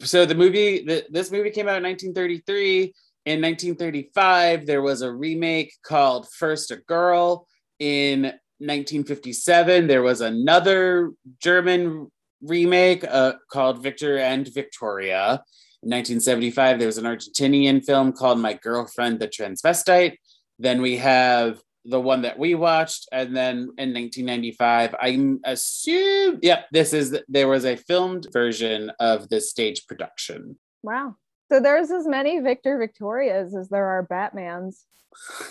so 0.00 0.26
the 0.26 0.34
movie, 0.34 0.84
the, 0.84 1.04
this 1.10 1.30
movie 1.30 1.50
came 1.50 1.68
out 1.68 1.76
in 1.76 1.82
1933. 1.82 2.94
In 3.26 3.42
1935, 3.42 4.66
there 4.66 4.82
was 4.82 5.02
a 5.02 5.12
remake 5.12 5.72
called 5.82 6.28
First 6.30 6.70
a 6.70 6.76
Girl. 6.76 7.46
In 7.78 8.22
1957, 8.58 9.86
there 9.86 10.02
was 10.02 10.20
another 10.20 11.12
German 11.42 12.10
remake 12.42 13.04
uh, 13.04 13.34
called 13.50 13.82
Victor 13.82 14.18
and 14.18 14.46
Victoria. 14.52 15.42
In 15.82 15.90
1975, 15.90 16.78
there 16.78 16.86
was 16.86 16.98
an 16.98 17.04
Argentinian 17.04 17.84
film 17.84 18.12
called 18.12 18.38
My 18.38 18.54
Girlfriend 18.54 19.20
the 19.20 19.28
Transvestite. 19.28 20.16
Then 20.58 20.80
we 20.80 20.96
have 20.96 21.60
the 21.88 22.00
one 22.00 22.22
that 22.22 22.38
we 22.38 22.54
watched, 22.54 23.08
and 23.12 23.36
then 23.36 23.56
in 23.78 23.92
1995, 23.94 24.94
I'm 25.00 25.40
assume, 25.44 26.38
yep, 26.42 26.66
this 26.72 26.92
is 26.92 27.18
there 27.28 27.48
was 27.48 27.64
a 27.64 27.76
filmed 27.76 28.26
version 28.32 28.90
of 29.00 29.28
the 29.28 29.40
stage 29.40 29.86
production. 29.86 30.58
Wow. 30.82 31.16
So 31.50 31.60
there's 31.60 31.90
as 31.90 32.06
many 32.06 32.40
Victor 32.40 32.78
Victorias 32.78 33.54
as 33.54 33.68
there 33.68 33.86
are 33.86 34.06
Batmans. 34.06 34.82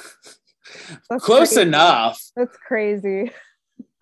That's 1.09 1.23
Close 1.23 1.53
crazy. 1.53 1.61
enough. 1.61 2.21
That's 2.36 2.57
crazy. 2.57 3.31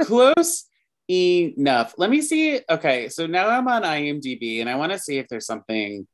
Close 0.02 0.66
enough. 1.10 1.94
Let 1.98 2.10
me 2.10 2.22
see. 2.22 2.62
Okay, 2.70 3.10
so 3.10 3.28
now 3.28 3.48
I'm 3.50 3.68
on 3.68 3.84
IMDb, 3.84 4.62
and 4.62 4.70
I 4.70 4.76
want 4.76 4.92
to 4.92 5.00
see 5.00 5.18
if 5.18 5.28
there's 5.28 5.46
something. 5.46 6.08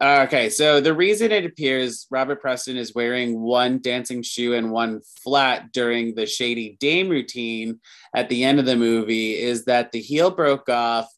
Okay, 0.00 0.50
so 0.50 0.80
the 0.80 0.92
reason 0.92 1.32
it 1.32 1.46
appears 1.46 2.06
Robert 2.10 2.42
Preston 2.42 2.76
is 2.76 2.94
wearing 2.94 3.40
one 3.40 3.80
dancing 3.80 4.22
shoe 4.22 4.54
and 4.54 4.70
one 4.70 5.00
flat 5.22 5.72
during 5.72 6.14
the 6.14 6.26
Shady 6.26 6.76
Dame 6.78 7.08
routine 7.08 7.80
at 8.14 8.28
the 8.28 8.44
end 8.44 8.58
of 8.58 8.66
the 8.66 8.76
movie 8.76 9.32
is 9.32 9.64
that 9.64 9.92
the 9.92 10.00
heel 10.00 10.30
broke 10.30 10.68
off 10.68 11.08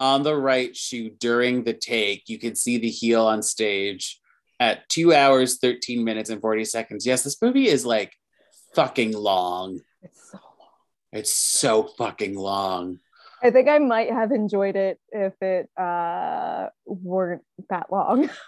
on 0.00 0.22
the 0.22 0.34
right 0.34 0.74
shoe 0.74 1.10
during 1.10 1.64
the 1.64 1.74
take. 1.74 2.28
You 2.28 2.38
can 2.38 2.54
see 2.54 2.78
the 2.78 2.88
heel 2.88 3.26
on 3.26 3.42
stage 3.42 4.18
at 4.58 4.88
two 4.88 5.12
hours, 5.12 5.58
13 5.58 6.02
minutes, 6.02 6.30
and 6.30 6.40
40 6.40 6.64
seconds. 6.64 7.04
Yes, 7.04 7.24
this 7.24 7.40
movie 7.42 7.68
is 7.68 7.84
like 7.84 8.12
fucking 8.74 9.12
long. 9.12 9.80
It's 10.00 10.30
so 10.30 10.38
long. 10.38 10.68
It's 11.12 11.32
so 11.32 11.82
fucking 11.98 12.36
long. 12.36 13.00
I 13.42 13.50
think 13.50 13.68
I 13.68 13.78
might 13.78 14.10
have 14.10 14.30
enjoyed 14.32 14.76
it 14.76 14.98
if 15.10 15.32
it 15.42 15.68
uh, 15.78 16.68
weren't 16.86 17.42
that 17.70 17.90
long. 17.92 18.30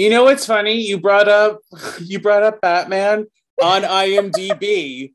You 0.00 0.10
know 0.10 0.22
what's 0.22 0.46
funny? 0.46 0.74
You 0.74 1.00
brought 1.00 1.26
up 1.28 1.58
you 2.00 2.20
brought 2.20 2.44
up 2.44 2.60
Batman 2.60 3.26
on 3.60 3.82
IMDb. 3.82 5.12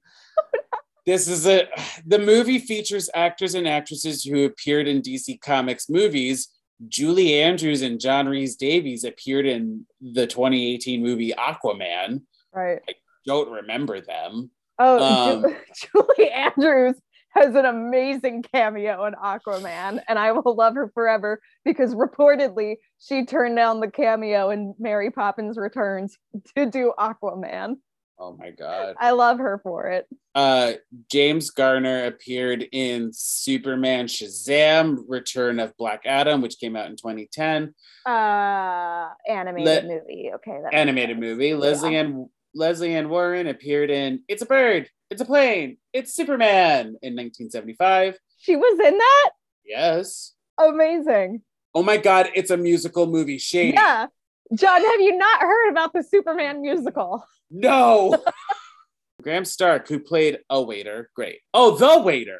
This 1.06 1.30
is 1.30 1.48
a 1.48 1.70
the 2.06 2.20
movie 2.20 2.60
features 2.60 3.10
actors 3.16 3.56
and 3.56 3.66
actresses 3.66 4.26
who 4.26 4.44
appeared 4.44 4.90
in 4.90 5.02
DC 5.02 5.40
Comics 5.40 5.88
movies. 5.90 6.50
Julie 6.90 7.40
Andrews 7.42 7.82
and 7.82 7.98
John 7.98 8.28
Rhys 8.28 8.58
Davies 8.58 9.06
appeared 9.06 9.46
in 9.46 9.86
the 10.02 10.28
2018 10.28 11.02
movie 11.02 11.32
Aquaman. 11.32 12.24
right. 12.52 12.80
I 12.90 12.94
don't 13.26 13.52
remember 13.52 14.02
them. 14.02 14.52
Oh, 14.80 15.02
Um, 15.02 15.44
Ju- 15.44 15.56
Julie 16.18 16.30
Andrews 16.30 16.96
has 17.34 17.56
an 17.56 17.66
amazing 17.66 18.44
cameo 18.54 19.06
in 19.06 19.14
Aquaman, 19.14 20.00
and 20.08 20.20
I 20.20 20.32
will 20.32 20.56
love 20.56 20.76
her 20.76 20.92
forever 20.94 21.40
because 21.66 21.96
reportedly 21.96 22.76
she 23.00 23.26
turned 23.26 23.56
down 23.56 23.80
the 23.80 23.92
cameo 23.92 24.50
in 24.50 24.74
Mary 24.80 25.12
Poppins 25.12 25.58
Returns 25.58 26.18
to 26.56 26.70
do 26.70 26.94
Aquaman. 26.98 27.76
Oh 28.20 28.38
my 28.38 28.52
god. 28.52 28.96
I 29.00 29.12
love 29.12 29.40
her 29.40 29.60
for 29.64 29.88
it. 29.88 30.08
Uh, 30.36 30.74
James 31.12 31.50
Garner 31.50 32.06
appeared 32.06 32.66
in 32.72 33.12
Superman 33.12 34.06
Shazam 34.06 34.98
Return 35.08 35.60
of 35.60 35.76
Black 35.78 36.04
Adam, 36.06 36.42
which 36.42 36.60
came 36.60 36.76
out 36.76 36.88
in 36.88 36.96
2010. 36.96 37.74
Uh, 38.06 39.10
animated 39.28 39.86
movie. 39.86 40.32
Okay, 40.36 40.60
that 40.64 40.74
animated 40.74 41.20
movie. 41.20 41.56
Leslie 41.56 41.96
Ann 41.96 42.30
Leslie 42.56 42.96
Ann 42.96 43.10
Warren 43.10 43.48
appeared 43.48 43.90
in 43.90 44.22
It's 44.28 44.44
a 44.44 44.46
Bird, 44.46 44.90
It's 45.14 45.22
a 45.22 45.26
Plane, 45.26 45.78
It's 45.94 46.12
Superman 46.12 46.98
in 47.04 47.14
1975. 47.14 48.18
She 48.40 48.56
was 48.56 48.80
in 48.80 48.98
that. 48.98 49.30
Yes. 49.64 50.34
Amazing. 50.60 51.44
Oh 51.76 51.84
my 51.84 51.98
god, 51.98 52.32
it's 52.34 52.50
a 52.50 52.58
musical 52.58 53.06
movie. 53.06 53.38
Shady. 53.38 53.74
Yeah. 53.76 54.08
John, 54.56 54.84
have 54.84 55.02
you 55.02 55.16
not 55.16 55.42
heard 55.42 55.70
about 55.70 55.94
the 55.94 56.02
Superman 56.02 56.64
musical? 56.64 57.24
No. 57.52 58.24
Graham 59.22 59.46
Stark, 59.46 59.88
who 59.88 60.00
played 60.00 60.40
a 60.50 60.60
waiter, 60.60 61.12
great. 61.16 61.42
Oh, 61.54 61.78
the 61.78 62.02
waiter, 62.02 62.40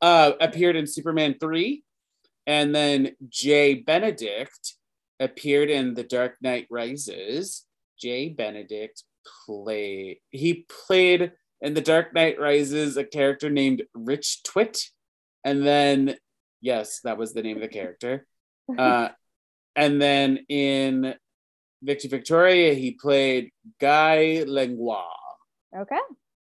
uh, 0.00 0.30
appeared 0.40 0.76
in 0.76 0.86
Superman 0.86 1.34
3. 1.40 1.82
And 2.46 2.72
then 2.72 3.16
Jay 3.30 3.74
Benedict 3.74 4.74
appeared 5.18 5.70
in 5.70 5.94
The 5.94 6.04
Dark 6.04 6.36
Knight 6.40 6.68
Rises. 6.70 7.64
Jay 7.98 8.28
Benedict 8.28 9.02
played, 9.44 10.18
he 10.30 10.66
played 10.86 11.32
in 11.62 11.74
The 11.74 11.80
Dark 11.80 12.12
Knight 12.12 12.38
Rises 12.40 12.96
a 12.96 13.04
character 13.04 13.48
named 13.48 13.84
Rich 13.94 14.42
Twit. 14.42 14.82
And 15.44 15.64
then, 15.64 16.16
yes, 16.60 17.00
that 17.04 17.16
was 17.16 17.32
the 17.32 17.42
name 17.42 17.56
of 17.56 17.62
the 17.62 17.68
character. 17.68 18.26
Uh, 18.76 19.08
and 19.76 20.02
then 20.02 20.44
in 20.48 21.14
Victor 21.82 22.08
Victoria, 22.08 22.74
he 22.74 22.92
played 22.92 23.52
Guy 23.80 24.44
Langlois. 24.46 25.06
Okay. 25.76 25.98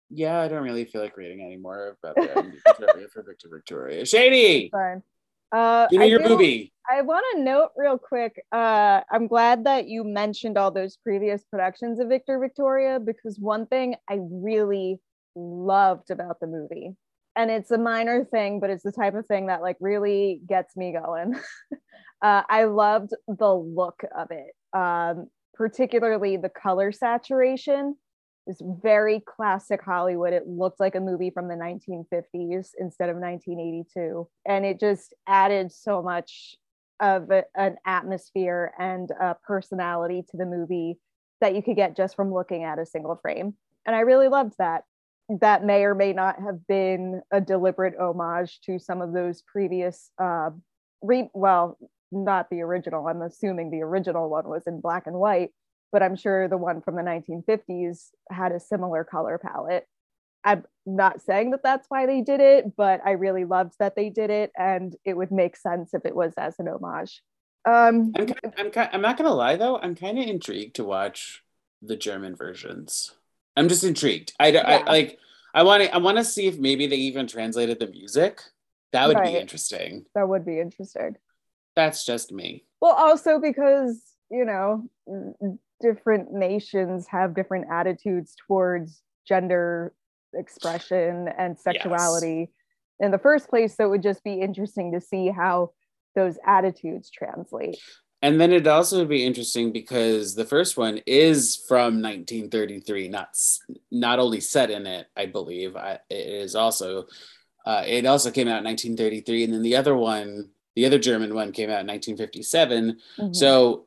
Yeah, 0.09 0.41
I 0.41 0.47
don't 0.47 0.63
really 0.63 0.85
feel 0.85 1.01
like 1.01 1.15
reading 1.15 1.45
anymore 1.45 1.95
about 2.03 2.15
Victoria 2.65 3.07
for 3.13 3.23
Victor 3.23 3.47
Victoria. 3.53 4.05
Shady, 4.05 4.69
Fine. 4.71 5.03
Uh, 5.51 5.87
give 5.87 5.99
me 5.99 6.05
I 6.05 6.09
your 6.09 6.19
do- 6.19 6.29
movie. 6.29 6.73
I 6.89 7.01
want 7.01 7.25
to 7.33 7.41
note 7.41 7.69
real 7.77 7.97
quick. 7.97 8.43
Uh, 8.51 9.01
I'm 9.09 9.27
glad 9.27 9.65
that 9.65 9.87
you 9.87 10.03
mentioned 10.03 10.57
all 10.57 10.71
those 10.71 10.97
previous 10.97 11.43
productions 11.43 11.99
of 11.99 12.09
Victor 12.09 12.39
Victoria 12.39 12.99
because 12.99 13.37
one 13.39 13.65
thing 13.67 13.95
I 14.09 14.19
really 14.19 14.99
loved 15.35 16.11
about 16.11 16.39
the 16.39 16.47
movie, 16.47 16.95
and 17.35 17.49
it's 17.49 17.71
a 17.71 17.77
minor 17.77 18.25
thing, 18.25 18.59
but 18.59 18.69
it's 18.69 18.83
the 18.83 18.91
type 18.91 19.15
of 19.15 19.25
thing 19.25 19.47
that 19.47 19.61
like 19.61 19.77
really 19.79 20.41
gets 20.47 20.75
me 20.75 20.93
going. 20.93 21.35
uh, 22.21 22.43
I 22.49 22.65
loved 22.65 23.11
the 23.27 23.53
look 23.53 24.03
of 24.17 24.29
it, 24.31 24.53
um, 24.77 25.27
particularly 25.53 26.37
the 26.37 26.49
color 26.49 26.91
saturation. 26.91 27.95
It's 28.47 28.61
very 28.81 29.21
classic 29.21 29.81
Hollywood. 29.83 30.33
It 30.33 30.47
looked 30.47 30.79
like 30.79 30.95
a 30.95 30.99
movie 30.99 31.29
from 31.29 31.47
the 31.47 31.55
1950s 31.55 32.71
instead 32.79 33.09
of 33.09 33.17
1982. 33.17 34.27
And 34.45 34.65
it 34.65 34.79
just 34.79 35.13
added 35.27 35.71
so 35.71 36.01
much 36.01 36.57
of 36.99 37.29
a- 37.31 37.45
an 37.55 37.77
atmosphere 37.85 38.73
and 38.77 39.09
a 39.11 39.35
personality 39.35 40.23
to 40.31 40.37
the 40.37 40.45
movie 40.45 40.99
that 41.39 41.55
you 41.55 41.63
could 41.63 41.75
get 41.75 41.95
just 41.95 42.15
from 42.15 42.33
looking 42.33 42.63
at 42.63 42.79
a 42.79 42.85
single 42.85 43.15
frame. 43.15 43.55
And 43.85 43.95
I 43.95 44.01
really 44.01 44.27
loved 44.27 44.53
that. 44.59 44.83
That 45.39 45.63
may 45.63 45.83
or 45.83 45.95
may 45.95 46.13
not 46.13 46.41
have 46.41 46.67
been 46.67 47.21
a 47.31 47.39
deliberate 47.39 47.93
homage 47.97 48.59
to 48.65 48.79
some 48.79 49.01
of 49.01 49.13
those 49.13 49.41
previous, 49.43 50.11
uh, 50.21 50.49
re- 51.01 51.29
well, 51.33 51.77
not 52.11 52.49
the 52.49 52.61
original. 52.61 53.07
I'm 53.07 53.21
assuming 53.21 53.71
the 53.71 53.81
original 53.81 54.29
one 54.29 54.49
was 54.49 54.63
in 54.67 54.81
black 54.81 55.07
and 55.07 55.15
white, 55.15 55.51
but 55.91 56.03
I'm 56.03 56.15
sure 56.15 56.47
the 56.47 56.57
one 56.57 56.81
from 56.81 56.95
the 56.95 57.01
1950s 57.01 58.09
had 58.29 58.51
a 58.51 58.59
similar 58.59 59.03
color 59.03 59.37
palette. 59.37 59.85
I'm 60.43 60.65
not 60.85 61.21
saying 61.21 61.51
that 61.51 61.63
that's 61.63 61.85
why 61.87 62.05
they 62.07 62.21
did 62.21 62.41
it, 62.41 62.75
but 62.75 62.99
I 63.05 63.11
really 63.11 63.45
loved 63.45 63.73
that 63.79 63.95
they 63.95 64.09
did 64.09 64.29
it, 64.29 64.51
and 64.57 64.95
it 65.05 65.15
would 65.15 65.31
make 65.31 65.55
sense 65.55 65.93
if 65.93 66.05
it 66.05 66.15
was 66.15 66.33
as 66.37 66.59
an 66.59 66.67
homage. 66.67 67.21
Um, 67.63 68.11
I'm, 68.15 68.25
ki- 68.25 68.33
I'm, 68.57 68.71
ki- 68.71 68.79
I'm 68.91 69.01
not 69.01 69.17
gonna 69.17 69.33
lie 69.33 69.55
though. 69.55 69.77
I'm 69.77 69.95
kind 69.95 70.17
of 70.17 70.25
intrigued 70.25 70.75
to 70.77 70.83
watch 70.83 71.43
the 71.81 71.95
German 71.95 72.35
versions. 72.35 73.13
I'm 73.55 73.67
just 73.67 73.83
intrigued. 73.83 74.33
I, 74.39 74.51
don't- 74.51 74.67
Yeah. 74.67 74.83
I 74.85 74.89
like. 74.91 75.17
I 75.53 75.63
want 75.63 75.83
to. 75.83 75.93
I 75.93 75.97
want 75.97 76.17
to 76.17 76.23
see 76.23 76.47
if 76.47 76.57
maybe 76.57 76.87
they 76.87 76.95
even 76.95 77.27
translated 77.27 77.79
the 77.79 77.87
music. 77.87 78.39
That 78.93 79.07
would 79.07 79.17
Right. 79.17 79.33
be 79.33 79.37
interesting. 79.39 80.05
that 80.15 80.27
would 80.27 80.45
be 80.45 80.59
interesting. 80.59 81.15
That's 81.75 82.05
just 82.05 82.31
me. 82.31 82.65
Well, 82.81 82.93
also 82.93 83.39
because, 83.39 84.01
you 84.29 84.43
know, 84.45 84.89
different 85.81 86.31
nations 86.33 87.07
have 87.07 87.33
different 87.33 87.67
attitudes 87.71 88.35
towards 88.47 89.01
gender 89.27 89.93
expression 90.33 91.27
and 91.37 91.57
sexuality 91.57 92.51
in 92.99 93.11
the 93.11 93.17
first 93.17 93.49
place. 93.49 93.75
So 93.75 93.85
it 93.85 93.89
would 93.89 94.03
just 94.03 94.23
be 94.23 94.39
interesting 94.41 94.91
to 94.93 95.01
see 95.01 95.27
how 95.29 95.71
those 96.15 96.37
attitudes 96.45 97.09
translate. 97.09 97.77
And 98.23 98.39
then 98.39 98.51
it'd 98.51 98.67
also 98.67 99.03
be 99.05 99.25
interesting 99.25 99.71
because 99.71 100.35
the 100.35 100.45
first 100.45 100.77
one 100.77 100.99
is 101.07 101.63
from 101.67 102.01
1933, 102.01 103.07
not 103.07 103.35
not 103.89 104.19
only 104.19 104.39
set 104.39 104.69
in 104.69 104.85
it, 104.85 105.07
I 105.17 105.25
believe. 105.25 105.75
I, 105.75 105.99
it 106.09 106.27
is 106.27 106.55
also 106.55 107.07
uh, 107.65 107.83
it 107.85 108.05
also 108.05 108.31
came 108.31 108.47
out 108.47 108.59
in 108.59 108.65
1933, 108.65 109.45
and 109.45 109.53
then 109.53 109.61
the 109.63 109.75
other 109.75 109.95
one, 109.95 110.49
the 110.75 110.85
other 110.85 110.99
German 110.99 111.33
one, 111.33 111.51
came 111.51 111.69
out 111.69 111.81
in 111.81 111.87
1957. 111.87 112.99
Mhm. 113.17 113.35
So 113.35 113.85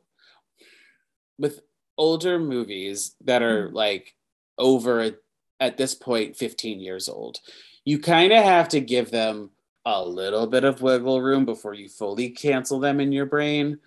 with 1.39 1.61
older 1.97 2.39
movies 2.39 3.15
that 3.25 3.43
are 3.43 3.71
like 3.71 4.15
over 4.59 5.13
at 5.61 5.77
this 5.77 5.95
point 5.95 6.37
15 6.37 6.81
years 6.81 7.09
old, 7.09 7.39
you 7.85 8.01
kind 8.01 8.33
of 8.33 8.43
have 8.43 8.69
to 8.71 8.81
give 8.81 9.11
them 9.11 9.51
a 9.87 10.05
little 10.05 10.47
bit 10.47 10.65
of 10.65 10.83
wiggle 10.83 11.21
room 11.21 11.45
before 11.45 11.75
you 11.75 11.89
fully 11.89 12.31
cancel 12.31 12.81
them 12.81 13.01
in 13.01 13.13
your 13.13 13.27
brain. 13.27 13.79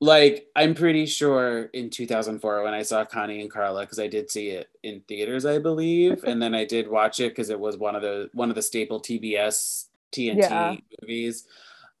Like 0.00 0.46
I'm 0.54 0.74
pretty 0.74 1.06
sure 1.06 1.64
in 1.72 1.88
2004 1.90 2.62
when 2.62 2.74
I 2.74 2.82
saw 2.82 3.04
Connie 3.04 3.40
and 3.40 3.50
Carla 3.50 3.80
because 3.82 3.98
I 3.98 4.08
did 4.08 4.30
see 4.30 4.50
it 4.50 4.68
in 4.82 5.00
theaters 5.08 5.46
I 5.46 5.58
believe 5.58 6.22
and 6.24 6.40
then 6.40 6.54
I 6.54 6.64
did 6.66 6.86
watch 6.88 7.18
it 7.18 7.30
because 7.30 7.48
it 7.48 7.58
was 7.58 7.78
one 7.78 7.96
of 7.96 8.02
the 8.02 8.28
one 8.34 8.50
of 8.50 8.54
the 8.56 8.62
staple 8.62 9.00
TBS 9.00 9.86
TNT 10.12 10.36
Yeah. 10.42 10.76
movies. 11.00 11.46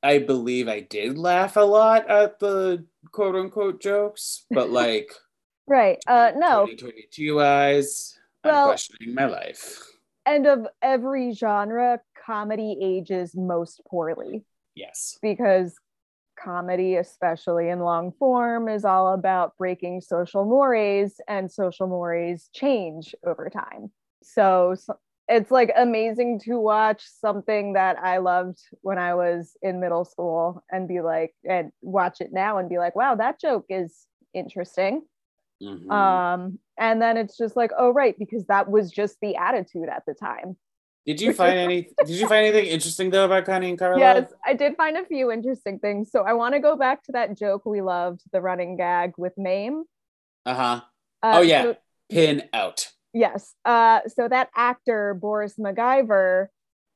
I 0.02 0.18
believe 0.18 0.68
I 0.68 0.80
did 0.80 1.16
laugh 1.16 1.56
a 1.56 1.60
lot 1.60 2.08
at 2.10 2.38
the 2.38 2.84
quote 3.12 3.34
unquote 3.34 3.80
jokes, 3.80 4.44
but 4.50 4.68
like 4.70 5.10
right. 5.66 5.98
Uh, 6.06 6.32
no. 6.36 6.66
2022 6.66 7.40
eyes, 7.40 8.18
Well- 8.44 8.64
I'm 8.64 8.68
questioning 8.68 9.14
my 9.14 9.24
life. 9.24 9.82
And 10.26 10.46
of 10.46 10.66
every 10.82 11.32
genre, 11.32 12.00
comedy 12.26 12.76
ages 12.82 13.34
most 13.36 13.80
poorly. 13.88 14.44
Yes. 14.74 15.18
because 15.22 15.74
comedy, 16.42 16.96
especially 16.96 17.68
in 17.68 17.80
long 17.80 18.12
form, 18.12 18.68
is 18.68 18.84
all 18.84 19.12
about 19.12 19.56
breaking 19.56 20.00
social 20.00 20.44
mores, 20.44 21.20
and 21.28 21.50
social 21.50 21.86
mores 21.86 22.48
change 22.54 23.14
over 23.24 23.50
time. 23.50 23.90
So, 24.22 24.74
so 24.78 24.96
it's 25.28 25.50
like 25.50 25.72
amazing 25.76 26.40
to 26.40 26.58
watch 26.58 27.02
something 27.04 27.72
that 27.72 27.98
I 27.98 28.18
loved 28.18 28.58
when 28.82 28.98
I 28.98 29.14
was 29.14 29.56
in 29.62 29.80
middle 29.80 30.04
school 30.04 30.62
and 30.70 30.86
be 30.86 31.00
like, 31.00 31.34
and 31.48 31.72
watch 31.82 32.20
it 32.20 32.32
now 32.32 32.58
and 32.58 32.68
be 32.68 32.78
like, 32.78 32.94
wow, 32.94 33.16
that 33.16 33.40
joke 33.40 33.66
is 33.68 34.06
interesting. 34.34 35.02
Mhm. 35.62 35.90
Um, 35.90 36.58
and 36.78 37.00
then 37.00 37.16
it's 37.16 37.36
just 37.36 37.56
like, 37.56 37.72
oh, 37.78 37.90
right, 37.90 38.16
because 38.18 38.44
that 38.46 38.70
was 38.70 38.90
just 38.90 39.16
the 39.20 39.36
attitude 39.36 39.88
at 39.88 40.04
the 40.06 40.14
time. 40.14 40.56
Did 41.06 41.20
you 41.20 41.32
find 41.32 41.56
any? 41.58 41.88
Did 42.04 42.08
you 42.16 42.26
find 42.28 42.46
anything 42.46 42.66
interesting 42.66 43.10
though 43.10 43.24
about 43.26 43.44
Connie 43.46 43.70
and 43.70 43.78
Carla? 43.78 43.98
Yes, 43.98 44.32
I 44.44 44.54
did 44.54 44.76
find 44.76 44.96
a 44.96 45.04
few 45.06 45.30
interesting 45.30 45.78
things. 45.78 46.10
So 46.10 46.22
I 46.22 46.32
want 46.34 46.54
to 46.54 46.60
go 46.60 46.76
back 46.76 47.02
to 47.04 47.12
that 47.12 47.36
joke 47.38 47.64
we 47.64 47.80
loved, 47.80 48.22
the 48.32 48.40
running 48.40 48.76
gag 48.76 49.12
with 49.16 49.32
Mame. 49.38 49.84
Uh 50.44 50.54
huh. 50.54 50.80
Uh, 51.22 51.32
Oh, 51.38 51.40
yeah. 51.42 51.62
so- 51.62 51.76
Pin 52.10 52.44
out. 52.52 52.88
yes. 53.12 53.54
Uh, 53.64 54.00
so 54.06 54.28
that 54.28 54.48
actor 54.54 55.14
Boris 55.14 55.54
MacGyver, 55.58 56.46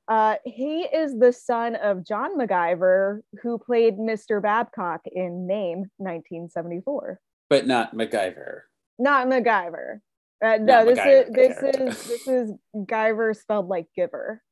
uh, 0.07 0.37
he 0.45 0.83
is 0.83 1.19
the 1.19 1.33
son 1.33 1.75
of 1.75 2.05
John 2.07 2.39
MacGyver, 2.39 3.21
who 3.43 3.59
played 3.59 3.97
Mr. 3.99 4.41
Babcock 4.41 5.01
in 5.07 5.47
Name, 5.49 5.87
1974. 5.97 7.19
but 7.49 7.67
not 7.67 7.95
MacGyver. 7.97 8.61
Not 9.01 9.27
MacGyver. 9.29 10.01
Uh, 10.43 10.57
no, 10.61 10.85
this 10.85 10.99
MacGyver, 10.99 11.29
is 11.29 11.33
this 11.35 11.59
character. 11.59 11.87
is 11.89 12.05
this 12.05 12.29
is 12.29 12.53
Guyver 12.75 13.37
spelled 13.37 13.69
like 13.69 13.87
giver. 13.95 14.43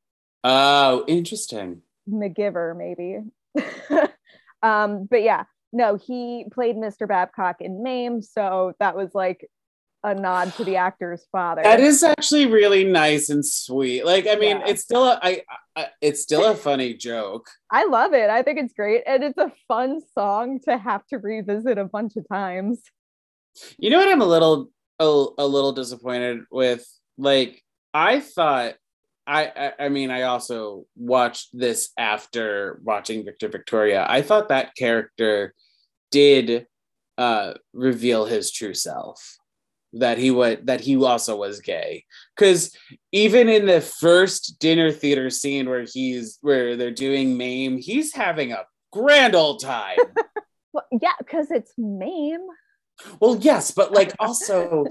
Oh, 0.45 1.05
interesting. 1.09 1.83
McGiver, 2.09 2.77
maybe. 2.77 3.21
um, 4.63 5.07
but 5.11 5.23
yeah, 5.23 5.45
no, 5.73 5.97
he 5.97 6.47
played 6.53 6.77
Mr. 6.77 7.09
Babcock 7.09 7.57
in 7.61 7.83
Mame, 7.83 8.23
so 8.23 8.73
that 8.81 8.97
was 8.97 9.15
like 9.15 9.49
a 10.05 10.15
nod 10.15 10.55
to 10.55 10.65
the 10.65 10.77
actor's 10.87 11.27
father. 11.33 11.63
That 11.63 11.81
is 11.81 12.03
actually 12.03 12.47
really 12.47 12.85
nice 12.85 13.31
and 13.31 13.45
sweet. 13.45 14.05
Like, 14.05 14.27
I 14.27 14.37
mean, 14.37 14.59
Yeah. 14.59 14.69
it's 14.69 14.83
still 14.83 15.05
a, 15.05 15.19
I, 15.23 15.43
I, 15.75 15.89
it's 16.01 16.23
still 16.23 16.45
a 16.51 16.55
funny 16.55 16.95
joke. 16.95 17.49
I 17.71 17.87
love 17.87 18.13
it. 18.15 18.31
I 18.31 18.43
think 18.43 18.59
it's 18.59 18.75
great, 18.75 19.03
and 19.07 19.25
it's 19.25 19.39
a 19.39 19.53
fun 19.67 20.01
song 20.15 20.61
to 20.67 20.77
have 20.79 21.07
to 21.09 21.19
revisit 21.19 21.79
a 21.79 21.85
bunch 21.85 22.17
of 22.17 22.27
times. 22.29 22.81
You 23.79 23.91
know 23.91 23.99
what? 23.99 24.09
I'm 24.09 24.23
a 24.23 24.27
little, 24.27 24.71
a, 24.99 25.27
a 25.39 25.47
little 25.47 25.73
disappointed 25.73 26.45
with. 26.51 26.87
Like, 27.17 27.63
I 27.93 28.21
thought, 28.21 28.75
I, 29.27 29.73
I, 29.79 29.89
mean, 29.89 30.11
I 30.11 30.23
also 30.23 30.87
watched 30.97 31.49
this 31.53 31.91
after 31.99 32.81
watching 32.85 33.25
Victor 33.25 33.49
Victoria. 33.49 34.07
I 34.09 34.23
thought 34.23 34.49
that 34.49 34.75
character 34.75 35.55
did 36.11 36.67
uh, 37.19 37.55
reveal 37.73 38.25
his 38.25 38.51
true 38.53 38.75
self. 38.75 39.37
That 39.95 40.19
he 40.19 40.31
was, 40.31 40.59
that 40.65 40.81
he 40.81 40.97
also 40.97 41.37
was 41.37 41.61
gay. 41.61 42.05
Because 42.37 42.77
even 43.11 43.49
in 43.49 43.67
the 43.67 43.81
first 43.81 44.59
dinner 44.61 44.93
theater 44.93 45.31
scene 45.31 45.69
where 45.69 45.87
he's, 45.91 46.39
where 46.43 46.77
they're 46.77 46.91
doing 46.91 47.37
Mame, 47.39 47.79
he's 47.79 48.15
having 48.15 48.53
a 48.53 48.67
grand 48.93 49.35
old 49.35 49.63
time. 49.63 49.99
Well, 50.73 50.85
yeah, 51.01 51.15
because 51.19 51.51
it's 51.51 51.73
Mame. 51.79 52.47
Well, 53.21 53.37
yes, 53.41 53.71
but 53.71 53.93
like 53.93 54.13
also, 54.19 54.87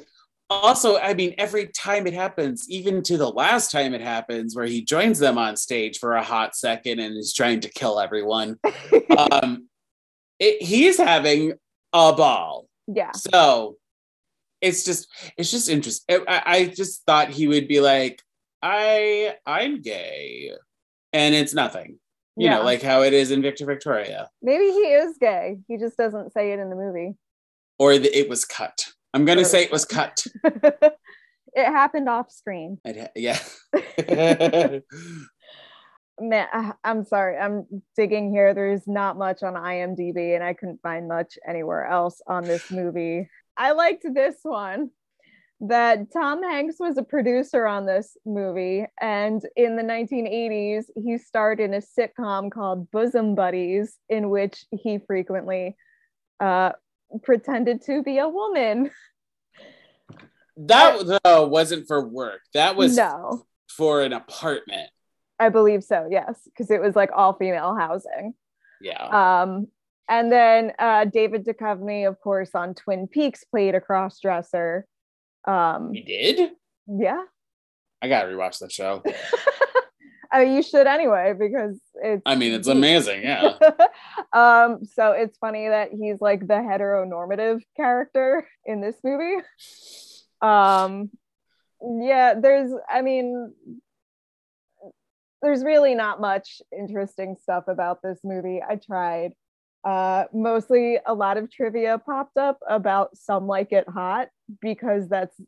also, 0.49 0.97
I 0.97 1.13
mean, 1.13 1.35
every 1.37 1.67
time 1.67 2.07
it 2.07 2.13
happens, 2.13 2.69
even 2.69 3.03
to 3.03 3.17
the 3.17 3.29
last 3.29 3.71
time 3.71 3.93
it 3.93 4.01
happens, 4.01 4.55
where 4.55 4.65
he 4.65 4.81
joins 4.81 5.19
them 5.19 5.37
on 5.37 5.57
stage 5.57 5.99
for 5.99 6.13
a 6.13 6.23
hot 6.23 6.55
second 6.55 6.99
and 6.99 7.17
is 7.17 7.33
trying 7.33 7.59
to 7.61 7.69
kill 7.69 7.99
everyone, 7.99 8.57
um, 9.17 9.67
it, 10.39 10.61
he's 10.61 10.97
having 10.97 11.53
a 11.93 12.13
ball. 12.13 12.67
yeah, 12.87 13.11
So 13.11 13.77
it's 14.61 14.83
just, 14.83 15.07
it's 15.37 15.51
just 15.51 15.69
interesting. 15.69 16.23
I, 16.27 16.41
I 16.45 16.65
just 16.67 17.03
thought 17.05 17.29
he 17.29 17.47
would 17.47 17.67
be 17.67 17.81
like, 17.81 18.21
I, 18.61 19.35
I'm 19.45 19.81
gay, 19.81 20.51
and 21.13 21.35
it's 21.35 21.53
nothing. 21.53 21.99
You 22.37 22.45
yeah. 22.45 22.57
know, 22.57 22.63
like 22.63 22.83
how 22.83 23.01
it 23.01 23.13
is 23.13 23.31
in 23.31 23.41
Victor 23.41 23.65
Victoria, 23.65 24.29
maybe 24.43 24.65
he 24.65 24.93
is 24.93 25.17
gay. 25.17 25.57
He 25.67 25.77
just 25.77 25.97
doesn't 25.97 26.33
say 26.33 26.51
it 26.51 26.59
in 26.59 26.69
the 26.69 26.75
movie. 26.75 27.15
Or 27.79 27.97
the, 27.97 28.17
it 28.17 28.29
was 28.29 28.45
cut. 28.45 28.85
I'm 29.13 29.25
gonna 29.25 29.45
say 29.45 29.63
it 29.63 29.71
was 29.71 29.85
cut. 29.85 30.25
it 30.43 30.93
happened 31.55 32.09
off 32.09 32.31
screen. 32.31 32.79
Ha- 32.85 33.07
yeah. 33.15 33.39
Man, 36.19 36.47
I- 36.51 36.73
I'm 36.83 37.05
sorry. 37.05 37.37
I'm 37.37 37.65
digging 37.95 38.31
here. 38.31 38.53
There's 38.53 38.87
not 38.87 39.17
much 39.17 39.43
on 39.43 39.53
IMDb, 39.53 40.35
and 40.35 40.43
I 40.43 40.53
couldn't 40.53 40.81
find 40.81 41.07
much 41.07 41.37
anywhere 41.47 41.85
else 41.85 42.21
on 42.27 42.43
this 42.43 42.71
movie. 42.71 43.29
I 43.55 43.71
liked 43.71 44.05
this 44.13 44.35
one 44.43 44.91
that 45.61 46.11
Tom 46.13 46.43
Hanks 46.43 46.75
was 46.79 46.97
a 46.97 47.03
producer 47.03 47.65
on 47.65 47.85
this 47.87 48.15
movie, 48.25 48.85
and 49.01 49.41
in 49.55 49.75
the 49.75 49.83
1980s, 49.83 50.85
he 50.95 51.17
starred 51.17 51.59
in 51.59 51.73
a 51.73 51.81
sitcom 51.81 52.51
called 52.51 52.91
Bosom 52.91 53.33
Buddies, 53.33 53.97
in 54.09 54.29
which 54.29 54.65
he 54.71 54.99
frequently 54.99 55.75
uh, 56.39 56.73
pretended 57.23 57.81
to 57.83 58.03
be 58.03 58.17
a 58.17 58.27
woman. 58.27 58.91
that 60.57 61.19
though 61.23 61.47
wasn't 61.47 61.87
for 61.87 62.07
work. 62.07 62.41
That 62.53 62.75
was 62.75 62.95
no, 62.95 63.45
for 63.69 64.01
an 64.01 64.13
apartment. 64.13 64.89
I 65.39 65.49
believe 65.49 65.83
so. 65.83 66.07
Yes, 66.09 66.39
because 66.45 66.71
it 66.71 66.81
was 66.81 66.95
like 66.95 67.09
all 67.15 67.33
female 67.33 67.75
housing. 67.75 68.33
Yeah. 68.81 69.41
Um, 69.41 69.67
and 70.09 70.31
then 70.31 70.71
uh, 70.79 71.05
David 71.05 71.45
Duchovny, 71.45 72.07
of 72.07 72.19
course, 72.21 72.51
on 72.55 72.73
Twin 72.73 73.07
Peaks 73.07 73.43
played 73.43 73.75
a 73.75 73.81
cross 73.81 74.19
dresser. 74.19 74.87
Um, 75.45 75.93
he 75.93 76.01
did? 76.01 76.51
yeah, 76.87 77.23
I 78.01 78.07
gotta 78.07 78.29
rewatch 78.29 78.59
that 78.59 78.71
show. 78.71 79.03
I 80.31 80.45
mean, 80.45 80.55
you 80.55 80.63
should 80.63 80.87
anyway 80.87 81.33
because 81.37 81.79
it's. 81.95 82.21
I 82.25 82.35
mean, 82.35 82.53
it's 82.53 82.67
amazing, 82.67 83.23
yeah. 83.23 83.57
um, 84.33 84.83
so 84.85 85.11
it's 85.11 85.37
funny 85.37 85.67
that 85.69 85.91
he's 85.91 86.19
like 86.21 86.41
the 86.41 86.55
heteronormative 86.55 87.61
character 87.75 88.47
in 88.65 88.81
this 88.81 88.95
movie. 89.03 89.41
Um, 90.41 91.09
yeah, 91.81 92.35
there's. 92.39 92.71
I 92.89 93.01
mean, 93.01 93.53
there's 95.41 95.63
really 95.63 95.95
not 95.95 96.19
much 96.19 96.61
interesting 96.77 97.35
stuff 97.41 97.65
about 97.67 98.01
this 98.01 98.19
movie. 98.23 98.61
I 98.67 98.75
tried. 98.75 99.33
Uh, 99.83 100.25
mostly 100.33 100.99
a 101.05 101.13
lot 101.13 101.37
of 101.37 101.49
trivia 101.49 101.97
popped 101.97 102.35
up 102.35 102.59
about 102.67 103.15
Some 103.15 103.47
Like 103.47 103.71
It 103.71 103.87
Hot 103.87 104.27
because 104.59 105.07
that's 105.07 105.39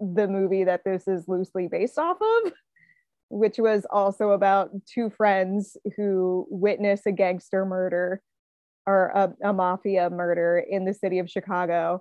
the 0.00 0.26
movie 0.26 0.64
that 0.64 0.82
this 0.84 1.06
is 1.06 1.28
loosely 1.28 1.68
based 1.68 1.98
off 1.98 2.16
of, 2.20 2.52
which 3.34 3.58
was 3.58 3.84
also 3.90 4.30
about 4.30 4.70
two 4.86 5.10
friends 5.10 5.76
who 5.96 6.46
witness 6.50 7.02
a 7.04 7.10
gangster 7.10 7.66
murder 7.66 8.22
or 8.86 9.08
a, 9.08 9.48
a 9.48 9.52
mafia 9.52 10.08
murder 10.08 10.64
in 10.70 10.84
the 10.84 10.94
city 10.94 11.18
of 11.18 11.28
Chicago. 11.28 12.00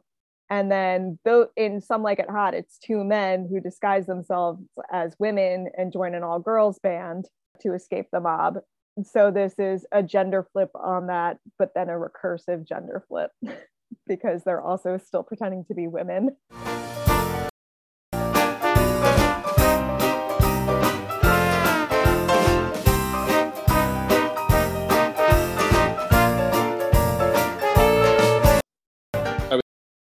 And 0.52 0.72
then 0.72 1.18
though 1.26 1.48
in 1.58 1.82
Some 1.82 2.04
Like 2.04 2.20
It 2.20 2.30
Hot, 2.30 2.54
it's 2.54 2.78
two 2.78 3.04
men 3.04 3.48
who 3.50 3.60
disguise 3.60 4.06
themselves 4.06 4.62
as 4.92 5.16
women 5.18 5.70
and 5.76 5.92
join 5.92 6.14
an 6.14 6.22
all 6.22 6.40
girls 6.40 6.78
band 6.78 7.26
to 7.62 7.74
escape 7.74 8.10
the 8.12 8.20
mob. 8.20 8.60
So 9.04 9.32
this 9.32 9.56
is 9.58 9.88
a 9.92 10.04
gender 10.04 10.46
flip 10.54 10.70
on 10.76 11.08
that, 11.08 11.40
but 11.58 11.72
then 11.74 11.90
a 11.90 11.94
recursive 11.94 12.68
gender 12.68 13.04
flip 13.08 13.32
because 14.08 14.44
they're 14.44 14.62
also 14.62 15.00
still 15.00 15.24
pretending 15.24 15.66
to 15.66 15.74
be 15.74 15.88
women. 15.88 16.36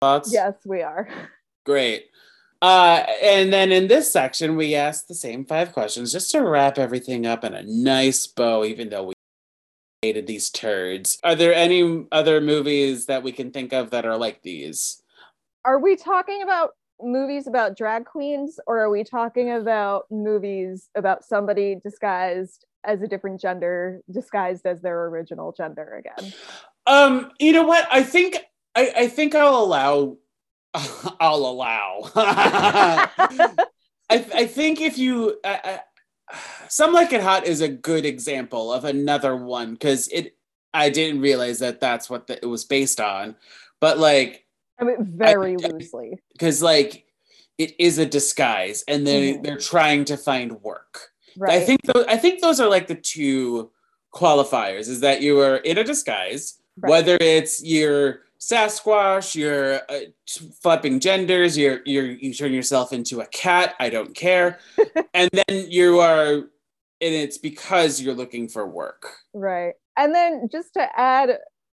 Thoughts? 0.01 0.33
Yes, 0.33 0.55
we 0.65 0.81
are. 0.81 1.07
Great. 1.65 2.07
Uh, 2.61 3.03
and 3.21 3.53
then 3.53 3.71
in 3.71 3.87
this 3.87 4.11
section, 4.11 4.55
we 4.55 4.75
ask 4.75 5.07
the 5.07 5.15
same 5.15 5.45
five 5.45 5.73
questions 5.73 6.11
just 6.11 6.31
to 6.31 6.41
wrap 6.41 6.77
everything 6.79 7.25
up 7.25 7.43
in 7.43 7.53
a 7.53 7.63
nice 7.63 8.25
bow, 8.27 8.65
even 8.65 8.89
though 8.89 9.05
we 9.05 9.13
hated 10.01 10.25
these 10.25 10.49
turds. 10.49 11.19
Are 11.23 11.35
there 11.35 11.53
any 11.53 12.05
other 12.11 12.41
movies 12.41 13.05
that 13.05 13.21
we 13.21 13.31
can 13.31 13.51
think 13.51 13.73
of 13.73 13.91
that 13.91 14.05
are 14.05 14.17
like 14.17 14.41
these? 14.41 15.01
Are 15.65 15.79
we 15.79 15.95
talking 15.95 16.41
about 16.41 16.71
movies 16.99 17.47
about 17.47 17.77
drag 17.77 18.05
queens 18.05 18.59
or 18.67 18.79
are 18.79 18.89
we 18.89 19.03
talking 19.03 19.51
about 19.51 20.05
movies 20.09 20.89
about 20.95 21.23
somebody 21.23 21.75
disguised 21.83 22.65
as 22.83 23.01
a 23.03 23.07
different 23.07 23.39
gender, 23.39 24.01
disguised 24.11 24.65
as 24.65 24.81
their 24.81 25.05
original 25.05 25.51
gender 25.51 26.03
again? 26.03 26.33
Um, 26.87 27.31
you 27.39 27.53
know 27.53 27.63
what? 27.63 27.87
I 27.91 28.01
think 28.01 28.37
I, 28.75 28.91
I 28.95 29.07
think 29.07 29.35
I'll 29.35 29.57
allow 29.63 30.17
I'll 31.19 31.45
allow. 31.45 32.09
I, 32.15 33.09
I 34.09 34.45
think 34.45 34.81
if 34.81 34.97
you, 34.97 35.37
I, 35.43 35.79
I, 36.33 36.37
some 36.69 36.93
like 36.93 37.11
it 37.13 37.21
hot 37.21 37.45
is 37.45 37.61
a 37.61 37.67
good 37.67 38.05
example 38.05 38.71
of 38.71 38.85
another 38.85 39.35
one 39.35 39.73
because 39.73 40.07
it. 40.09 40.35
I 40.73 40.89
didn't 40.89 41.19
realize 41.19 41.59
that 41.59 41.81
that's 41.81 42.09
what 42.09 42.27
the, 42.27 42.37
it 42.41 42.45
was 42.45 42.63
based 42.63 43.01
on, 43.01 43.35
but 43.81 43.97
like 43.99 44.45
I 44.79 44.85
mean, 44.85 44.95
very 45.01 45.57
loosely. 45.57 46.17
because 46.31 46.61
like 46.61 47.05
it 47.57 47.75
is 47.77 47.97
a 47.97 48.05
disguise, 48.05 48.81
and 48.87 49.05
they 49.05 49.33
Mhm. 49.33 49.43
they're 49.43 49.57
trying 49.57 50.05
to 50.05 50.15
find 50.15 50.61
work. 50.61 51.09
Right. 51.37 51.55
I 51.55 51.59
think 51.59 51.81
those, 51.81 52.05
I 52.07 52.15
think 52.15 52.39
those 52.41 52.61
are 52.61 52.69
like 52.69 52.87
the 52.87 52.95
two 52.95 53.69
qualifiers: 54.13 54.87
is 54.87 55.01
that 55.01 55.21
you 55.21 55.41
are 55.41 55.57
in 55.57 55.77
a 55.77 55.83
disguise, 55.83 56.61
Right. 56.77 56.89
whether 56.89 57.17
it's 57.19 57.61
your 57.61 58.21
Sasquatch, 58.41 59.35
you're 59.35 59.81
uh, 59.87 59.99
flipping 60.61 60.99
genders, 60.99 61.55
you're 61.55 61.81
you're 61.85 62.07
you 62.07 62.33
turn 62.33 62.53
yourself 62.53 62.91
into 62.91 63.21
a 63.21 63.27
cat. 63.27 63.75
I 63.79 63.89
don't 63.89 64.15
care, 64.15 64.59
and 65.13 65.29
then 65.31 65.69
you 65.69 65.99
are, 65.99 66.33
and 66.33 66.49
it's 66.99 67.37
because 67.37 68.01
you're 68.01 68.15
looking 68.15 68.49
for 68.49 68.65
work. 68.65 69.05
Right. 69.33 69.73
And 69.95 70.15
then 70.15 70.49
just 70.51 70.73
to 70.73 70.87
add 70.99 71.37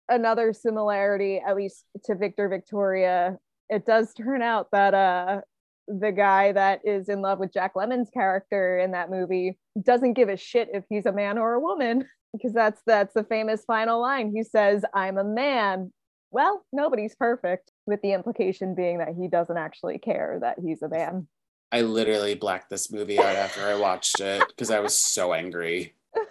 another 0.08 0.52
similarity, 0.52 1.42
at 1.44 1.56
least 1.56 1.84
to 2.04 2.14
Victor 2.14 2.48
Victoria, 2.48 3.38
it 3.68 3.84
does 3.84 4.14
turn 4.14 4.40
out 4.40 4.68
that 4.70 4.94
uh 4.94 5.40
the 5.88 6.12
guy 6.12 6.52
that 6.52 6.80
is 6.84 7.08
in 7.08 7.22
love 7.22 7.40
with 7.40 7.52
Jack 7.52 7.72
Lemon's 7.74 8.08
character 8.10 8.78
in 8.78 8.92
that 8.92 9.10
movie 9.10 9.58
doesn't 9.82 10.12
give 10.12 10.28
a 10.28 10.36
shit 10.36 10.68
if 10.72 10.84
he's 10.88 11.06
a 11.06 11.12
man 11.12 11.38
or 11.38 11.54
a 11.54 11.60
woman 11.60 12.06
because 12.32 12.52
that's 12.52 12.80
that's 12.86 13.14
the 13.14 13.24
famous 13.24 13.64
final 13.64 14.00
line. 14.00 14.32
He 14.32 14.44
says, 14.44 14.84
"I'm 14.94 15.18
a 15.18 15.24
man." 15.24 15.92
Well, 16.32 16.64
nobody's 16.72 17.14
perfect, 17.14 17.70
with 17.86 18.00
the 18.02 18.12
implication 18.12 18.74
being 18.74 18.98
that 18.98 19.14
he 19.16 19.28
doesn't 19.28 19.56
actually 19.56 19.98
care 19.98 20.38
that 20.40 20.58
he's 20.58 20.82
a 20.82 20.88
man. 20.88 21.28
I 21.70 21.82
literally 21.82 22.34
blacked 22.34 22.70
this 22.70 22.90
movie 22.90 23.18
out 23.18 23.36
after 23.36 23.62
I 23.66 23.74
watched 23.76 24.18
it 24.20 24.42
because 24.48 24.70
I 24.70 24.80
was 24.80 24.96
so 24.96 25.32
angry. 25.32 25.94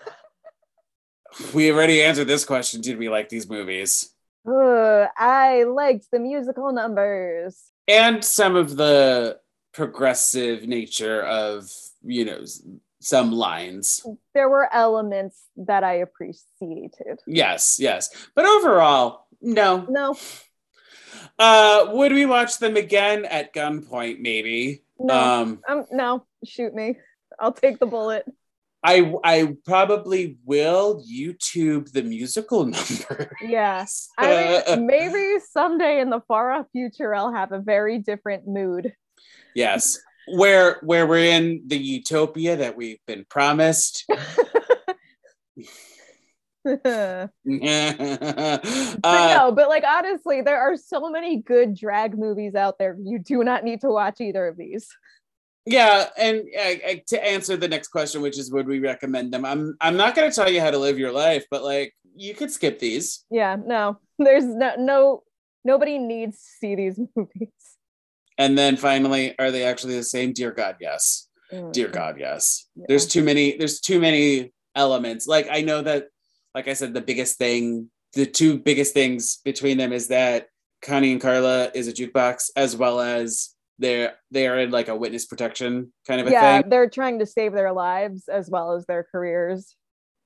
We 1.53 1.71
already 1.71 2.03
answered 2.03 2.27
this 2.27 2.43
question. 2.43 2.81
Did 2.81 2.97
we 2.97 3.07
like 3.07 3.29
these 3.29 3.49
movies? 3.49 4.13
Ugh, 4.45 5.07
I 5.17 5.63
liked 5.63 6.07
the 6.11 6.19
musical 6.19 6.73
numbers. 6.73 7.71
and 7.87 8.21
some 8.23 8.57
of 8.57 8.75
the 8.75 9.39
progressive 9.73 10.67
nature 10.67 11.21
of 11.23 11.71
you 12.03 12.25
know 12.25 12.43
some 12.99 13.31
lines 13.31 14.05
there 14.33 14.49
were 14.49 14.67
elements 14.73 15.43
that 15.55 15.85
I 15.85 15.93
appreciated. 15.93 17.19
yes 17.25 17.77
yes 17.79 18.09
but 18.35 18.43
overall 18.45 19.20
no 19.41 19.85
No, 19.89 20.15
uh 21.39 21.87
would 21.91 22.11
we 22.11 22.25
watch 22.25 22.59
them 22.59 22.75
again 22.77 23.25
at 23.25 23.53
gunpoint 23.53 24.19
maybe 24.19 24.83
no, 24.99 25.13
um 25.19 25.59
um, 25.67 25.85
no, 25.91 26.25
shoot 26.45 26.73
me. 26.75 26.97
I'll 27.39 27.53
take 27.53 27.79
the 27.79 27.85
bullet. 27.87 28.25
i 28.83 29.13
i 29.23 29.55
probably 29.65 30.37
will 30.45 31.03
youtube 31.09 31.91
the 31.91 32.03
musical 32.03 32.65
number 32.75 33.31
Yeah. 33.41 33.85
I 34.17 34.63
mean, 34.75 34.85
maybe 34.85 35.39
someday 35.51 36.01
in 36.01 36.09
the 36.09 36.21
far 36.27 36.51
off 36.51 36.65
future, 36.71 37.13
I'll 37.15 37.33
have 37.33 37.51
a 37.51 37.59
very 37.59 37.97
different 37.99 38.47
mood. 38.47 38.93
yes 39.55 39.97
where 40.27 40.77
where 40.83 41.07
we're 41.07 41.25
in 41.37 41.63
the 41.67 41.77
utopia 41.77 42.55
that 42.57 42.77
we've 42.77 42.99
been 43.07 43.25
promised 43.27 44.05
but 46.63 46.85
uh, 46.85 47.27
no, 49.03 49.51
but 49.55 49.67
like 49.67 49.83
honestly, 49.83 50.41
there 50.41 50.59
are 50.59 50.77
so 50.77 51.09
many 51.09 51.41
good 51.41 51.75
drag 51.75 52.17
movies 52.17 52.55
out 52.55 52.77
there. 52.77 52.95
You 53.01 53.19
do 53.19 53.43
not 53.43 53.63
need 53.63 53.81
to 53.81 53.89
watch 53.89 54.21
either 54.21 54.47
of 54.47 54.57
these. 54.57 54.87
Yeah, 55.65 56.09
and 56.17 56.43
uh, 56.57 56.91
uh, 56.91 56.95
to 57.07 57.23
answer 57.23 57.57
the 57.57 57.67
next 57.67 57.89
question, 57.89 58.21
which 58.21 58.37
is 58.37 58.51
would 58.51 58.67
we 58.67 58.79
recommend 58.79 59.33
them? 59.33 59.45
I'm 59.45 59.75
I'm 59.81 59.97
not 59.97 60.15
going 60.15 60.29
to 60.29 60.35
tell 60.35 60.49
you 60.49 60.61
how 60.61 60.71
to 60.71 60.77
live 60.77 60.99
your 60.99 61.11
life, 61.11 61.45
but 61.49 61.63
like 61.63 61.95
you 62.15 62.35
could 62.35 62.51
skip 62.51 62.79
these. 62.79 63.25
Yeah, 63.29 63.57
no, 63.63 63.99
there's 64.19 64.45
no 64.45 64.75
no 64.77 65.23
nobody 65.63 65.97
needs 65.97 66.37
to 66.37 66.49
see 66.59 66.75
these 66.75 66.99
movies. 67.15 67.49
And 68.37 68.57
then 68.57 68.77
finally, 68.77 69.37
are 69.39 69.51
they 69.51 69.63
actually 69.63 69.95
the 69.95 70.03
same? 70.03 70.33
Dear 70.33 70.51
God, 70.51 70.77
yes. 70.79 71.27
Dear 71.71 71.89
God, 71.89 72.15
yes. 72.17 72.67
There's 72.87 73.05
too 73.05 73.23
many. 73.23 73.57
There's 73.57 73.81
too 73.81 73.99
many 73.99 74.53
elements. 74.75 75.27
Like 75.27 75.47
I 75.51 75.61
know 75.61 75.81
that, 75.81 76.07
like 76.55 76.67
I 76.67 76.73
said, 76.73 76.93
the 76.93 77.01
biggest 77.01 77.37
thing, 77.37 77.89
the 78.13 78.25
two 78.25 78.57
biggest 78.59 78.93
things 78.93 79.37
between 79.45 79.77
them 79.77 79.93
is 79.93 80.09
that 80.09 80.47
Connie 80.81 81.11
and 81.11 81.21
Carla 81.21 81.71
is 81.73 81.87
a 81.87 81.93
jukebox, 81.93 82.49
as 82.55 82.75
well 82.75 82.99
as 82.99 83.55
they're 83.79 84.13
they 84.31 84.47
are 84.47 84.59
in 84.59 84.69
like 84.71 84.87
a 84.89 84.95
witness 84.95 85.25
protection 85.25 85.91
kind 86.07 86.21
of 86.21 86.27
a 86.27 86.29
thing. 86.29 86.33
yeah, 86.39 86.61
thing. 86.61 86.69
they're 86.69 86.89
trying 86.89 87.19
to 87.19 87.25
save 87.25 87.53
their 87.53 87.71
lives 87.73 88.27
as 88.27 88.49
well 88.49 88.73
as 88.73 88.85
their 88.85 89.03
careers. 89.11 89.75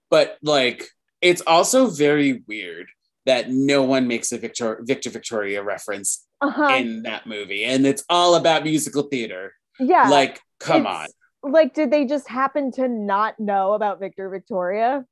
but 0.09 0.37
like 0.41 0.89
it's 1.21 1.41
also 1.47 1.87
very 1.87 2.43
weird 2.47 2.87
that 3.25 3.49
no 3.49 3.81
one 3.83 4.07
makes 4.07 4.31
a 4.31 4.37
Victor 4.37 4.79
Victor 4.83 5.09
Victoria 5.09 5.63
reference 5.63 6.25
Uh-huh. 6.41 6.75
in 6.75 7.03
that 7.03 7.25
movie, 7.27 7.63
and 7.63 7.85
it's 7.87 8.03
all 8.09 8.35
about 8.35 8.63
musical 8.63 9.03
theater. 9.03 9.53
yeah. 9.79 10.09
like, 10.09 10.39
come 10.59 10.85
on, 10.85 11.07
Like, 11.41 11.73
did 11.73 11.91
they 11.91 12.05
just 12.05 12.27
happen 12.29 12.71
to 12.73 12.87
not 12.87 13.39
know 13.39 13.73
about 13.73 13.99
Victor 13.99 14.29
Victoria? 14.29 15.05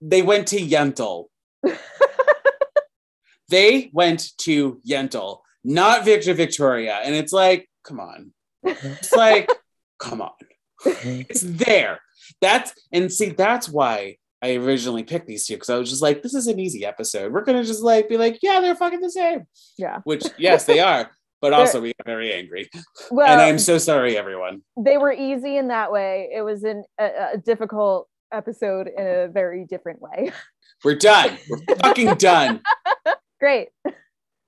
They 0.00 0.22
went 0.22 0.48
to 0.48 0.56
Yentl. 0.58 1.26
They 3.48 3.90
went 3.92 4.36
to 4.38 4.80
Yentl, 4.86 5.40
not 5.64 6.04
Victor 6.04 6.34
Victoria, 6.34 7.00
and 7.02 7.14
it's 7.14 7.32
like, 7.32 7.68
come 7.82 7.98
on, 7.98 8.32
it's 8.62 9.12
like, 9.12 9.50
come 9.98 10.20
on, 10.20 10.32
it's 10.84 11.40
there. 11.40 12.00
That's 12.42 12.72
and 12.92 13.10
see, 13.10 13.30
that's 13.30 13.68
why 13.68 14.18
I 14.42 14.56
originally 14.56 15.02
picked 15.02 15.26
these 15.26 15.46
two 15.46 15.54
because 15.54 15.70
I 15.70 15.78
was 15.78 15.88
just 15.88 16.02
like, 16.02 16.22
this 16.22 16.34
is 16.34 16.46
an 16.46 16.60
easy 16.60 16.84
episode. 16.84 17.32
We're 17.32 17.44
gonna 17.44 17.64
just 17.64 17.82
like 17.82 18.08
be 18.08 18.18
like, 18.18 18.38
yeah, 18.42 18.60
they're 18.60 18.74
fucking 18.74 19.00
the 19.00 19.10
same. 19.10 19.46
Yeah. 19.78 20.00
Which 20.04 20.26
yes, 20.36 20.66
they 20.66 20.80
are, 20.80 21.10
but 21.40 21.54
also 21.54 21.80
we 21.80 21.94
got 21.94 22.06
very 22.06 22.34
angry. 22.34 22.68
Well, 23.10 23.26
and 23.26 23.40
I'm 23.40 23.58
so 23.58 23.78
sorry, 23.78 24.18
everyone. 24.18 24.60
they 24.76 24.98
were 24.98 25.12
easy 25.12 25.56
in 25.56 25.68
that 25.68 25.90
way. 25.90 26.28
It 26.34 26.42
was 26.42 26.64
an, 26.64 26.84
a, 27.00 27.30
a 27.34 27.38
difficult 27.38 28.08
episode 28.32 28.88
in 28.88 29.06
a 29.06 29.28
very 29.28 29.64
different 29.64 30.00
way. 30.00 30.32
We're 30.84 30.96
done. 30.96 31.36
We're 31.48 31.76
fucking 31.76 32.14
done. 32.14 32.62
Great. 33.40 33.68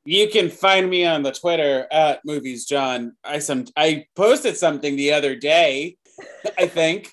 You 0.05 0.29
can 0.29 0.49
find 0.49 0.89
me 0.89 1.05
on 1.05 1.23
the 1.23 1.33
Twitter 1.33 1.87
at 1.91 2.21
Movies 2.25 2.67
John. 2.67 3.17
I 3.25 3.39
some 3.41 3.67
I 3.77 4.07
posted 4.17 4.57
something 4.57 4.97
the 4.97 5.13
other 5.13 5.37
day, 5.37 5.97
I 6.59 6.67
think. 6.67 7.13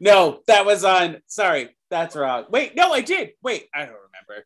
No, 0.00 0.40
that 0.46 0.66
was 0.66 0.84
on 0.84 1.18
sorry. 1.26 1.76
That's 1.90 2.16
wrong. 2.16 2.46
Wait, 2.50 2.74
no, 2.74 2.92
I 2.92 3.00
did. 3.00 3.30
Wait, 3.42 3.66
I 3.72 3.86
don't 3.86 3.94
remember. 3.94 4.44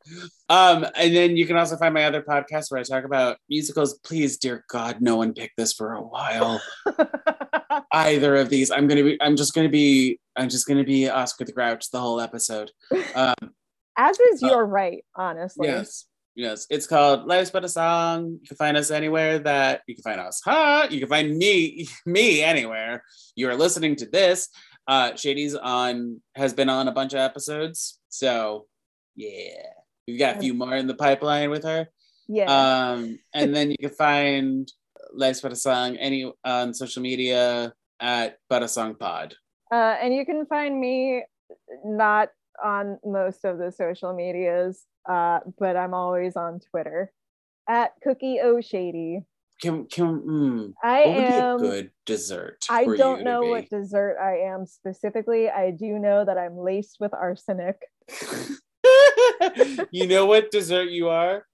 Um, 0.51 0.91
and 0.95 1.17
then 1.17 1.37
you 1.37 1.47
can 1.47 1.57
also 1.57 1.77
find 1.77 1.95
my 1.95 2.05
other 2.05 2.23
podcast 2.23 2.71
where 2.71 2.79
I 2.79 2.83
talk 2.83 3.05
about 3.05 3.39
musicals. 3.49 3.99
Please, 4.01 4.37
dear 4.37 4.65
God, 4.69 5.01
no 5.01 5.17
one 5.17 5.33
picked 5.33 5.57
this 5.57 5.73
for 5.73 5.95
a 5.95 6.03
while. 6.03 6.61
Either 7.93 8.37
of 8.37 8.49
these. 8.49 8.71
I'm 8.71 8.87
gonna 8.89 9.05
be. 9.05 9.21
I'm 9.21 9.37
just 9.37 9.55
gonna 9.55 9.69
be. 9.69 10.19
I'm 10.37 10.49
just 10.49 10.67
gonna 10.67 10.85
be 10.85 11.09
Oscar 11.09 11.45
the 11.45 11.53
Grouch 11.53 11.91
the 11.91 12.01
whole 12.01 12.21
episode. 12.21 12.71
Um, 13.15 13.35
As 13.97 14.19
is 14.19 14.43
Uh, 14.43 14.47
your 14.49 14.67
right, 14.67 15.05
honestly. 15.15 15.69
yes, 15.69 16.07
yes. 16.35 16.67
It's 16.71 16.87
called 16.87 17.27
Life's 17.27 17.51
But 17.51 17.65
a 17.65 17.69
Song. 17.69 18.39
You 18.41 18.49
can 18.49 18.57
find 18.57 18.77
us 18.77 18.91
anywhere 18.91 19.39
that 19.41 19.83
you 19.87 19.95
can 19.95 20.03
find 20.03 20.21
us. 20.21 20.41
Huh? 20.45 20.87
You 20.91 21.01
can 21.01 21.09
find 21.09 21.37
me, 21.37 21.89
me 22.07 22.43
anywhere. 22.43 23.05
You 23.37 23.49
are 23.51 23.57
listening 23.57 23.97
to 23.97 24.07
this. 24.07 24.49
Uh, 24.87 25.15
Shady's 25.15 25.55
on 25.55 26.21
has 26.35 26.53
been 26.55 26.69
on 26.69 26.89
a 26.89 26.93
bunch 26.93 27.13
of 27.13 27.19
episodes. 27.21 27.99
So 28.09 28.67
yeah, 29.17 29.67
we've 30.09 30.19
got 30.19 30.37
a 30.37 30.41
few 30.41 30.55
more 30.55 30.75
in 30.75 30.87
the 30.87 30.95
pipeline 30.95 31.51
with 31.51 31.65
her. 31.65 31.89
Yeah. 32.27 32.47
Um, 32.47 33.19
and 33.35 33.55
then 33.55 33.71
you 33.71 33.77
can 33.79 33.91
find 33.91 34.73
A 35.19 35.57
Song 35.57 35.97
any 35.97 36.33
on 36.45 36.75
social 36.75 37.03
media 37.03 37.73
at 38.01 38.39
But 38.49 38.63
a 38.63 38.69
Song 38.69 38.95
Pod. 38.95 39.35
Uh, 39.73 39.97
and 40.03 40.15
you 40.15 40.25
can 40.27 40.47
find 40.47 40.81
me 40.81 41.23
not 41.85 42.31
on 42.63 42.99
most 43.05 43.45
of 43.45 43.59
the 43.59 43.73
social 43.73 44.15
medias, 44.15 44.85
uh, 45.09 45.41
but 45.59 45.77
I'm 45.77 45.95
always 45.95 46.37
on 46.37 46.61
Twitter 46.71 47.13
at 47.69 47.93
Cookie 48.03 48.41
O 48.43 48.61
Shady. 48.61 49.23
Can 49.63 49.87
can 49.87 50.21
mm, 50.23 50.73
I 50.83 51.05
what 51.05 51.17
would 51.17 51.17
be 51.17 51.35
a 51.35 51.45
am. 51.45 51.59
good 51.59 51.91
dessert? 52.07 52.65
I 52.71 52.85
don't 52.85 53.25
know 53.25 53.43
what 53.43 53.69
dessert 53.69 54.17
I 54.19 54.53
am 54.53 54.65
specifically. 54.65 55.51
I 55.51 55.71
do 55.71 55.99
know 55.99 56.25
that 56.25 56.39
I'm 56.39 56.57
laced 56.57 56.97
with 56.99 57.13
arsenic. 57.13 57.77
you 59.91 60.07
know 60.07 60.25
what 60.25 60.51
dessert 60.51 60.91
you 60.91 61.11
are? 61.11 61.47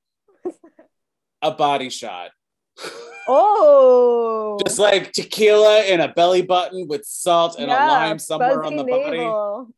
A 1.43 1.51
body 1.51 1.91
shot. 1.91 2.31
Oh, 3.29 4.59
Just 4.65 4.79
like 4.79 5.13
tequila 5.13 5.83
in 5.85 6.01
a 6.01 6.09
belly 6.13 6.43
button 6.43 6.87
with 6.89 7.05
salt 7.05 7.57
and 7.59 7.71
a 7.71 7.75
lime 7.75 8.19
somewhere 8.19 8.63
on 8.65 8.77
the 8.77 8.85
body. 8.85 9.17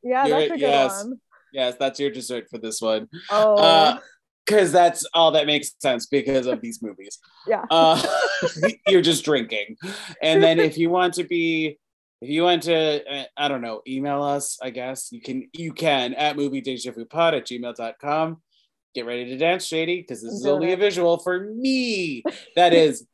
Yeah, 0.03 0.27
You're- 0.27 0.41
that's 0.41 0.47
a 0.47 0.55
good 0.55 0.61
yes. 0.61 1.05
one. 1.05 1.21
Yes, 1.53 1.75
that's 1.79 1.99
your 1.99 2.11
dessert 2.11 2.49
for 2.51 2.59
this 2.59 2.81
one. 2.81 3.09
Oh, 3.31 3.57
Uh, 3.57 3.99
Because 4.45 4.73
that's 4.73 5.05
all 5.13 5.33
that 5.33 5.47
makes 5.47 5.75
sense 5.79 6.07
because 6.07 6.47
of 6.47 6.63
these 6.63 6.83
movies. 6.83 7.19
yeah. 7.47 7.65
Uh, 7.71 8.03
you're 8.89 9.03
just 9.03 9.25
drinking. 9.25 9.77
And 10.23 10.43
then 10.43 10.59
if 10.59 10.79
you 10.79 10.89
want 10.89 11.15
to 11.15 11.25
be, 11.25 11.79
if 12.23 12.31
you 12.31 12.45
want 12.45 12.63
to, 12.65 13.05
uh, 13.07 13.25
I 13.37 13.49
don't 13.49 13.61
know, 13.61 13.83
email 13.87 14.23
us, 14.23 14.59
I 14.63 14.71
guess 14.71 15.13
you 15.13 15.21
can, 15.21 15.49
you 15.53 15.73
can 15.73 16.15
at 16.15 16.37
movie 16.37 16.63
pod 17.11 17.35
at 17.35 17.47
gmail.com. 17.47 18.41
Get 18.95 19.05
ready 19.07 19.27
to 19.27 19.37
dance, 19.37 19.67
Shady, 19.67 20.01
because 20.01 20.23
this 20.23 20.33
is 20.33 20.47
only 20.47 20.73
a 20.73 20.77
visual 20.77 21.19
for 21.19 21.39
me. 21.41 22.23
That 22.57 22.73
is 22.73 23.07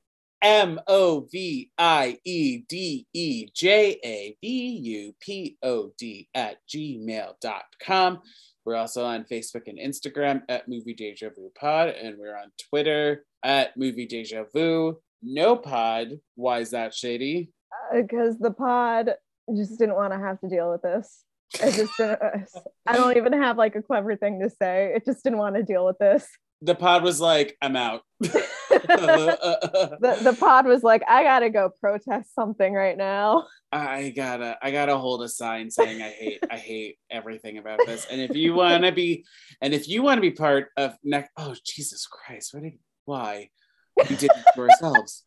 M 0.44 0.78
O 0.88 1.26
V 1.32 1.70
I 1.78 2.18
E 2.22 2.58
D 2.68 3.06
E 3.14 3.48
J 3.54 3.98
A 4.04 4.36
V 4.42 4.46
U 4.46 5.14
P 5.18 5.56
O 5.62 5.90
D 5.96 6.28
at 6.34 6.58
gmail.com. 6.68 8.20
We're 8.66 8.76
also 8.76 9.06
on 9.06 9.24
Facebook 9.24 9.68
and 9.68 9.78
Instagram 9.78 10.42
at 10.50 10.68
Movie 10.68 10.92
Deja 10.92 11.30
Vu 11.34 11.50
Pod, 11.58 11.88
and 11.88 12.18
we're 12.18 12.36
on 12.36 12.52
Twitter 12.68 13.24
at 13.42 13.74
Movie 13.78 14.06
Deja 14.06 14.44
Vu. 14.54 14.98
No 15.22 15.56
pod. 15.56 16.20
Why 16.34 16.58
is 16.58 16.70
that 16.72 16.92
shady? 16.92 17.50
Uh, 17.72 18.02
because 18.02 18.38
the 18.38 18.50
pod 18.50 19.12
just 19.56 19.78
didn't 19.78 19.96
want 19.96 20.12
to 20.12 20.18
have 20.18 20.38
to 20.40 20.48
deal 20.48 20.70
with 20.70 20.82
this. 20.82 21.24
I 21.62 21.70
just 21.70 21.92
didn't, 21.96 22.20
I 22.86 22.92
don't 22.92 23.16
even 23.16 23.32
have 23.32 23.56
like 23.56 23.76
a 23.76 23.82
clever 23.82 24.14
thing 24.16 24.40
to 24.42 24.50
say. 24.50 24.92
It 24.94 25.06
just 25.06 25.24
didn't 25.24 25.38
want 25.38 25.56
to 25.56 25.62
deal 25.62 25.86
with 25.86 25.96
this. 25.98 26.28
The 26.64 26.74
pod 26.74 27.02
was 27.02 27.20
like, 27.20 27.56
I'm 27.60 27.76
out. 27.76 28.00
The, 28.20 30.18
the 30.22 30.36
pod 30.38 30.66
was 30.66 30.82
like, 30.82 31.02
I 31.06 31.22
gotta 31.22 31.50
go 31.50 31.70
protest 31.80 32.34
something 32.34 32.72
right 32.72 32.96
now. 32.96 33.46
I 33.70 34.12
gotta 34.16 34.56
I 34.62 34.70
gotta 34.70 34.96
hold 34.96 35.22
a 35.22 35.28
sign 35.28 35.70
saying 35.70 36.00
I 36.02 36.08
hate 36.08 36.38
I 36.50 36.56
hate 36.56 36.98
everything 37.10 37.58
about 37.58 37.80
this. 37.86 38.06
And 38.10 38.20
if 38.20 38.34
you 38.34 38.54
wanna 38.54 38.92
be 38.92 39.24
and 39.60 39.74
if 39.74 39.88
you 39.88 40.02
wanna 40.02 40.20
be 40.20 40.30
part 40.30 40.68
of 40.76 40.94
next 41.04 41.30
oh 41.36 41.54
Jesus 41.64 42.06
Christ, 42.06 42.54
what 42.54 42.62
did 42.62 42.78
why? 43.04 43.50
We 43.96 44.16
did 44.16 44.24
it 44.24 44.44
to 44.54 44.60
ourselves. 44.60 45.24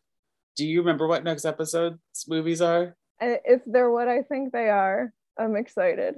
Do 0.55 0.65
you 0.65 0.79
remember 0.79 1.07
what 1.07 1.23
next 1.23 1.45
episode's 1.45 2.25
movies 2.27 2.61
are? 2.61 2.97
If 3.21 3.61
they're 3.65 3.91
what 3.91 4.07
I 4.07 4.23
think 4.23 4.51
they 4.51 4.69
are, 4.69 5.13
I'm 5.37 5.55
excited. 5.55 6.15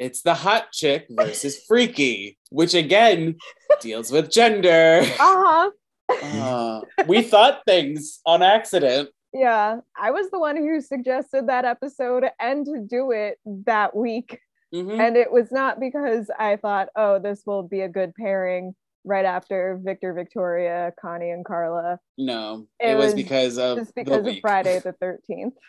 It's 0.00 0.22
the 0.22 0.32
hot 0.32 0.72
chick 0.72 1.06
versus 1.10 1.62
freaky, 1.68 2.38
which 2.48 2.72
again 2.72 3.36
deals 3.82 4.10
with 4.10 4.30
gender. 4.30 5.02
Uh-huh. 5.02 5.70
Uh, 6.10 6.80
we 7.06 7.20
thought 7.22 7.60
things 7.66 8.20
on 8.24 8.42
accident. 8.42 9.10
Yeah. 9.34 9.80
I 9.96 10.10
was 10.10 10.30
the 10.30 10.38
one 10.38 10.56
who 10.56 10.80
suggested 10.80 11.48
that 11.48 11.66
episode 11.66 12.24
and 12.40 12.64
to 12.64 12.78
do 12.80 13.10
it 13.10 13.38
that 13.44 13.94
week. 13.94 14.40
Mhm. 14.74 14.98
And 14.98 15.16
it 15.18 15.30
was 15.30 15.52
not 15.52 15.78
because 15.78 16.30
I 16.36 16.56
thought, 16.56 16.88
oh, 16.96 17.18
this 17.18 17.42
will 17.44 17.62
be 17.62 17.82
a 17.82 17.88
good 17.88 18.14
pairing 18.14 18.74
right 19.04 19.24
after 19.26 19.78
Victor, 19.82 20.14
Victoria, 20.14 20.92
Connie, 21.00 21.30
and 21.30 21.44
Carla. 21.44 21.98
No, 22.16 22.66
It 22.80 22.92
it, 22.92 22.94
was, 22.94 23.06
was 23.06 23.14
because 23.14 23.58
of 23.58 23.78
Just 23.78 23.94
because 23.94 24.26
of. 24.26 24.38
Friday 24.40 24.78
the 24.78 24.94
13th. 24.94 25.52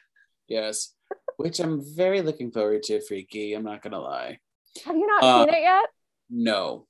Yes, 0.48 0.94
which 1.42 1.60
I'm 1.60 1.82
very 1.96 2.22
looking 2.22 2.52
forward 2.52 2.84
to. 2.84 3.02
Freaky, 3.02 3.54
I'm 3.54 3.64
not 3.64 3.82
gonna 3.82 4.00
lie. 4.00 4.40
Have 4.86 4.96
you 4.96 5.06
not 5.08 5.24
Uh, 5.24 5.46
seen 5.46 5.54
it 5.56 5.62
yet? 5.62 5.90
No, 6.30 6.88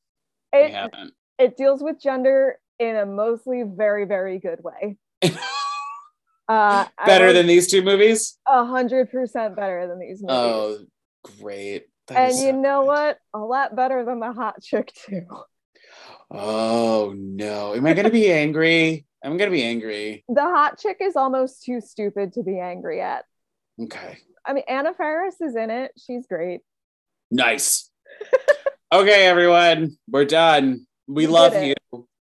I 0.54 0.58
It, 0.58 0.72
haven't. 0.72 1.14
it 1.40 1.58
deals 1.58 1.82
with 1.82 2.00
gender 2.00 2.60
in 2.80 2.96
a 2.96 3.06
mostly 3.06 3.64
very, 3.64 4.06
very 4.06 4.40
good 4.40 4.60
way. 4.64 4.98
Uh, 6.48 6.86
Better 7.06 7.28
was 7.28 7.36
than 7.36 7.48
these 7.48 7.68
two 7.72 7.82
movies. 7.82 8.38
a 8.46 8.66
hundred 8.66 9.10
percent 9.10 9.56
better 9.56 9.88
than 9.88 10.00
these 10.00 10.22
movies. 10.22 10.36
Oh, 10.36 10.80
great! 11.40 11.86
That 12.08 12.18
and 12.32 12.34
you 12.40 12.52
so 12.52 12.60
know 12.60 12.82
good. 12.82 12.88
what? 12.88 13.18
A 13.34 13.40
lot 13.40 13.74
better 13.74 14.04
than 14.04 14.20
the 14.20 14.34
hot 14.34 14.62
chick 14.62 14.92
too. 14.94 15.26
Oh 16.30 17.14
no! 17.16 17.74
Am 17.74 17.86
I 17.86 17.94
gonna 17.94 18.10
be 18.10 18.30
angry? 18.32 19.06
I'm 19.24 19.38
gonna 19.38 19.52
be 19.52 19.64
angry. 19.64 20.26
The 20.28 20.42
hot 20.42 20.78
chick 20.78 20.98
is 21.00 21.16
almost 21.16 21.64
too 21.64 21.80
stupid 21.80 22.34
to 22.34 22.44
be 22.44 22.60
angry 22.60 23.00
at. 23.02 23.24
Okay, 23.82 24.18
I 24.46 24.54
mean, 24.54 24.64
Anna 24.68 24.94
Faris 24.94 25.40
is 25.42 25.56
in 25.56 25.70
it. 25.70 25.92
She's 25.98 26.28
great. 26.28 26.62
nice. 27.30 27.90
okay, 28.94 29.26
everyone, 29.26 29.98
we're 30.10 30.26
done. 30.26 30.86
We 31.08 31.26
We 31.26 31.28
love 31.28 31.54
you. 31.64 31.74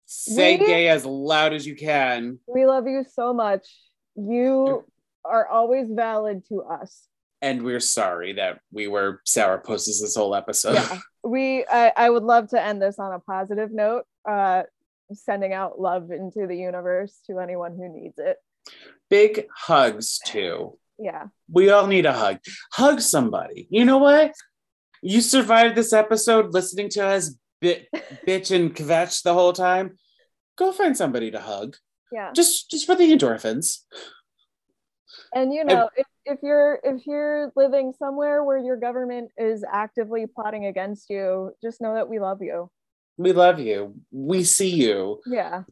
Say 0.06 0.58
We- 0.58 0.66
gay 0.66 0.88
as 0.90 1.06
loud 1.06 1.54
as 1.54 1.66
you 1.66 1.76
can. 1.76 2.40
We 2.48 2.66
love 2.66 2.88
you 2.88 3.06
so 3.14 3.34
much. 3.34 3.68
You 4.16 4.86
are 5.26 5.48
always 5.48 5.88
valid 5.92 6.44
to 6.50 6.62
us. 6.64 7.04
And 7.42 7.62
we're 7.64 7.80
sorry 7.82 8.34
that 8.34 8.60
we 8.72 8.88
were 8.88 9.22
sourpusses 9.28 10.02
this 10.02 10.16
whole 10.16 10.34
episode. 10.34 10.74
Yeah. 10.74 11.00
We 11.24 11.66
I, 11.70 11.92
I 11.96 12.10
would 12.10 12.24
love 12.24 12.50
to 12.50 12.62
end 12.62 12.82
this 12.82 12.98
on 13.00 13.14
a 13.14 13.20
positive 13.20 13.72
note. 13.72 14.06
Uh 14.28 14.64
sending 15.14 15.54
out 15.54 15.80
love 15.80 16.10
into 16.12 16.48
the 16.48 16.56
universe 16.58 17.20
to 17.28 17.40
anyone 17.40 17.76
who 17.78 17.90
needs 17.94 18.16
it. 18.18 18.38
Big 19.10 19.46
hugs 19.56 20.20
too. 20.26 20.78
Yeah. 20.98 21.26
We 21.52 21.70
all 21.70 21.88
need 21.88 22.06
a 22.06 22.14
hug. 22.14 22.40
Hug 22.74 23.02
somebody. 23.02 23.68
You 23.70 23.86
know 23.86 23.98
what? 23.98 24.34
You 25.02 25.22
survived 25.22 25.76
this 25.76 25.94
episode 25.94 26.54
listening 26.54 26.90
to 26.92 27.06
us 27.06 27.36
bit, 27.62 27.88
bitch 28.28 28.56
and 28.56 28.76
kvetch 28.76 29.24
the 29.24 29.34
whole 29.34 29.54
time. 29.54 29.98
Go 30.58 30.72
find 30.72 30.98
somebody 30.98 31.32
to 31.32 31.40
hug. 31.40 31.76
Yeah. 32.12 32.32
Just 32.34 32.72
just 32.72 32.86
for 32.86 32.96
the 32.96 33.16
endorphins. 33.16 33.80
And 35.34 35.54
you 35.54 35.66
know, 35.66 35.90
if, 35.96 36.08
if 36.26 36.40
you're 36.42 36.80
if 36.84 37.06
you're 37.06 37.52
living 37.56 37.94
somewhere 38.00 38.44
where 38.44 38.58
your 38.58 38.78
government 38.78 39.32
is 39.38 39.64
actively 39.72 40.26
plotting 40.26 40.66
against 40.66 41.10
you, 41.10 41.52
just 41.62 41.82
know 41.82 41.94
that 41.96 42.10
we 42.10 42.20
love 42.20 42.42
you. 42.42 42.72
We 43.18 43.34
love 43.34 43.60
you. 43.60 43.96
We 44.12 44.44
see 44.44 44.70
you. 44.70 45.22
Yeah. 45.26 45.64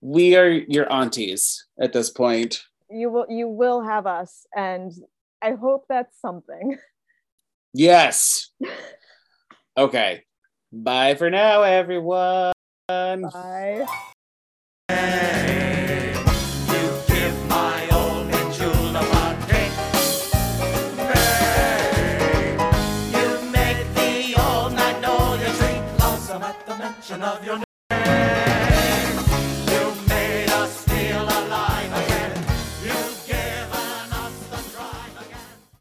We 0.00 0.36
are 0.36 0.48
your 0.48 0.92
aunties 0.92 1.66
at 1.80 1.92
this 1.92 2.10
point. 2.10 2.62
You 2.90 3.10
will 3.10 3.26
you 3.28 3.48
will 3.48 3.82
have 3.82 4.06
us 4.06 4.46
and 4.54 4.92
I 5.42 5.52
hope 5.52 5.86
that's 5.88 6.20
something. 6.20 6.78
Yes. 7.74 8.50
Okay. 9.78 10.22
Bye 10.72 11.16
for 11.16 11.28
now, 11.28 11.60
everyone. 11.62 12.54
Bye. 12.88 13.84
You 14.88 16.86
give 17.12 17.36
my 17.46 17.88
old 17.92 18.26
man 18.26 18.52
julep 18.54 19.04
a 19.04 19.36
kick. 19.44 19.72
Babe, 21.12 22.60
you 23.12 23.28
make 23.52 23.84
the 23.94 24.40
old 24.40 24.72
night 24.72 24.98
know 25.02 25.34
you 25.34 25.50
drink 25.58 25.84
lonesome 26.00 26.42
at 26.42 26.56
the 26.66 26.74
mention 26.78 27.22
of 27.22 27.44
your 27.44 27.56
name. 27.56 27.65